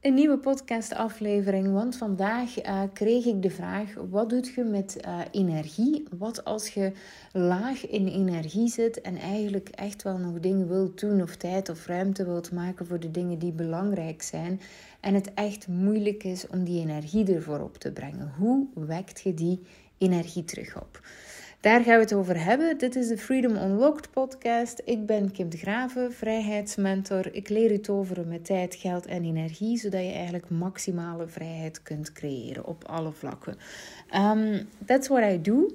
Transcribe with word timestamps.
Een 0.00 0.14
nieuwe 0.14 0.38
podcastaflevering, 0.38 1.72
want 1.72 1.96
vandaag 1.96 2.64
uh, 2.66 2.82
kreeg 2.92 3.24
ik 3.24 3.42
de 3.42 3.50
vraag: 3.50 3.94
wat 4.10 4.30
doet 4.30 4.48
je 4.48 4.64
met 4.64 4.96
uh, 5.06 5.20
energie? 5.30 6.04
Wat 6.18 6.44
als 6.44 6.68
je 6.68 6.92
laag 7.32 7.88
in 7.88 8.06
energie 8.06 8.68
zit 8.68 9.00
en 9.00 9.16
eigenlijk 9.16 9.68
echt 9.68 10.02
wel 10.02 10.18
nog 10.18 10.40
dingen 10.40 10.68
wilt 10.68 11.00
doen 11.00 11.22
of 11.22 11.36
tijd 11.36 11.68
of 11.68 11.86
ruimte 11.86 12.24
wilt 12.24 12.52
maken 12.52 12.86
voor 12.86 13.00
de 13.00 13.10
dingen 13.10 13.38
die 13.38 13.52
belangrijk 13.52 14.22
zijn 14.22 14.60
en 15.00 15.14
het 15.14 15.34
echt 15.34 15.68
moeilijk 15.68 16.24
is 16.24 16.46
om 16.46 16.64
die 16.64 16.80
energie 16.80 17.34
ervoor 17.34 17.60
op 17.60 17.76
te 17.76 17.92
brengen? 17.92 18.32
Hoe 18.36 18.66
wekt 18.74 19.20
je 19.20 19.34
die 19.34 19.62
energie 19.98 20.44
terug 20.44 20.80
op? 20.80 21.00
Daar 21.60 21.82
gaan 21.82 21.94
we 21.94 22.00
het 22.00 22.12
over 22.12 22.44
hebben. 22.44 22.78
Dit 22.78 22.96
is 22.96 23.08
de 23.08 23.18
Freedom 23.18 23.56
Unlocked 23.56 24.10
podcast. 24.10 24.82
Ik 24.84 25.06
ben 25.06 25.32
Kim 25.32 25.50
de 25.50 25.56
Graven, 25.56 26.12
vrijheidsmentor. 26.12 27.28
Ik 27.32 27.48
leer 27.48 27.72
u 27.72 27.80
toveren 27.80 28.28
met 28.28 28.44
tijd, 28.44 28.74
geld 28.74 29.06
en 29.06 29.24
energie, 29.24 29.78
zodat 29.78 30.00
je 30.00 30.12
eigenlijk 30.12 30.50
maximale 30.50 31.26
vrijheid 31.26 31.82
kunt 31.82 32.12
creëren 32.12 32.66
op 32.66 32.84
alle 32.84 33.12
vlakken. 33.12 33.56
Um, 34.14 34.68
that's 34.86 35.08
what 35.08 35.32
I 35.32 35.40
do. 35.40 35.70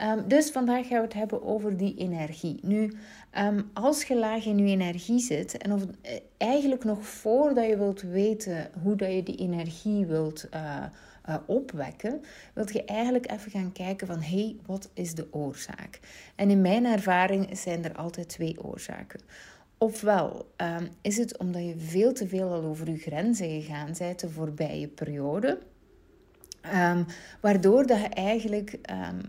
Um, 0.00 0.28
dus 0.28 0.50
vandaag 0.50 0.86
gaan 0.86 0.98
we 0.98 1.04
het 1.04 1.14
hebben 1.14 1.42
over 1.42 1.76
die 1.76 1.94
energie. 1.96 2.58
Nu, 2.62 2.92
um, 3.38 3.70
als 3.72 4.04
je 4.04 4.16
laag 4.16 4.44
in 4.44 4.58
je 4.58 4.72
energie 4.72 5.18
zit, 5.18 5.56
en 5.56 5.72
of, 5.72 5.82
eh, 6.02 6.12
eigenlijk 6.36 6.84
nog 6.84 7.06
voordat 7.06 7.66
je 7.66 7.76
wilt 7.76 8.02
weten 8.02 8.70
hoe 8.82 8.96
dat 8.96 9.12
je 9.12 9.22
die 9.22 9.36
energie 9.36 10.06
wilt 10.06 10.46
uh, 10.54 10.84
uh, 11.28 11.36
opwekken, 11.46 12.22
wil 12.54 12.66
je 12.72 12.84
eigenlijk 12.84 13.30
even 13.30 13.50
gaan 13.50 13.72
kijken 13.72 14.06
van 14.06 14.20
hé, 14.20 14.40
hey, 14.40 14.56
wat 14.66 14.90
is 14.94 15.14
de 15.14 15.28
oorzaak? 15.30 16.00
En 16.34 16.50
in 16.50 16.60
mijn 16.60 16.84
ervaring 16.84 17.58
zijn 17.58 17.84
er 17.84 17.94
altijd 17.94 18.28
twee 18.28 18.62
oorzaken. 18.62 19.20
Ofwel 19.78 20.52
um, 20.56 20.88
is 21.00 21.16
het 21.16 21.38
omdat 21.38 21.64
je 21.64 21.78
veel 21.78 22.12
te 22.12 22.28
veel 22.28 22.52
al 22.52 22.62
over 22.62 22.90
je 22.90 22.96
grenzen 22.96 23.48
gegaan 23.48 23.92
bent 23.98 24.20
de 24.20 24.30
voorbije 24.30 24.88
periode. 24.88 25.58
Um, 26.74 27.06
waardoor 27.40 27.86
dat 27.86 28.00
je 28.00 28.08
eigenlijk 28.08 28.78
um, 28.90 29.20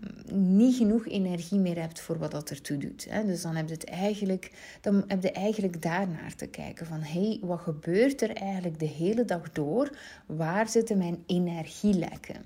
niet 0.56 0.76
genoeg 0.76 1.08
energie 1.08 1.60
meer 1.60 1.80
hebt 1.80 2.00
voor 2.00 2.18
wat 2.18 2.32
dat 2.32 2.50
ertoe 2.50 2.78
doet. 2.78 3.08
Hè. 3.10 3.26
Dus 3.26 3.42
dan 3.42 3.56
heb 3.56 3.68
je, 3.68 3.74
het 3.74 3.86
eigenlijk, 3.86 4.52
dan 4.82 5.04
heb 5.08 5.24
je 5.24 5.32
eigenlijk 5.32 5.82
daarnaar 5.82 6.36
te 6.36 6.48
kijken 6.48 6.86
van 6.86 7.02
hé, 7.02 7.28
hey, 7.28 7.40
wat 7.42 7.60
gebeurt 7.60 8.22
er 8.22 8.36
eigenlijk 8.36 8.80
de 8.80 8.86
hele 8.86 9.26
dag 9.26 9.52
door? 9.52 9.98
Waar 10.26 10.70
zitten 10.70 10.98
mijn 10.98 11.24
energielekken? 11.26 12.46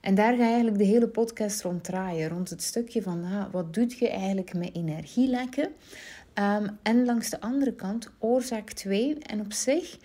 En 0.00 0.14
daar 0.14 0.32
ga 0.32 0.42
je 0.42 0.48
eigenlijk 0.48 0.78
de 0.78 0.84
hele 0.84 1.08
podcast 1.08 1.62
rond 1.62 1.84
draaien, 1.84 2.28
rond 2.28 2.50
het 2.50 2.62
stukje 2.62 3.02
van 3.02 3.24
ah, 3.24 3.52
wat 3.52 3.74
doet 3.74 3.98
je 3.98 4.08
eigenlijk 4.08 4.54
met 4.54 4.74
energielekken? 4.74 5.68
Um, 6.34 6.78
en 6.82 7.04
langs 7.04 7.30
de 7.30 7.40
andere 7.40 7.74
kant, 7.74 8.10
oorzaak 8.18 8.70
2. 8.70 9.18
En 9.18 9.40
op 9.40 9.52
zich 9.52 9.98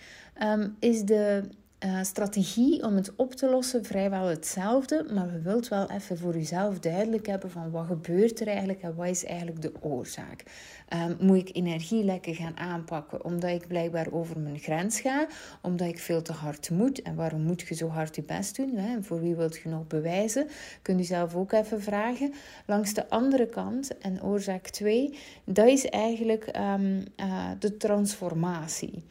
is 0.78 1.02
de 1.02 1.48
uh, 1.84 2.02
strategie 2.02 2.82
om 2.82 2.94
het 2.96 3.12
op 3.16 3.34
te 3.34 3.48
lossen 3.48 3.84
vrijwel 3.84 4.26
hetzelfde, 4.26 5.06
maar 5.12 5.32
we 5.32 5.40
wilt 5.40 5.68
wel 5.68 5.90
even 5.90 6.18
voor 6.18 6.36
uzelf 6.36 6.78
duidelijk 6.78 7.26
hebben 7.26 7.50
van 7.50 7.70
wat 7.70 7.86
gebeurt 7.86 8.40
er 8.40 8.46
eigenlijk 8.46 8.82
en 8.82 8.94
wat 8.94 9.08
is 9.08 9.24
eigenlijk 9.24 9.62
de 9.62 9.72
oorzaak. 9.80 10.44
Um, 10.88 11.16
moet 11.26 11.36
ik 11.36 11.56
energielekken 11.56 12.34
gaan 12.34 12.56
aanpakken 12.56 13.24
omdat 13.24 13.50
ik 13.50 13.68
blijkbaar 13.68 14.06
over 14.10 14.38
mijn 14.38 14.58
grens 14.58 15.00
ga, 15.00 15.26
omdat 15.62 15.88
ik 15.88 15.98
veel 15.98 16.22
te 16.22 16.32
hard 16.32 16.70
moet 16.70 17.02
en 17.02 17.14
waarom 17.14 17.40
moet 17.40 17.60
je 17.60 17.74
zo 17.74 17.88
hard 17.88 18.16
je 18.16 18.22
best 18.22 18.56
doen? 18.56 18.76
Hè? 18.76 18.94
En 18.94 19.04
voor 19.04 19.20
wie 19.20 19.34
wilt 19.34 19.56
je 19.56 19.68
nog 19.68 19.86
bewijzen? 19.86 20.46
Kunt 20.82 21.00
u 21.00 21.04
zelf 21.04 21.34
ook 21.34 21.52
even 21.52 21.82
vragen. 21.82 22.32
Langs 22.66 22.94
de 22.94 23.08
andere 23.08 23.46
kant, 23.46 23.98
en 23.98 24.22
oorzaak 24.22 24.68
2, 24.68 25.18
dat 25.44 25.66
is 25.66 25.86
eigenlijk 25.86 26.50
um, 26.56 27.04
uh, 27.16 27.50
de 27.58 27.76
transformatie. 27.76 29.04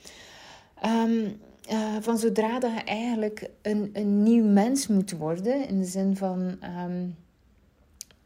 Um, 0.85 1.39
uh, 1.71 1.95
van 1.99 2.17
zodra 2.17 2.59
dat 2.59 2.73
je 2.73 2.83
eigenlijk 2.83 3.49
een, 3.61 3.89
een 3.93 4.23
nieuw 4.23 4.45
mens 4.45 4.87
moet 4.87 5.11
worden, 5.11 5.67
in 5.67 5.79
de 5.79 5.85
zin 5.85 6.17
van 6.17 6.57
um, 6.85 7.15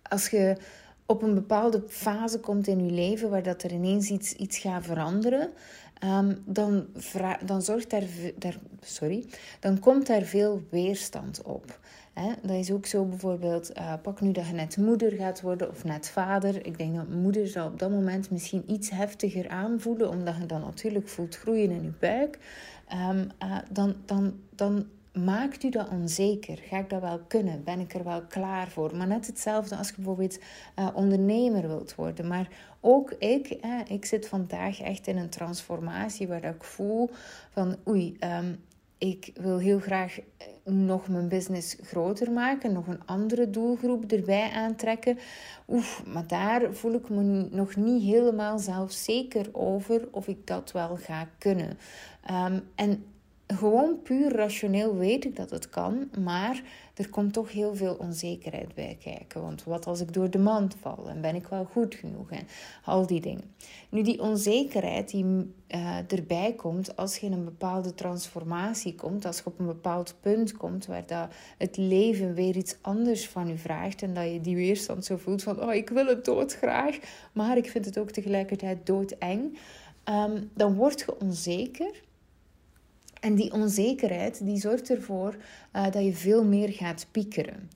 als 0.02 0.30
je 0.30 0.58
op 1.06 1.22
een 1.22 1.34
bepaalde 1.34 1.84
fase 1.88 2.40
komt 2.40 2.68
in 2.68 2.86
je 2.86 2.92
leven 2.92 3.30
waar 3.30 3.44
dat 3.44 3.64
er 3.64 3.72
ineens 3.74 4.09
iets, 4.09 4.34
iets 4.34 4.58
gaat 4.58 4.86
veranderen, 4.86 5.50
um, 6.03 6.44
dan, 6.46 6.86
dan, 7.46 7.62
zorgt 7.62 7.90
daar, 7.90 8.03
daar, 8.36 8.58
sorry, 8.81 9.26
dan 9.59 9.80
komt 9.80 10.08
daar 10.08 10.24
veel 10.24 10.62
weerstand 10.70 11.42
op. 11.42 11.80
Dat 12.42 12.56
is 12.56 12.72
ook 12.72 12.86
zo 12.86 13.06
bijvoorbeeld, 13.06 13.78
uh, 13.78 13.94
pak 14.02 14.22
nu 14.22 14.31
dat 14.31 14.47
je 14.47 14.53
net 14.53 14.78
moeder 14.78 15.12
gaat 15.12 15.42
worden 15.42 15.70
of 15.70 15.84
net 15.84 16.09
vader. 16.09 16.66
Ik 16.66 16.78
denk 16.78 16.96
dat 16.96 17.09
moeder 17.09 17.47
zal 17.47 17.68
op 17.68 17.80
dat 17.80 17.90
moment 17.90 18.31
misschien 18.31 18.72
iets 18.72 18.90
heftiger 18.90 19.50
aanvoelen, 19.50 20.09
omdat 20.09 20.36
je 20.40 20.46
dan 20.46 20.62
natuurlijk 20.62 21.08
voelt 21.08 21.38
groeien 21.38 21.72
in 21.72 21.84
je 21.84 21.92
buik. 22.00 22.38
Um, 22.94 23.30
uh, 23.44 23.58
dan, 23.72 23.96
dan, 24.06 24.40
dan 24.56 24.86
maakt 25.14 25.64
u 25.64 25.70
dat 25.70 25.90
onzeker? 25.90 26.58
Ga 26.58 26.78
ik 26.78 26.90
dat 26.90 27.02
wel 27.02 27.20
kunnen? 27.28 27.64
Ben 27.64 27.80
ik 27.80 27.94
er 27.94 28.03
wel 28.03 28.22
klaar 28.22 28.68
voor? 28.68 28.96
Maar 28.96 29.08
net 29.08 29.28
hetzelfde 29.28 29.75
als 29.75 29.88
je 29.88 29.96
bijvoorbeeld 29.96 30.40
uh, 30.80 30.88
ondernemer 30.94 31.68
wilt 31.68 31.96
worden. 31.96 32.28
Maar 32.28 32.50
ook 32.80 33.12
ik, 33.12 33.47
eh, 33.47 33.80
ik 33.88 34.06
zit 34.06 34.28
vandaag 34.28 34.81
echt 34.81 35.08
in 35.08 35.18
een 35.18 35.30
transformatie 35.30 36.28
waar 36.28 36.44
ik 36.44 36.64
voel 36.64 37.09
van 37.52 37.76
oei, 37.88 38.18
um, 38.20 38.64
ik 38.97 39.31
wil 39.35 39.58
heel 39.58 39.80
graag 39.80 40.19
nog 40.63 41.08
mijn 41.08 41.28
business 41.28 41.78
groter 41.81 42.31
maken, 42.31 42.74
nog 42.74 42.88
een 42.88 43.06
andere 43.06 43.50
doelgroep 43.50 44.12
erbij 44.12 44.52
aantrekken. 44.52 45.18
Oef, 45.68 46.03
maar 46.06 46.28
daar 46.28 46.74
voel 46.74 46.94
ik 46.94 47.09
me 47.09 47.47
nog 47.52 47.75
niet 47.75 48.03
helemaal 48.03 48.59
zelfzeker 48.59 49.50
over 49.52 50.08
of 50.12 50.28
ik 50.28 50.47
dat 50.47 50.72
wel 50.72 50.96
ga 50.96 51.30
kunnen. 51.38 51.78
Um, 52.31 52.63
en 52.75 53.06
gewoon 53.47 54.02
puur 54.02 54.35
rationeel 54.35 54.96
weet 54.96 55.25
ik 55.25 55.35
dat 55.35 55.50
het 55.50 55.69
kan, 55.69 56.09
maar 56.19 56.64
er 56.97 57.09
komt 57.09 57.34
toch 57.34 57.52
heel 57.52 57.75
veel 57.75 57.94
onzekerheid 57.94 58.74
bij 58.74 58.97
kijken. 59.03 59.41
Want 59.41 59.63
wat 59.63 59.85
als 59.85 60.02
ik 60.02 60.13
door 60.13 60.30
de 60.30 60.38
mand 60.38 60.75
val 60.81 61.09
en 61.09 61.22
ben 61.22 61.35
ik 61.35 61.47
wel 61.47 61.66
goed 61.66 61.96
genoeg 61.96 62.31
en 62.31 62.47
al 62.85 63.08
die 63.08 63.22
dingen. 63.22 63.56
Nu, 63.90 64.02
die 64.02 64.22
onzekerheid 64.22 65.09
die 65.09 65.25
uh, 65.25 66.12
erbij 66.12 66.53
komt 66.53 66.96
als 66.96 67.18
je 67.18 67.25
in 67.25 67.31
een 67.31 67.44
bepaalde 67.44 67.94
transformatie 67.94 68.96
komt, 68.96 69.25
als 69.25 69.38
je 69.38 69.46
op 69.46 69.59
een 69.59 69.66
bepaald 69.66 70.16
punt 70.22 70.58
komt 70.58 70.85
waar 70.85 71.06
dat 71.06 71.34
het 71.58 71.78
leven 71.78 72.34
weer 72.34 72.56
iets 72.56 72.75
anders 72.81 73.28
van 73.28 73.47
je 73.47 73.58
vraagt 73.58 74.02
en 74.02 74.14
dat 74.14 74.31
je 74.31 74.41
die 74.41 74.56
weerstand 74.56 75.06
zo 75.06 75.18
voelt 75.18 75.44
van, 75.44 75.62
oh, 75.62 75.74
ik 75.74 75.90
wil 75.90 76.06
het 76.06 76.25
doodgraag, 76.25 76.97
maar 77.31 77.58
ik 77.58 77.69
vind 77.69 77.85
het 77.85 78.00
ook 78.00 78.12
tegelijkertijd 78.12 78.85
doodeng. 78.85 79.58
Um, 80.09 80.50
dan 80.53 80.75
word 80.75 81.00
je 81.00 81.19
onzeker. 81.19 82.06
En 83.19 83.35
die 83.35 83.53
onzekerheid 83.53 84.45
die 84.45 84.59
zorgt 84.59 84.89
ervoor 84.89 85.35
uh, 85.75 85.91
dat 85.91 86.03
je 86.03 86.13
veel 86.13 86.44
meer 86.44 86.69
gaat 86.69 87.07
piekeren. 87.11 87.69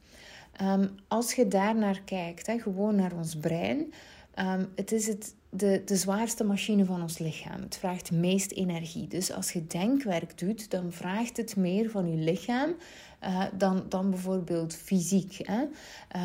Um, 0.61 0.89
als 1.07 1.33
je 1.33 1.47
daar 1.47 1.75
naar 1.75 2.01
kijkt, 2.05 2.47
hè, 2.47 2.59
gewoon 2.59 2.95
naar 2.95 3.13
ons 3.13 3.35
brein, 3.35 3.93
um, 4.39 4.67
het 4.75 4.91
is 4.91 5.07
het, 5.07 5.35
de, 5.49 5.81
de 5.85 5.95
zwaarste 5.95 6.43
machine 6.43 6.85
van 6.85 7.01
ons 7.01 7.17
lichaam. 7.17 7.61
Het 7.61 7.77
vraagt 7.77 8.11
meest 8.11 8.51
energie. 8.51 9.07
Dus 9.07 9.31
als 9.31 9.51
je 9.51 9.67
denkwerk 9.67 10.37
doet, 10.37 10.71
dan 10.71 10.91
vraagt 10.91 11.37
het 11.37 11.55
meer 11.55 11.89
van 11.89 12.11
je 12.11 12.17
lichaam 12.17 12.75
uh, 13.23 13.43
dan, 13.57 13.85
dan 13.89 14.09
bijvoorbeeld 14.09 14.75
fysiek. 14.75 15.37
Hè? 15.41 15.61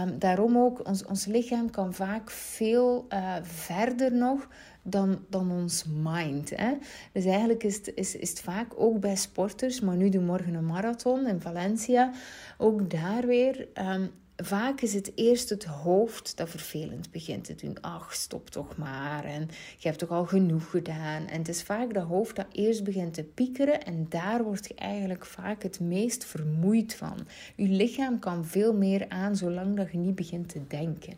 Um, 0.02 0.18
daarom 0.18 0.58
ook, 0.58 0.86
ons, 0.86 1.04
ons 1.04 1.24
lichaam 1.24 1.70
kan 1.70 1.94
vaak 1.94 2.30
veel 2.30 3.06
uh, 3.08 3.34
verder 3.42 4.12
nog 4.12 4.48
dan, 4.86 5.18
dan 5.28 5.50
ons 5.50 5.84
mind. 6.02 6.50
Hè? 6.56 6.72
Dus 7.12 7.24
eigenlijk 7.24 7.64
is 7.64 7.76
het, 7.76 7.92
is, 7.94 8.16
is 8.16 8.30
het 8.30 8.40
vaak 8.40 8.72
ook 8.76 9.00
bij 9.00 9.16
sporters, 9.16 9.80
maar 9.80 9.96
nu 9.96 10.08
doe 10.08 10.22
morgen 10.22 10.54
een 10.54 10.66
marathon 10.66 11.26
in 11.26 11.40
Valencia, 11.40 12.12
ook 12.58 12.90
daar 12.90 13.26
weer. 13.26 13.68
Um, 13.74 14.10
vaak 14.36 14.80
is 14.80 14.94
het 14.94 15.12
eerst 15.14 15.48
het 15.48 15.64
hoofd 15.64 16.36
dat 16.36 16.50
vervelend 16.50 17.10
begint 17.10 17.44
te 17.44 17.54
doen. 17.54 17.80
Ach, 17.80 18.14
stop 18.14 18.50
toch 18.50 18.76
maar. 18.76 19.24
En 19.24 19.48
je 19.78 19.88
hebt 19.88 19.98
toch 19.98 20.10
al 20.10 20.24
genoeg 20.24 20.70
gedaan. 20.70 21.26
En 21.26 21.38
het 21.38 21.48
is 21.48 21.62
vaak 21.62 21.94
dat 21.94 22.06
hoofd 22.06 22.36
dat 22.36 22.46
eerst 22.52 22.84
begint 22.84 23.14
te 23.14 23.24
piekeren. 23.24 23.84
En 23.84 24.06
daar 24.08 24.44
word 24.44 24.66
je 24.66 24.74
eigenlijk 24.74 25.26
vaak 25.26 25.62
het 25.62 25.80
meest 25.80 26.24
vermoeid 26.24 26.94
van. 26.94 27.26
Je 27.56 27.68
lichaam 27.68 28.18
kan 28.18 28.46
veel 28.46 28.74
meer 28.74 29.08
aan 29.08 29.36
zolang 29.36 29.76
dat 29.76 29.90
je 29.90 29.98
niet 29.98 30.14
begint 30.14 30.48
te 30.48 30.66
denken. 30.66 31.14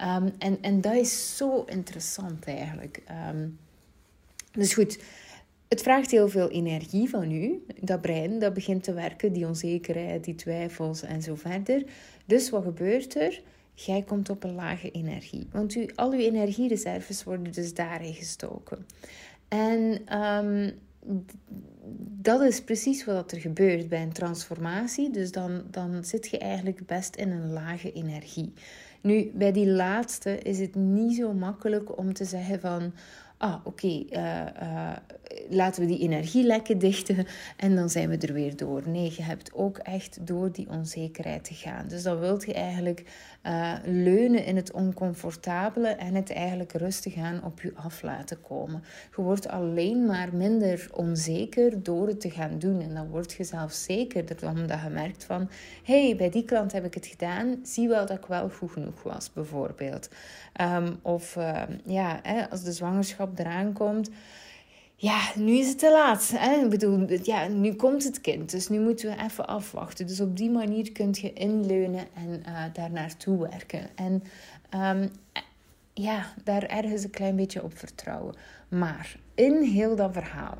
Um, 0.00 0.32
en, 0.38 0.58
en 0.60 0.80
dat 0.80 0.94
is 0.94 1.36
zo 1.36 1.62
interessant 1.62 2.44
eigenlijk. 2.44 3.02
Um, 3.30 3.58
dus 4.52 4.74
goed, 4.74 4.98
het 5.68 5.82
vraagt 5.82 6.10
heel 6.10 6.28
veel 6.28 6.50
energie 6.50 7.08
van 7.08 7.30
u. 7.30 7.64
Dat 7.80 8.00
brein 8.00 8.38
dat 8.38 8.54
begint 8.54 8.82
te 8.82 8.92
werken, 8.92 9.32
die 9.32 9.46
onzekerheid, 9.46 10.24
die 10.24 10.34
twijfels 10.34 11.02
en 11.02 11.22
zo 11.22 11.34
verder. 11.34 11.84
Dus 12.24 12.50
wat 12.50 12.62
gebeurt 12.62 13.14
er? 13.14 13.42
Jij 13.74 14.02
komt 14.02 14.30
op 14.30 14.44
een 14.44 14.54
lage 14.54 14.90
energie. 14.90 15.46
Want 15.52 15.76
al 15.94 16.12
uw 16.12 16.18
energiereserves 16.18 17.24
worden 17.24 17.52
dus 17.52 17.74
daarin 17.74 18.14
gestoken. 18.14 18.86
En 19.48 20.02
um, 20.18 20.72
dat 22.20 22.42
is 22.42 22.62
precies 22.62 23.04
wat 23.04 23.32
er 23.32 23.40
gebeurt 23.40 23.88
bij 23.88 24.02
een 24.02 24.12
transformatie. 24.12 25.10
Dus 25.10 25.32
dan, 25.32 25.62
dan 25.70 26.04
zit 26.04 26.28
je 26.28 26.38
eigenlijk 26.38 26.86
best 26.86 27.16
in 27.16 27.30
een 27.30 27.52
lage 27.52 27.92
energie. 27.92 28.52
Nu, 29.02 29.30
bij 29.34 29.52
die 29.52 29.66
laatste 29.68 30.38
is 30.38 30.58
het 30.58 30.74
niet 30.74 31.16
zo 31.16 31.32
makkelijk 31.32 31.98
om 31.98 32.12
te 32.12 32.24
zeggen 32.24 32.60
van 32.60 32.92
ah 33.42 33.54
oké, 33.64 34.04
eh, 34.10 34.40
eh, 34.40 34.96
laten 35.48 35.82
we 35.82 35.88
die 35.88 35.98
energielekken 35.98 36.78
dichten 36.78 37.26
en 37.56 37.74
dan 37.74 37.90
zijn 37.90 38.08
we 38.08 38.16
er 38.16 38.32
weer 38.32 38.56
door. 38.56 38.82
Nee, 38.88 39.12
je 39.16 39.22
hebt 39.22 39.52
ook 39.54 39.78
echt 39.78 40.26
door 40.26 40.52
die 40.52 40.68
onzekerheid 40.68 41.44
te 41.44 41.54
gaan. 41.54 41.88
Dus 41.88 42.02
dan 42.02 42.18
wilt 42.18 42.44
je 42.44 42.54
eigenlijk 42.54 43.04
uh, 43.42 43.72
leunen 43.84 44.44
in 44.44 44.56
het 44.56 44.72
oncomfortabele 44.72 45.88
en 45.88 46.14
het 46.14 46.32
eigenlijk 46.32 46.72
rustig 46.72 47.16
aan 47.16 47.44
op 47.44 47.60
je 47.60 47.72
af 47.74 48.02
laten 48.02 48.40
komen. 48.40 48.82
Je 49.16 49.22
wordt 49.22 49.48
alleen 49.48 50.06
maar 50.06 50.28
minder 50.34 50.88
onzeker 50.92 51.82
door 51.82 52.06
het 52.06 52.20
te 52.20 52.30
gaan 52.30 52.58
doen. 52.58 52.80
En 52.80 52.94
dan 52.94 53.08
word 53.08 53.32
je 53.32 53.44
zelf 53.44 53.72
zekerder 53.72 54.48
omdat 54.48 54.80
je 54.82 54.88
merkt 54.88 55.24
van... 55.24 55.50
hey, 55.84 56.16
bij 56.16 56.30
die 56.30 56.44
klant 56.44 56.72
heb 56.72 56.84
ik 56.84 56.94
het 56.94 57.06
gedaan. 57.06 57.58
Zie 57.62 57.88
wel 57.88 58.06
dat 58.06 58.18
ik 58.18 58.26
wel 58.26 58.48
goed 58.48 58.70
genoeg 58.70 59.02
was, 59.02 59.32
bijvoorbeeld. 59.32 60.08
Um, 60.60 60.98
of 61.02 61.38
ja, 61.84 62.20
hè, 62.22 62.50
als 62.50 62.62
de 62.62 62.72
zwangerschap 62.72 63.31
eraan 63.38 63.72
komt 63.72 64.10
ja, 65.02 65.30
nu 65.36 65.52
is 65.52 65.68
het 65.68 65.78
te 65.78 65.90
laat. 65.90 66.32
Hè? 66.34 66.64
Ik 66.64 66.70
bedoel, 66.70 67.06
ja, 67.22 67.48
nu 67.48 67.74
komt 67.74 68.04
het 68.04 68.20
kind, 68.20 68.50
dus 68.50 68.68
nu 68.68 68.80
moeten 68.80 69.10
we 69.10 69.22
even 69.22 69.46
afwachten. 69.46 70.06
Dus 70.06 70.20
op 70.20 70.36
die 70.36 70.50
manier 70.50 70.92
kun 70.92 71.08
je 71.12 71.32
inleunen 71.32 72.06
en 72.14 72.42
uh, 72.48 72.64
daar 72.72 72.90
naartoe 72.90 73.38
werken. 73.38 73.88
En 73.94 74.22
um, 74.74 75.10
ja, 75.92 76.32
daar 76.44 76.62
ergens 76.62 77.04
een 77.04 77.10
klein 77.10 77.36
beetje 77.36 77.62
op 77.62 77.78
vertrouwen. 77.78 78.34
Maar 78.68 79.16
in 79.34 79.62
heel 79.62 79.96
dat 79.96 80.12
verhaal 80.12 80.56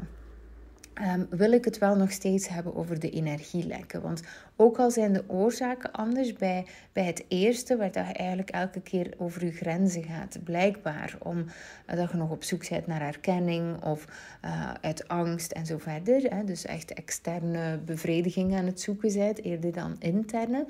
um, 1.01 1.27
wil 1.31 1.53
ik 1.53 1.65
het 1.65 1.79
wel 1.79 1.97
nog 1.97 2.11
steeds 2.11 2.49
hebben 2.49 2.75
over 2.75 2.99
de 2.99 3.11
energielekken. 3.11 4.03
Want 4.03 4.23
ook 4.63 4.79
al 4.79 4.91
zijn 4.91 5.13
de 5.13 5.25
oorzaken 5.27 5.93
anders 5.93 6.33
bij, 6.33 6.67
bij 6.93 7.05
het 7.05 7.25
eerste, 7.29 7.77
waar 7.77 7.93
dat 7.93 8.07
je 8.07 8.13
eigenlijk 8.13 8.51
elke 8.51 8.81
keer 8.81 9.15
over 9.19 9.45
je 9.45 9.53
grenzen 9.53 10.03
gaat, 10.03 10.39
blijkbaar 10.45 11.17
omdat 11.23 12.05
uh, 12.05 12.11
je 12.11 12.17
nog 12.17 12.31
op 12.31 12.45
zoek 12.45 12.69
bent 12.69 12.87
naar 12.87 13.01
herkenning 13.01 13.83
of 13.85 14.07
uh, 14.45 14.71
uit 14.81 15.09
angst 15.09 15.53
en 15.53 15.67
zo 15.67 15.79
verder. 15.79 16.23
Hè, 16.35 16.45
dus 16.45 16.65
echt 16.65 16.93
externe 16.93 17.79
bevrediging 17.79 18.57
aan 18.57 18.67
het 18.67 18.81
zoeken 18.81 19.13
bent, 19.13 19.43
eerder 19.43 19.73
dan 19.73 19.97
interne. 19.99 20.67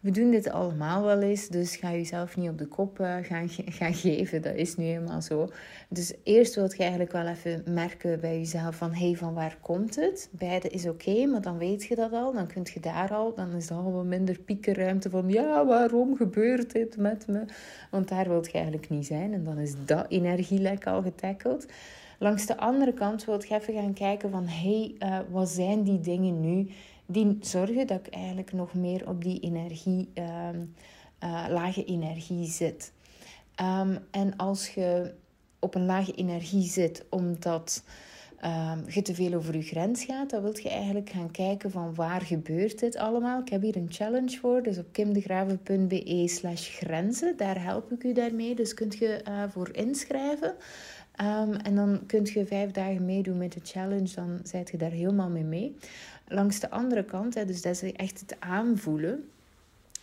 We 0.00 0.10
doen 0.10 0.30
dit 0.30 0.50
allemaal 0.50 1.04
wel 1.04 1.20
eens, 1.20 1.48
dus 1.48 1.76
ga 1.76 1.90
jezelf 1.90 2.36
niet 2.36 2.48
op 2.48 2.58
de 2.58 2.66
kop 2.66 3.00
uh, 3.00 3.16
gaan, 3.22 3.48
gaan 3.48 3.94
geven. 3.94 4.42
Dat 4.42 4.54
is 4.54 4.76
nu 4.76 4.84
helemaal 4.84 5.22
zo. 5.22 5.48
Dus 5.88 6.14
eerst 6.22 6.54
wil 6.54 6.64
je 6.64 6.78
eigenlijk 6.78 7.12
wel 7.12 7.26
even 7.26 7.62
merken 7.66 8.20
bij 8.20 8.38
jezelf 8.38 8.76
van... 8.76 8.92
hé, 8.92 9.06
hey, 9.06 9.16
van 9.16 9.34
waar 9.34 9.56
komt 9.60 9.96
het? 9.96 10.28
Beide 10.32 10.68
is 10.68 10.88
oké, 10.88 11.26
maar 11.26 11.40
dan 11.40 11.58
weet 11.58 11.84
je 11.84 11.94
dat 11.94 12.12
al. 12.12 12.32
Dan 12.32 12.46
kun 12.46 12.66
je 12.74 12.80
daar 12.80 13.10
al, 13.12 13.34
dan 13.34 13.52
is 13.52 13.70
er 13.70 13.76
al 13.76 13.92
wat 13.92 14.04
minder 14.04 14.38
piekenruimte 14.38 15.10
van... 15.10 15.28
ja, 15.28 15.66
waarom 15.66 16.16
gebeurt 16.16 16.72
dit 16.72 16.96
met 16.96 17.26
me? 17.26 17.44
Want 17.90 18.08
daar 18.08 18.28
wil 18.28 18.42
je 18.42 18.52
eigenlijk 18.52 18.88
niet 18.88 19.06
zijn. 19.06 19.32
En 19.32 19.44
dan 19.44 19.58
is 19.58 19.74
dat 19.84 20.06
energielek 20.08 20.86
al 20.86 21.02
getackeld. 21.02 21.66
Langs 22.18 22.46
de 22.46 22.56
andere 22.56 22.92
kant 22.92 23.24
wil 23.24 23.42
je 23.48 23.54
even 23.54 23.74
gaan 23.74 23.94
kijken 23.94 24.30
van... 24.30 24.46
hé, 24.46 24.94
hey, 24.98 25.10
uh, 25.10 25.18
wat 25.30 25.48
zijn 25.48 25.82
die 25.82 26.00
dingen 26.00 26.40
nu 26.40 26.70
die 27.10 27.38
zorgen 27.40 27.86
dat 27.86 28.06
ik 28.06 28.14
eigenlijk 28.14 28.52
nog 28.52 28.74
meer 28.74 29.08
op 29.08 29.22
die 29.22 29.40
energie, 29.40 30.08
uh, 30.14 30.48
uh, 31.24 31.44
lage 31.48 31.84
energie 31.84 32.46
zit. 32.46 32.92
Um, 33.60 33.98
en 34.10 34.36
als 34.36 34.68
je 34.68 35.14
op 35.58 35.74
een 35.74 35.86
lage 35.86 36.12
energie 36.12 36.68
zit 36.68 37.04
omdat 37.08 37.84
um, 38.44 38.84
je 38.88 39.02
te 39.02 39.14
veel 39.14 39.34
over 39.34 39.56
je 39.56 39.62
grens 39.62 40.04
gaat, 40.04 40.30
dan 40.30 40.42
wil 40.42 40.58
je 40.62 40.68
eigenlijk 40.68 41.10
gaan 41.10 41.30
kijken 41.30 41.70
van 41.70 41.94
waar 41.94 42.20
gebeurt 42.20 42.78
dit 42.78 42.96
allemaal. 42.96 43.40
Ik 43.40 43.48
heb 43.48 43.62
hier 43.62 43.76
een 43.76 43.92
challenge 43.92 44.38
voor, 44.38 44.62
dus 44.62 44.78
op 44.78 44.86
kimdegraven.be 44.92 46.28
slash 46.28 46.68
grenzen. 46.68 47.36
Daar 47.36 47.62
help 47.62 47.92
ik 47.92 48.04
u 48.04 48.12
daarmee, 48.12 48.54
dus 48.54 48.74
kunt 48.74 48.98
je 48.98 49.20
uh, 49.28 49.42
voor 49.48 49.68
inschrijven. 49.72 50.54
En 51.62 51.74
dan 51.74 52.00
kun 52.06 52.28
je 52.32 52.46
vijf 52.46 52.70
dagen 52.70 53.04
meedoen 53.04 53.38
met 53.38 53.52
de 53.52 53.60
challenge, 53.62 54.14
dan 54.14 54.40
zijt 54.42 54.70
je 54.70 54.76
daar 54.76 54.90
helemaal 54.90 55.28
mee 55.28 55.44
mee 55.44 55.76
langs 56.30 56.60
de 56.60 56.70
andere 56.70 57.04
kant, 57.04 57.34
hè, 57.34 57.44
dus 57.44 57.62
dat 57.62 57.82
is 57.82 57.92
echt 57.92 58.20
het 58.20 58.36
aanvoelen. 58.38 59.30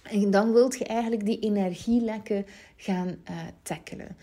En 0.04 0.32
dan 0.32 0.54
wilt 0.54 0.78
je 0.78 0.86
eigenlijk 0.86 1.26
die 1.26 1.40
energielekken 1.40 2.46
gaan 2.76 3.08
uh, 3.08 3.40
tackelen. 3.62 4.16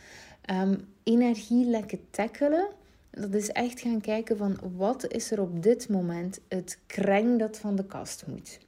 Um, 0.51 0.89
energielekken 1.03 2.01
tackelen, 2.11 2.69
dat 3.11 3.35
is 3.35 3.51
echt 3.51 3.81
gaan 3.81 4.01
kijken 4.01 4.37
van 4.37 4.59
wat 4.77 5.13
is 5.13 5.31
er 5.31 5.41
op 5.41 5.63
dit 5.63 5.89
moment 5.89 6.41
het 6.49 6.79
kreng 6.87 7.39
dat 7.39 7.59
van 7.59 7.77
de 7.77 7.85
kast 7.85 8.25
moet. 8.27 8.59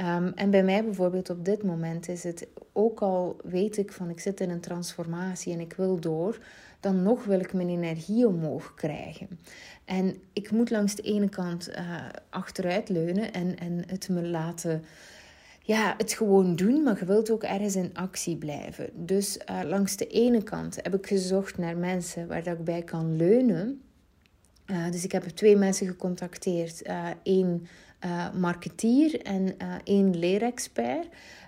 Um, 0.00 0.32
en 0.34 0.50
bij 0.50 0.62
mij 0.62 0.84
bijvoorbeeld 0.84 1.30
op 1.30 1.44
dit 1.44 1.62
moment 1.62 2.08
is 2.08 2.22
het, 2.22 2.46
ook 2.72 3.00
al 3.00 3.36
weet 3.44 3.76
ik 3.76 3.92
van 3.92 4.10
ik 4.10 4.20
zit 4.20 4.40
in 4.40 4.50
een 4.50 4.60
transformatie 4.60 5.52
en 5.52 5.60
ik 5.60 5.72
wil 5.72 6.00
door, 6.00 6.38
dan 6.80 7.02
nog 7.02 7.24
wil 7.24 7.40
ik 7.40 7.52
mijn 7.52 7.68
energie 7.68 8.26
omhoog 8.26 8.74
krijgen. 8.74 9.28
En 9.84 10.16
ik 10.32 10.50
moet 10.50 10.70
langs 10.70 10.94
de 10.94 11.02
ene 11.02 11.28
kant 11.28 11.68
uh, 11.68 12.08
achteruit 12.30 12.88
leunen 12.88 13.32
en, 13.32 13.58
en 13.58 13.82
het 13.86 14.08
me 14.08 14.26
laten 14.26 14.84
ja, 15.62 15.94
het 15.96 16.12
gewoon 16.12 16.56
doen, 16.56 16.82
maar 16.82 16.98
je 16.98 17.04
wilt 17.04 17.30
ook 17.30 17.42
ergens 17.42 17.76
in 17.76 17.90
actie 17.94 18.36
blijven. 18.36 18.90
Dus 18.94 19.38
uh, 19.50 19.60
langs 19.64 19.96
de 19.96 20.06
ene 20.06 20.42
kant 20.42 20.76
heb 20.82 20.94
ik 20.94 21.06
gezocht 21.06 21.58
naar 21.58 21.76
mensen 21.76 22.28
waar 22.28 22.42
dat 22.42 22.58
ik 22.58 22.64
bij 22.64 22.82
kan 22.82 23.16
leunen. 23.16 23.82
Uh, 24.66 24.90
dus 24.90 25.04
ik 25.04 25.12
heb 25.12 25.22
twee 25.22 25.56
mensen 25.56 25.86
gecontacteerd. 25.86 26.82
Eén 27.22 27.66
uh, 28.04 28.32
marketeer 28.34 29.22
en 29.22 29.54
één 29.84 30.18
leerexpert. 30.18 31.06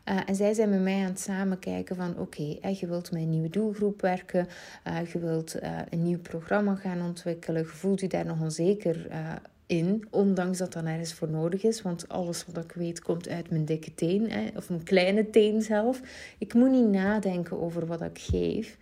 Uh, 0.08 0.20
en 0.26 0.34
zij 0.34 0.54
zijn 0.54 0.70
met 0.70 0.80
mij 0.80 1.00
aan 1.00 1.10
het 1.10 1.20
samenkijken 1.20 1.96
van 1.96 2.18
oké, 2.18 2.56
je 2.68 2.86
wilt 2.86 3.12
met 3.12 3.20
een 3.20 3.30
nieuwe 3.30 3.50
doelgroep 3.50 4.00
werken, 4.00 4.48
je 5.12 5.18
wilt 5.18 5.56
een 5.90 6.02
nieuw 6.02 6.18
programma 6.18 6.74
gaan 6.74 7.02
ontwikkelen, 7.02 7.62
je 7.62 7.68
voelt 7.68 8.02
u 8.02 8.06
daar 8.06 8.26
nog 8.26 8.40
onzeker 8.40 9.06
in, 9.66 10.06
ondanks 10.10 10.58
dat 10.58 10.72
dat 10.72 10.84
ergens 10.84 11.12
voor 11.12 11.28
nodig 11.28 11.62
is, 11.62 11.82
want 11.82 12.08
alles 12.08 12.46
wat 12.46 12.64
ik 12.64 12.72
weet 12.72 13.00
komt 13.00 13.28
uit 13.28 13.50
mijn 13.50 13.64
dikke 13.64 13.94
teen, 13.94 14.30
hè, 14.30 14.48
of 14.56 14.68
mijn 14.68 14.82
kleine 14.82 15.30
teen 15.30 15.62
zelf. 15.62 16.00
Ik 16.38 16.54
moet 16.54 16.70
niet 16.70 16.88
nadenken 16.88 17.60
over 17.60 17.86
wat 17.86 18.00
ik 18.00 18.18
geef. 18.18 18.78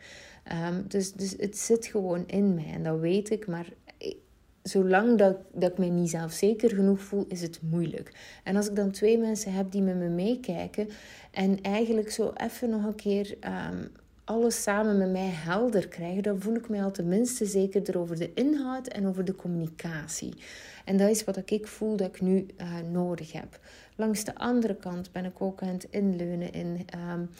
Um, 0.69 0.85
dus, 0.89 1.13
dus 1.13 1.35
het 1.39 1.59
zit 1.59 1.87
gewoon 1.87 2.25
in 2.27 2.55
mij 2.55 2.71
en 2.73 2.83
dat 2.83 3.01
weet 3.01 3.31
ik, 3.31 3.47
maar 3.47 3.67
zolang 4.63 5.19
dat, 5.19 5.37
dat 5.53 5.71
ik 5.71 5.79
me 5.79 5.87
niet 5.87 6.11
zelfzeker 6.11 6.71
genoeg 6.71 7.01
voel, 7.01 7.25
is 7.29 7.43
het 7.43 7.61
moeilijk. 7.63 8.13
En 8.45 8.57
als 8.57 8.69
ik 8.69 8.77
dan 8.77 8.91
twee 8.91 9.19
mensen 9.19 9.53
heb 9.53 9.73
die 9.73 9.83
met 9.83 9.97
me 9.97 10.09
meekijken 10.09 10.89
en 11.31 11.61
eigenlijk 11.63 12.11
zo 12.11 12.33
even 12.37 12.71
nog 12.71 12.85
een 12.85 12.95
keer 12.95 13.37
um, 13.45 13.91
alles 14.25 14.63
samen 14.63 14.99
met 14.99 15.11
mij 15.11 15.31
helder 15.33 15.89
krijgen, 15.89 16.23
dan 16.23 16.41
voel 16.41 16.55
ik 16.55 16.69
me 16.69 16.83
al 16.83 16.91
tenminste 16.91 17.47
zekerder 17.47 17.99
over 17.99 18.19
de 18.19 18.31
inhoud 18.35 18.87
en 18.87 19.07
over 19.07 19.25
de 19.25 19.35
communicatie. 19.35 20.35
En 20.85 20.97
dat 20.97 21.11
is 21.11 21.25
wat 21.25 21.51
ik 21.51 21.67
voel 21.67 21.97
dat 21.97 22.09
ik 22.09 22.21
nu 22.21 22.47
uh, 22.61 22.67
nodig 22.91 23.33
heb. 23.33 23.61
Langs 24.01 24.25
de 24.25 24.35
andere 24.35 24.75
kant 24.75 25.13
ben 25.13 25.25
ik 25.25 25.41
ook 25.43 25.63
aan 25.63 25.69
het 25.69 25.87
inleunen 25.91 26.53
in 26.53 26.87
um, 27.15 27.31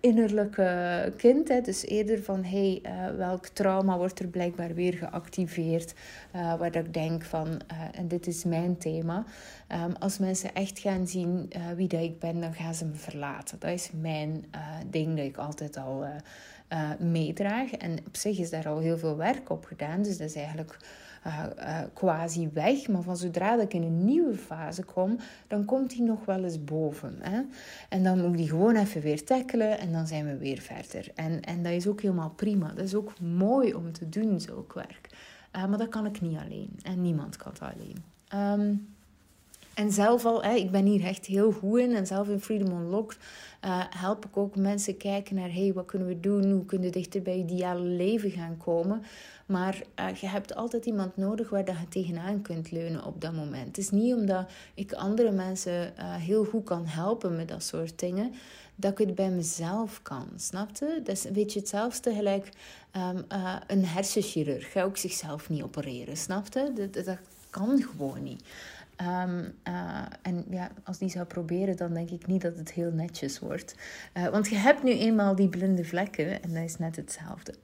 innerlijke 0.00 1.12
kind. 1.16 1.48
Hè. 1.48 1.60
Dus 1.60 1.84
eerder 1.84 2.22
van, 2.22 2.44
hey, 2.44 2.82
uh, 2.82 3.16
welk 3.16 3.46
trauma 3.46 3.96
wordt 3.96 4.18
er 4.18 4.26
blijkbaar 4.26 4.74
weer 4.74 4.92
geactiveerd? 4.92 5.94
Uh, 6.36 6.58
waar 6.58 6.76
ik 6.76 6.94
denk 6.94 7.24
van, 7.24 7.60
en 7.92 8.08
dit 8.08 8.26
is 8.26 8.44
mijn 8.44 8.78
thema. 8.78 9.24
Um, 9.72 9.92
als 9.98 10.18
mensen 10.18 10.54
echt 10.54 10.78
gaan 10.78 11.06
zien 11.06 11.52
wie 11.76 11.88
dat 11.88 12.02
ik 12.02 12.18
ben, 12.18 12.40
dan 12.40 12.54
gaan 12.54 12.74
ze 12.74 12.84
me 12.84 12.94
verlaten. 12.94 13.58
Dat 13.58 13.70
is 13.70 13.90
mijn 14.00 14.44
ding 14.90 15.16
dat 15.16 15.26
ik 15.26 15.36
altijd 15.36 15.76
al 15.76 16.04
meedraag. 16.98 17.70
En 17.70 17.98
op 18.06 18.16
zich 18.16 18.38
is 18.38 18.50
daar 18.50 18.68
al 18.68 18.78
heel 18.78 18.98
veel 18.98 19.16
werk 19.16 19.50
op 19.50 19.64
gedaan. 19.64 20.02
Dus 20.02 20.18
dat 20.18 20.28
is 20.28 20.34
eigenlijk 20.34 20.78
uh, 21.26 21.78
quasi 21.94 22.50
weg. 22.52 22.88
Maar 22.88 23.02
van 23.02 23.16
zodra 23.16 23.60
ik 23.60 23.74
in 23.74 23.82
een 23.82 24.04
nieuwe 24.04 24.34
fase 24.34 24.84
kom, 24.84 25.16
dan 25.46 25.64
komt 25.64 25.90
die 25.90 26.02
nog 26.02 26.24
wel 26.24 26.44
eens 26.44 26.64
boven. 26.64 27.16
Hè? 27.20 27.42
En 27.88 28.02
dan 28.02 28.20
moet 28.20 28.30
ik 28.30 28.36
die 28.36 28.48
gewoon 28.48 28.76
even 28.76 29.00
weer 29.00 29.24
tackelen 29.24 29.78
en 29.78 29.92
dan 29.92 30.06
zijn 30.06 30.26
we 30.26 30.36
weer 30.36 30.58
verder. 30.58 31.10
En, 31.14 31.40
en 31.40 31.62
dat 31.62 31.72
is 31.72 31.86
ook 31.86 32.00
helemaal 32.00 32.30
prima. 32.30 32.68
Dat 32.68 32.84
is 32.84 32.94
ook 32.94 33.20
mooi 33.20 33.74
om 33.74 33.92
te 33.92 34.08
doen, 34.08 34.40
zulk 34.40 34.72
werk. 34.72 35.08
Uh, 35.56 35.66
maar 35.66 35.78
dat 35.78 35.88
kan 35.88 36.06
ik 36.06 36.20
niet 36.20 36.38
alleen. 36.38 36.78
En 36.82 37.02
niemand 37.02 37.36
kan 37.36 37.52
dat 37.58 37.72
alleen. 37.74 38.04
Um, 38.60 38.95
en 39.76 39.92
zelf 39.92 40.24
al, 40.24 40.42
hè, 40.42 40.54
ik 40.54 40.70
ben 40.70 40.84
hier 40.84 41.04
echt 41.04 41.26
heel 41.26 41.52
goed 41.52 41.78
in. 41.78 41.94
En 41.94 42.06
zelf 42.06 42.28
in 42.28 42.40
Freedom 42.40 42.80
Unlocked 42.80 43.18
uh, 43.64 43.82
help 43.88 44.24
ik 44.24 44.36
ook 44.36 44.56
mensen 44.56 44.96
kijken 44.96 45.34
naar... 45.34 45.52
hey, 45.52 45.72
wat 45.74 45.86
kunnen 45.86 46.08
we 46.08 46.20
doen? 46.20 46.50
Hoe 46.50 46.64
kunnen 46.64 46.86
we 46.86 46.92
dichter 46.92 47.22
bij 47.22 47.36
je 47.36 47.42
ideale 47.42 47.80
leven 47.80 48.30
gaan 48.30 48.56
komen? 48.56 49.02
Maar 49.46 49.82
uh, 50.00 50.14
je 50.14 50.26
hebt 50.26 50.54
altijd 50.54 50.86
iemand 50.86 51.16
nodig 51.16 51.50
waar 51.50 51.66
je 51.66 51.88
tegenaan 51.88 52.42
kunt 52.42 52.70
leunen 52.70 53.04
op 53.04 53.20
dat 53.20 53.32
moment. 53.32 53.66
Het 53.66 53.78
is 53.78 53.90
niet 53.90 54.14
omdat 54.14 54.50
ik 54.74 54.92
andere 54.92 55.30
mensen 55.30 55.92
uh, 55.98 56.14
heel 56.14 56.44
goed 56.44 56.64
kan 56.64 56.86
helpen 56.86 57.36
met 57.36 57.48
dat 57.48 57.62
soort 57.62 57.98
dingen... 57.98 58.32
dat 58.76 58.92
ik 58.92 59.06
het 59.06 59.14
bij 59.14 59.30
mezelf 59.30 60.02
kan, 60.02 60.28
snapte? 60.36 61.00
Dat 61.04 61.16
is 61.16 61.24
een 61.24 61.32
beetje 61.32 61.58
hetzelfde 61.58 62.14
gelijk 62.14 62.48
um, 62.96 63.24
een 63.66 63.84
hersenchirurg. 63.84 64.72
Ga 64.72 64.82
ook 64.82 64.96
zichzelf 64.96 65.48
niet 65.48 65.62
opereren, 65.62 66.16
snapte? 66.16 66.72
Dat, 66.74 67.04
dat 67.04 67.18
kan 67.50 67.82
gewoon 67.82 68.22
niet. 68.22 68.42
Um, 69.00 69.52
uh, 69.68 70.06
en 70.22 70.44
ja, 70.50 70.70
als 70.84 70.98
die 70.98 71.08
zou 71.08 71.24
proberen, 71.24 71.76
dan 71.76 71.94
denk 71.94 72.10
ik 72.10 72.26
niet 72.26 72.42
dat 72.42 72.56
het 72.56 72.72
heel 72.72 72.90
netjes 72.90 73.38
wordt. 73.38 73.74
Uh, 74.14 74.28
want 74.28 74.48
je 74.48 74.56
hebt 74.56 74.82
nu 74.82 74.90
eenmaal 74.90 75.34
die 75.34 75.48
blinde 75.48 75.84
vlekken 75.84 76.42
en 76.42 76.54
dat 76.54 76.62
is 76.62 76.78
net 76.78 76.96
hetzelfde. 76.96 77.54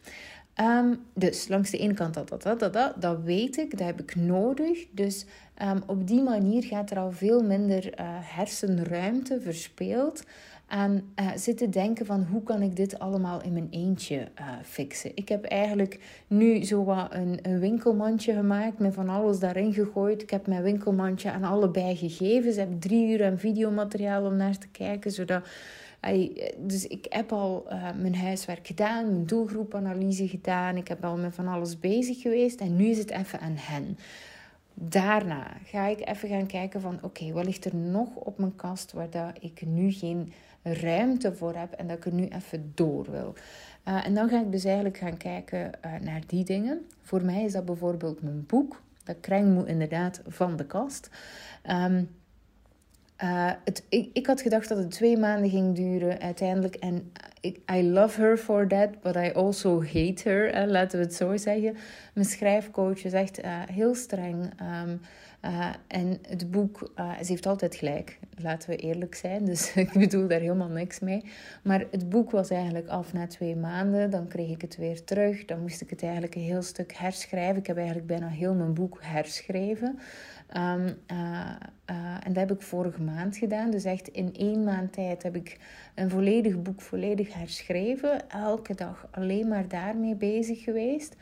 Ehm, 0.55 0.95
dus 1.15 1.49
langs 1.49 1.71
de 1.71 1.79
ene 1.79 1.95
kant 1.95 2.15
dat, 2.15 2.29
dat, 2.29 2.43
dat, 2.43 2.61
dat, 2.61 2.73
dat, 2.73 3.03
dat 3.03 3.23
weet 3.23 3.57
ik, 3.57 3.71
dat 3.71 3.87
heb 3.87 4.01
ik 4.01 4.15
nodig. 4.15 4.87
Dus 4.91 5.27
ehm, 5.55 5.81
op 5.87 6.07
die 6.07 6.23
manier 6.23 6.63
gaat 6.63 6.91
er 6.91 6.99
al 6.99 7.11
veel 7.13 7.43
minder 7.43 8.01
uh, 8.01 8.07
hersenruimte 8.21 9.41
verspeeld 9.41 10.25
aan 10.73 11.03
uh, 11.21 11.31
zitten 11.37 11.71
denken 11.71 12.07
van 12.07 12.27
hoe 12.31 12.43
kan 12.43 12.63
ik 12.63 12.77
dit 12.77 12.99
allemaal 12.99 13.43
in 13.43 13.53
mijn 13.53 13.69
eentje 13.71 14.17
uh, 14.17 14.47
fixen. 14.63 15.11
Ik 15.15 15.29
heb 15.29 15.45
eigenlijk 15.45 16.01
nu 16.27 16.65
zo 16.65 16.85
wat 16.85 17.15
een, 17.15 17.59
winkelmandje 17.59 18.35
gemaakt 18.35 18.79
met 18.79 18.95
van 18.95 19.09
alles 19.09 19.39
daarin 19.39 19.73
gegooid. 19.73 20.23
Ik 20.23 20.31
heb 20.31 20.47
mijn 20.47 20.63
winkelmandje 20.63 21.31
aan 21.31 21.45
allebei 21.45 21.97
gegeven. 21.97 22.53
Ze 22.53 22.59
hebben 22.59 22.79
drie 22.79 23.09
uur 23.09 23.25
aan 23.25 23.39
videomateriaal 23.39 24.25
om 24.25 24.37
naar 24.37 24.59
te 24.59 24.69
kijken, 24.69 25.11
zodat 25.11 25.47
dus 26.57 26.87
ik 26.87 27.07
heb 27.09 27.33
al 27.33 27.67
mijn 28.01 28.17
huiswerk 28.17 28.67
gedaan, 28.67 29.07
mijn 29.07 29.27
doelgroepanalyse 29.27 30.29
gedaan. 30.29 30.77
Ik 30.77 30.89
heb 30.89 31.05
al 31.05 31.17
met 31.17 31.35
van 31.35 31.49
alles 31.49 31.79
bezig 31.79 32.21
geweest 32.21 32.61
en 32.61 32.77
nu 32.77 32.87
is 32.87 32.99
het 32.99 33.11
even 33.11 33.41
aan 33.41 33.57
hen. 33.57 33.99
Daarna 34.75 35.47
ga 35.65 35.87
ik 35.87 36.09
even 36.09 36.29
gaan 36.29 36.47
kijken 36.47 36.81
van 36.81 36.99
oké, 37.03 37.33
wat 37.33 37.45
ligt 37.45 37.65
er 37.65 37.77
nog 37.77 38.15
op 38.15 38.39
mijn 38.39 38.57
kast 38.57 38.93
waar 38.93 39.11
dat 39.11 39.37
ik 39.41 39.63
nu 39.67 39.93
geen 39.93 40.33
ruimte 40.63 41.35
voor 41.35 41.55
heb 41.55 41.73
en 41.73 41.87
dat 41.87 41.97
ik 41.97 42.05
er 42.05 42.13
nu 42.13 42.29
even 42.29 42.73
door 42.75 43.11
wil. 43.11 43.35
Uh, 43.89 44.07
en 44.07 44.15
dan 44.15 44.29
ga 44.29 44.41
ik 44.41 44.53
dus 44.53 44.65
eigenlijk 44.65 44.97
gaan 44.97 45.17
kijken 45.17 45.71
uh, 45.85 45.93
naar 46.01 46.23
die 46.27 46.45
dingen. 46.45 46.87
Voor 47.01 47.25
mij 47.25 47.45
is 47.45 47.53
dat 47.53 47.65
bijvoorbeeld 47.65 48.23
mijn 48.23 48.47
boek. 48.47 48.83
Dat 49.05 49.17
krijg 49.21 49.45
moet 49.45 49.67
inderdaad 49.67 50.23
van 50.27 50.57
de 50.57 50.67
kast. 50.67 51.11
Um, 51.71 52.09
uh, 53.25 53.51
het, 53.65 53.85
ik, 53.89 54.27
had 54.27 54.41
gedacht 54.41 54.69
dat 54.69 54.79
het 54.79 54.91
twee 54.91 55.17
maanden 55.17 55.51
ging 55.51 55.75
duren 55.75 56.21
uiteindelijk. 56.21 56.75
En 56.75 57.13
I 57.73 57.91
love 57.91 58.21
her 58.21 58.37
for 58.37 58.69
that, 58.69 59.01
but 59.01 59.17
I 59.17 59.33
also 59.33 59.83
hate 59.83 60.29
her. 60.29 60.67
Laten 60.67 60.99
we 60.99 61.05
het 61.05 61.15
zo 61.15 61.37
zeggen. 61.37 61.77
Mijn 62.15 62.27
schrijfcoach 62.27 63.05
is 63.05 63.13
echt 63.13 63.41
heel 63.71 63.95
streng. 63.95 64.51
Um, 64.85 65.01
en 65.87 66.19
het 66.29 66.51
boek, 66.51 66.91
ze 66.97 67.27
heeft 67.27 67.47
altijd 67.47 67.75
gelijk, 67.75 68.19
laten 68.37 68.71
we 68.71 68.77
eerlijk 68.77 69.15
zijn. 69.15 69.45
Dus 69.45 69.75
ik 69.77 69.93
bedoel 69.93 70.29
daar 70.29 70.41
helemaal 70.41 70.69
niks 70.69 71.01
mee. 71.01 71.25
Maar 71.63 71.85
het 71.91 72.09
boek 72.09 72.31
was 72.31 72.51
eigenlijk 72.51 72.89
af 72.89 73.13
na 73.13 73.27
twee 73.27 73.57
maanden. 73.57 74.11
Dan 74.11 74.29
kreeg 74.29 74.51
ik 74.51 74.61
het 74.61 74.77
weer 74.77 75.05
terug. 75.05 75.45
Dan 75.45 75.61
moest 75.61 75.81
ik 75.81 75.91
het 75.91 76.03
eigenlijk 76.03 76.35
een 76.35 76.43
heel 76.43 76.63
stuk 76.63 76.93
herschrijven. 76.93 77.57
Ik 77.57 77.67
heb 77.67 77.77
eigenlijk 77.77 78.07
bijna 78.07 78.29
heel 78.29 78.55
mijn 78.55 78.75
boek 78.75 78.99
herschreven. 79.01 79.99
Uh, 80.57 80.75
uh, 81.13 82.17
en 82.23 82.33
dat 82.33 82.37
heb 82.37 82.53
ik 82.53 82.63
vorige 82.63 83.03
maand 83.03 83.37
gedaan. 83.37 83.71
Dus 83.71 83.85
echt 83.85 84.09
in 84.09 84.35
één 84.35 84.65
maand 84.65 84.93
tijd 84.93 85.23
heb 85.23 85.37
ik 85.37 85.59
een 85.95 86.11
volledig 86.11 86.63
boek 86.63 86.81
volledig 86.81 87.35
herschreven. 87.35 88.31
Elke 88.31 88.75
dag 88.75 89.09
alleen 89.11 89.49
maar 89.49 89.69
daarmee 89.69 90.15
bezig 90.15 90.63
geweest. 90.63 91.17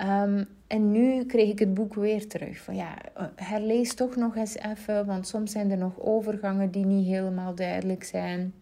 Um, 0.00 0.46
en 0.66 0.90
nu 0.90 1.24
kreeg 1.24 1.50
ik 1.50 1.58
het 1.58 1.74
boek 1.74 1.94
weer 1.94 2.28
terug. 2.28 2.58
Van 2.58 2.76
ja, 2.76 2.98
herlees 3.36 3.94
toch 3.94 4.16
nog 4.16 4.36
eens 4.36 4.56
even. 4.56 5.06
Want 5.06 5.26
soms 5.26 5.52
zijn 5.52 5.70
er 5.70 5.78
nog 5.78 6.00
overgangen 6.00 6.70
die 6.70 6.86
niet 6.86 7.06
helemaal 7.06 7.54
duidelijk 7.54 8.04
zijn. 8.04 8.54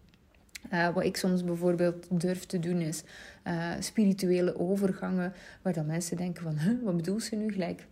Uh, 0.73 0.89
wat 0.95 1.05
ik 1.05 1.17
soms 1.17 1.45
bijvoorbeeld 1.45 2.07
durf 2.21 2.45
te 2.45 2.59
doen 2.59 2.81
is 2.81 3.03
uh, 3.47 3.71
spirituele 3.79 4.59
overgangen. 4.59 5.33
Waar 5.63 5.73
dan 5.73 5.87
mensen 5.87 6.17
denken 6.17 6.43
van, 6.43 6.59
huh, 6.59 6.85
wat 6.85 6.97
bedoelt 6.97 7.23
ze 7.23 7.37
nu 7.37 7.53
gelijk? 7.53 7.87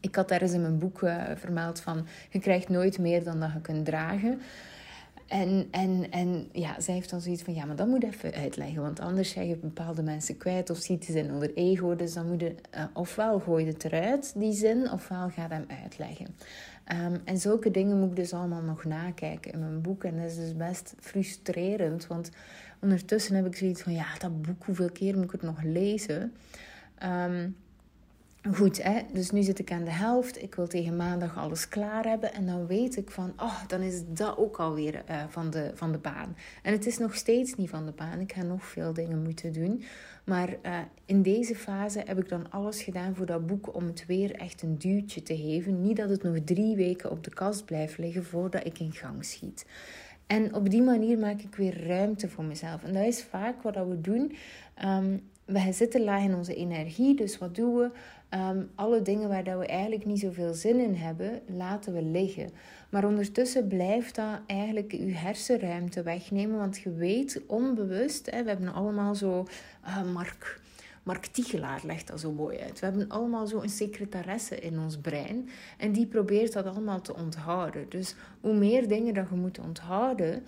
Ik 0.00 0.14
had 0.14 0.28
daar 0.28 0.42
eens 0.42 0.52
in 0.52 0.60
mijn 0.60 0.78
boek 0.78 0.98
vermeld 1.34 1.80
van... 1.80 2.06
je 2.30 2.38
krijgt 2.38 2.68
nooit 2.68 2.98
meer 2.98 3.24
dan 3.24 3.40
dat 3.40 3.52
je 3.52 3.60
kunt 3.60 3.84
dragen. 3.84 4.40
En, 5.26 5.68
en, 5.70 6.10
en 6.10 6.48
ja, 6.52 6.80
zij 6.80 6.94
heeft 6.94 7.10
dan 7.10 7.20
zoiets 7.20 7.42
van... 7.42 7.54
ja, 7.54 7.64
maar 7.64 7.76
dat 7.76 7.86
moet 7.86 8.04
even 8.04 8.32
uitleggen. 8.32 8.82
Want 8.82 9.00
anders 9.00 9.30
zeg 9.30 9.44
je 9.44 9.56
bepaalde 9.56 10.02
mensen 10.02 10.36
kwijt... 10.36 10.70
of 10.70 10.78
ziet 10.78 11.04
ze 11.04 11.18
in 11.18 11.32
onder 11.32 11.54
ego. 11.54 11.96
Dus 11.96 12.14
dan 12.14 12.28
moet 12.28 12.40
je 12.40 12.54
uh, 12.74 12.84
ofwel 12.92 13.38
gooi 13.38 13.64
je 13.64 13.72
het 13.72 13.84
eruit, 13.84 14.32
die 14.36 14.52
zin... 14.52 14.90
ofwel 14.90 15.28
ga 15.28 15.48
hem 15.48 15.64
uitleggen. 15.82 16.26
Um, 16.92 17.20
en 17.24 17.38
zulke 17.38 17.70
dingen 17.70 17.98
moet 17.98 18.10
ik 18.10 18.16
dus 18.16 18.32
allemaal 18.32 18.62
nog 18.62 18.84
nakijken 18.84 19.52
in 19.52 19.58
mijn 19.58 19.80
boek. 19.80 20.04
En 20.04 20.16
dat 20.16 20.30
is 20.30 20.36
dus 20.36 20.56
best 20.56 20.94
frustrerend. 21.00 22.06
Want 22.06 22.30
ondertussen 22.80 23.34
heb 23.34 23.46
ik 23.46 23.56
zoiets 23.56 23.82
van... 23.82 23.92
ja, 23.92 24.06
dat 24.18 24.42
boek, 24.42 24.64
hoeveel 24.64 24.90
keer 24.90 25.14
moet 25.14 25.24
ik 25.24 25.30
het 25.30 25.42
nog 25.42 25.62
lezen? 25.62 26.32
Um, 27.04 27.56
Goed, 28.54 28.82
hè? 28.82 29.00
dus 29.12 29.30
nu 29.30 29.42
zit 29.42 29.58
ik 29.58 29.72
aan 29.72 29.84
de 29.84 29.90
helft. 29.90 30.42
Ik 30.42 30.54
wil 30.54 30.66
tegen 30.66 30.96
maandag 30.96 31.38
alles 31.38 31.68
klaar 31.68 32.04
hebben. 32.04 32.32
En 32.32 32.46
dan 32.46 32.66
weet 32.66 32.96
ik 32.96 33.10
van, 33.10 33.32
oh, 33.36 33.66
dan 33.66 33.80
is 33.80 34.02
dat 34.08 34.36
ook 34.36 34.56
alweer 34.56 35.02
uh, 35.10 35.22
van, 35.28 35.50
de, 35.50 35.70
van 35.74 35.92
de 35.92 35.98
baan. 35.98 36.36
En 36.62 36.72
het 36.72 36.86
is 36.86 36.98
nog 36.98 37.14
steeds 37.14 37.54
niet 37.54 37.70
van 37.70 37.86
de 37.86 37.92
baan. 37.92 38.20
Ik 38.20 38.32
ga 38.32 38.42
nog 38.42 38.64
veel 38.64 38.92
dingen 38.92 39.22
moeten 39.22 39.52
doen. 39.52 39.82
Maar 40.24 40.48
uh, 40.48 40.78
in 41.04 41.22
deze 41.22 41.54
fase 41.54 42.02
heb 42.04 42.18
ik 42.18 42.28
dan 42.28 42.50
alles 42.50 42.82
gedaan 42.82 43.14
voor 43.14 43.26
dat 43.26 43.46
boek 43.46 43.74
om 43.74 43.86
het 43.86 44.06
weer 44.06 44.34
echt 44.34 44.62
een 44.62 44.78
duwtje 44.78 45.22
te 45.22 45.36
geven. 45.36 45.82
Niet 45.82 45.96
dat 45.96 46.10
het 46.10 46.22
nog 46.22 46.36
drie 46.44 46.76
weken 46.76 47.10
op 47.10 47.24
de 47.24 47.34
kast 47.34 47.64
blijft 47.64 47.98
liggen 47.98 48.24
voordat 48.24 48.66
ik 48.66 48.78
in 48.78 48.92
gang 48.92 49.24
schiet. 49.24 49.66
En 50.26 50.54
op 50.54 50.70
die 50.70 50.82
manier 50.82 51.18
maak 51.18 51.40
ik 51.40 51.54
weer 51.54 51.86
ruimte 51.86 52.28
voor 52.28 52.44
mezelf. 52.44 52.84
En 52.84 52.92
dat 52.92 53.04
is 53.04 53.22
vaak 53.22 53.62
wat 53.62 53.74
we 53.74 54.00
doen. 54.00 54.36
Um, 54.84 55.22
we 55.46 55.72
zitten 55.72 56.04
laag 56.04 56.22
in 56.22 56.34
onze 56.34 56.54
energie, 56.54 57.14
dus 57.14 57.38
wat 57.38 57.54
doen 57.54 57.76
we? 57.76 57.90
Ehm, 58.28 58.62
alle 58.74 59.02
dingen 59.02 59.28
waar 59.28 59.44
dat 59.44 59.58
we 59.58 59.66
eigenlijk 59.66 60.04
niet 60.04 60.20
zoveel 60.20 60.54
zin 60.54 60.80
in 60.80 60.94
hebben, 60.94 61.40
laten 61.46 61.92
we 61.92 62.02
liggen. 62.02 62.50
Maar 62.90 63.04
ondertussen 63.04 63.68
blijft 63.68 64.14
dat 64.14 64.40
eigenlijk 64.46 64.92
je 64.92 65.14
hersenruimte 65.14 66.02
wegnemen, 66.02 66.58
want 66.58 66.78
je 66.78 66.92
weet 66.92 67.42
onbewust, 67.46 68.30
hè, 68.30 68.42
we 68.42 68.48
hebben 68.48 68.72
allemaal 68.72 69.14
zo, 69.14 69.46
uh, 69.84 70.12
Mark, 70.12 70.60
Mark 71.06 71.26
Tichelaar 71.26 71.80
legt 71.84 72.06
dat 72.06 72.20
zo 72.20 72.32
mooi 72.32 72.58
uit. 72.58 72.80
We 72.80 72.86
hebben 72.86 73.08
allemaal 73.08 73.46
zo 73.46 73.60
een 73.60 73.68
secretaresse 73.68 74.58
in 74.58 74.78
ons 74.78 74.96
brein 74.96 75.48
en 75.78 75.92
die 75.92 76.06
probeert 76.06 76.52
dat 76.52 76.66
allemaal 76.66 77.00
te 77.00 77.14
onthouden. 77.14 77.88
Dus 77.88 78.14
hoe 78.40 78.54
meer 78.54 78.88
dingen 78.88 79.14
dat 79.14 79.26
je 79.30 79.36
moet 79.36 79.58
onthouden, 79.58 80.42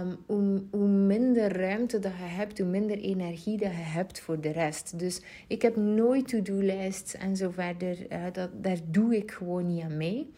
um, 0.00 0.16
hoe, 0.26 0.62
hoe 0.70 0.88
minder 0.88 1.56
ruimte 1.56 1.98
dat 1.98 2.12
je 2.12 2.22
hebt, 2.22 2.58
hoe 2.58 2.68
minder 2.68 2.98
energie 2.98 3.56
dat 3.58 3.70
je 3.70 3.76
hebt 3.76 4.20
voor 4.20 4.40
de 4.40 4.50
rest. 4.50 4.98
Dus 4.98 5.20
ik 5.46 5.62
heb 5.62 5.76
nooit 5.76 6.28
to-do-lijsts 6.28 7.14
en 7.14 7.36
zo 7.36 7.50
verder. 7.50 8.12
Uh, 8.12 8.24
dat, 8.32 8.50
daar 8.52 8.78
doe 8.84 9.16
ik 9.16 9.30
gewoon 9.30 9.66
niet 9.66 9.82
aan 9.82 9.96
mee. 9.96 10.32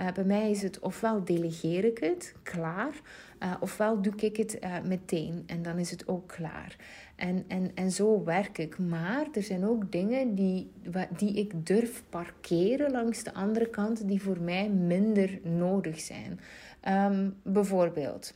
Uh, 0.00 0.12
bij 0.12 0.24
mij 0.24 0.50
is 0.50 0.62
het 0.62 0.78
ofwel 0.78 1.24
delegeer 1.24 1.84
ik 1.84 1.98
het, 1.98 2.34
klaar, 2.42 3.00
uh, 3.42 3.54
ofwel 3.60 4.02
doe 4.02 4.12
ik 4.16 4.36
het 4.36 4.58
meteen 4.84 5.42
en 5.46 5.62
dan 5.62 5.78
is 5.78 5.90
het 5.90 6.08
ook 6.08 6.28
klaar. 6.28 6.76
En, 7.18 7.44
en, 7.48 7.70
en 7.74 7.90
zo 7.90 8.24
werk 8.24 8.58
ik. 8.58 8.78
Maar 8.78 9.26
er 9.32 9.42
zijn 9.42 9.64
ook 9.64 9.92
dingen 9.92 10.34
die, 10.34 10.70
die 11.16 11.34
ik 11.34 11.66
durf 11.66 12.02
parkeren 12.08 12.90
langs 12.90 13.22
de 13.22 13.34
andere 13.34 13.68
kant, 13.68 14.08
die 14.08 14.22
voor 14.22 14.40
mij 14.40 14.68
minder 14.68 15.38
nodig 15.42 16.00
zijn. 16.00 16.40
Um, 16.88 17.34
bijvoorbeeld 17.42 18.34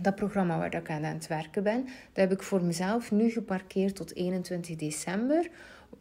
dat 0.00 0.14
programma 0.14 0.58
waar 0.58 0.74
ik 0.74 0.90
aan 0.90 1.02
het 1.02 1.26
werken 1.26 1.62
ben, 1.62 1.84
dat 1.84 2.28
heb 2.28 2.32
ik 2.32 2.42
voor 2.42 2.62
mezelf 2.62 3.10
nu 3.10 3.30
geparkeerd 3.30 3.96
tot 3.96 4.14
21 4.14 4.76
december. 4.76 5.50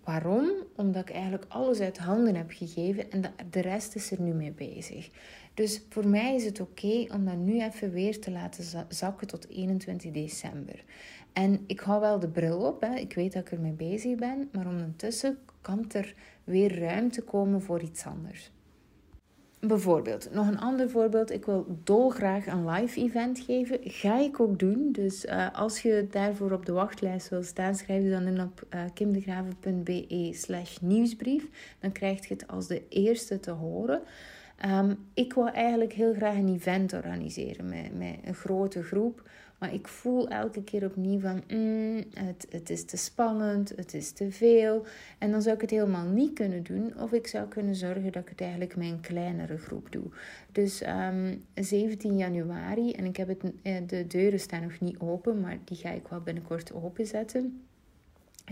Waarom? 0.04 0.52
Omdat 0.76 1.10
ik 1.10 1.16
eigenlijk 1.16 1.46
alles 1.48 1.80
uit 1.80 1.98
handen 1.98 2.36
heb 2.36 2.52
gegeven 2.52 3.12
en 3.12 3.22
de 3.50 3.62
rest 3.62 3.96
is 3.96 4.12
er 4.12 4.22
nu 4.22 4.34
mee 4.34 4.52
bezig. 4.52 5.10
Dus 5.54 5.82
voor 5.90 6.08
mij 6.08 6.36
is 6.36 6.46
het 6.46 6.60
oké 6.60 7.06
om 7.14 7.26
dat 7.26 7.38
nu 7.38 7.62
even 7.62 7.92
weer 7.92 8.20
te 8.20 8.32
laten 8.32 8.86
zakken 8.90 9.28
tot 9.28 9.50
21 9.50 10.12
december. 10.12 10.84
En 11.34 11.64
ik 11.68 11.80
hou 11.80 12.02
wel 12.02 12.20
de 12.20 12.28
bril 12.30 12.60
op, 12.60 12.82
hè. 12.82 12.96
ik 12.96 13.14
weet 13.14 13.34
dat 13.34 13.42
ik 13.42 13.52
ermee 13.52 13.72
bezig 13.72 14.16
ben, 14.16 14.50
maar 14.52 14.68
ondertussen 14.68 15.38
kan 15.62 15.86
er 15.92 16.14
weer 16.44 16.80
ruimte 16.80 17.22
komen 17.22 17.62
voor 17.62 17.82
iets 17.82 18.06
anders. 18.06 18.52
Bijvoorbeeld, 19.60 20.30
nog 20.34 20.48
een 20.48 20.60
ander 20.60 20.90
voorbeeld. 20.90 21.32
Ik 21.32 21.46
wil 21.46 21.80
dolgraag 21.84 22.48
een 22.48 22.70
live 22.70 23.00
event 23.00 23.40
geven. 23.40 23.80
Ga 23.82 24.20
ik 24.20 24.40
ook 24.40 24.60
doen. 24.60 24.92
Dus 24.92 25.26
uh, 25.26 25.48
als 25.54 25.82
je 25.82 26.08
daarvoor 26.12 26.52
op 26.52 26.66
de 26.66 26.72
wachtlijst 26.72 27.30
wil 27.30 27.44
staan, 27.44 27.76
schrijf 27.76 28.04
je 28.04 28.10
dan 28.10 28.28
in 28.28 28.42
op 28.42 28.64
uh, 28.74 28.82
kimdegraven.be 28.94 30.30
slash 30.34 30.78
nieuwsbrief. 30.82 31.76
Dan 31.80 31.92
krijg 31.92 32.28
je 32.28 32.34
het 32.34 32.48
als 32.48 32.68
de 32.68 32.88
eerste 32.90 33.40
te 33.40 33.52
horen. 33.52 34.02
Um, 34.66 34.98
ik 35.14 35.34
wil 35.34 35.48
eigenlijk 35.48 35.94
heel 35.94 36.14
graag 36.14 36.36
een 36.36 36.54
event 36.54 36.94
organiseren 36.94 37.70
met, 37.70 37.98
met 37.98 38.16
een 38.26 38.36
grote 38.36 38.84
groep. 38.84 39.30
Maar 39.60 39.74
ik 39.74 39.88
voel 39.88 40.28
elke 40.28 40.64
keer 40.64 40.86
opnieuw 40.86 41.20
van, 41.20 41.44
mm, 41.48 42.04
het, 42.14 42.48
het 42.50 42.70
is 42.70 42.86
te 42.86 42.98
spannend, 42.98 43.74
het 43.76 43.94
is 43.94 44.12
te 44.12 44.32
veel. 44.32 44.86
En 45.18 45.32
dan 45.32 45.42
zou 45.42 45.56
ik 45.56 45.62
het 45.62 45.70
helemaal 45.70 46.06
niet 46.06 46.34
kunnen 46.34 46.64
doen. 46.64 46.94
Of 47.00 47.12
ik 47.12 47.28
zou 47.28 47.48
kunnen 47.48 47.76
zorgen 47.76 48.12
dat 48.12 48.22
ik 48.22 48.30
het 48.30 48.42
eigenlijk 48.42 48.76
met 48.76 48.88
een 48.88 49.00
kleinere 49.00 49.58
groep 49.58 49.92
doe. 49.92 50.06
Dus 50.52 50.82
um, 50.82 50.88
ehm, 50.88 51.38
17 51.54 52.18
januari, 52.18 52.92
en 52.92 53.06
ik 53.06 53.18
heb 53.18 53.28
het, 53.28 53.44
eh, 53.62 53.76
de 53.88 54.08
deuren 54.08 54.40
staan 54.40 54.62
nog 54.62 54.80
niet 54.80 55.00
open, 55.00 55.40
maar 55.40 55.58
die 55.64 55.78
ga 55.78 55.90
ik 55.90 56.08
wel 56.08 56.22
binnenkort 56.22 56.74
openzetten 56.74 57.62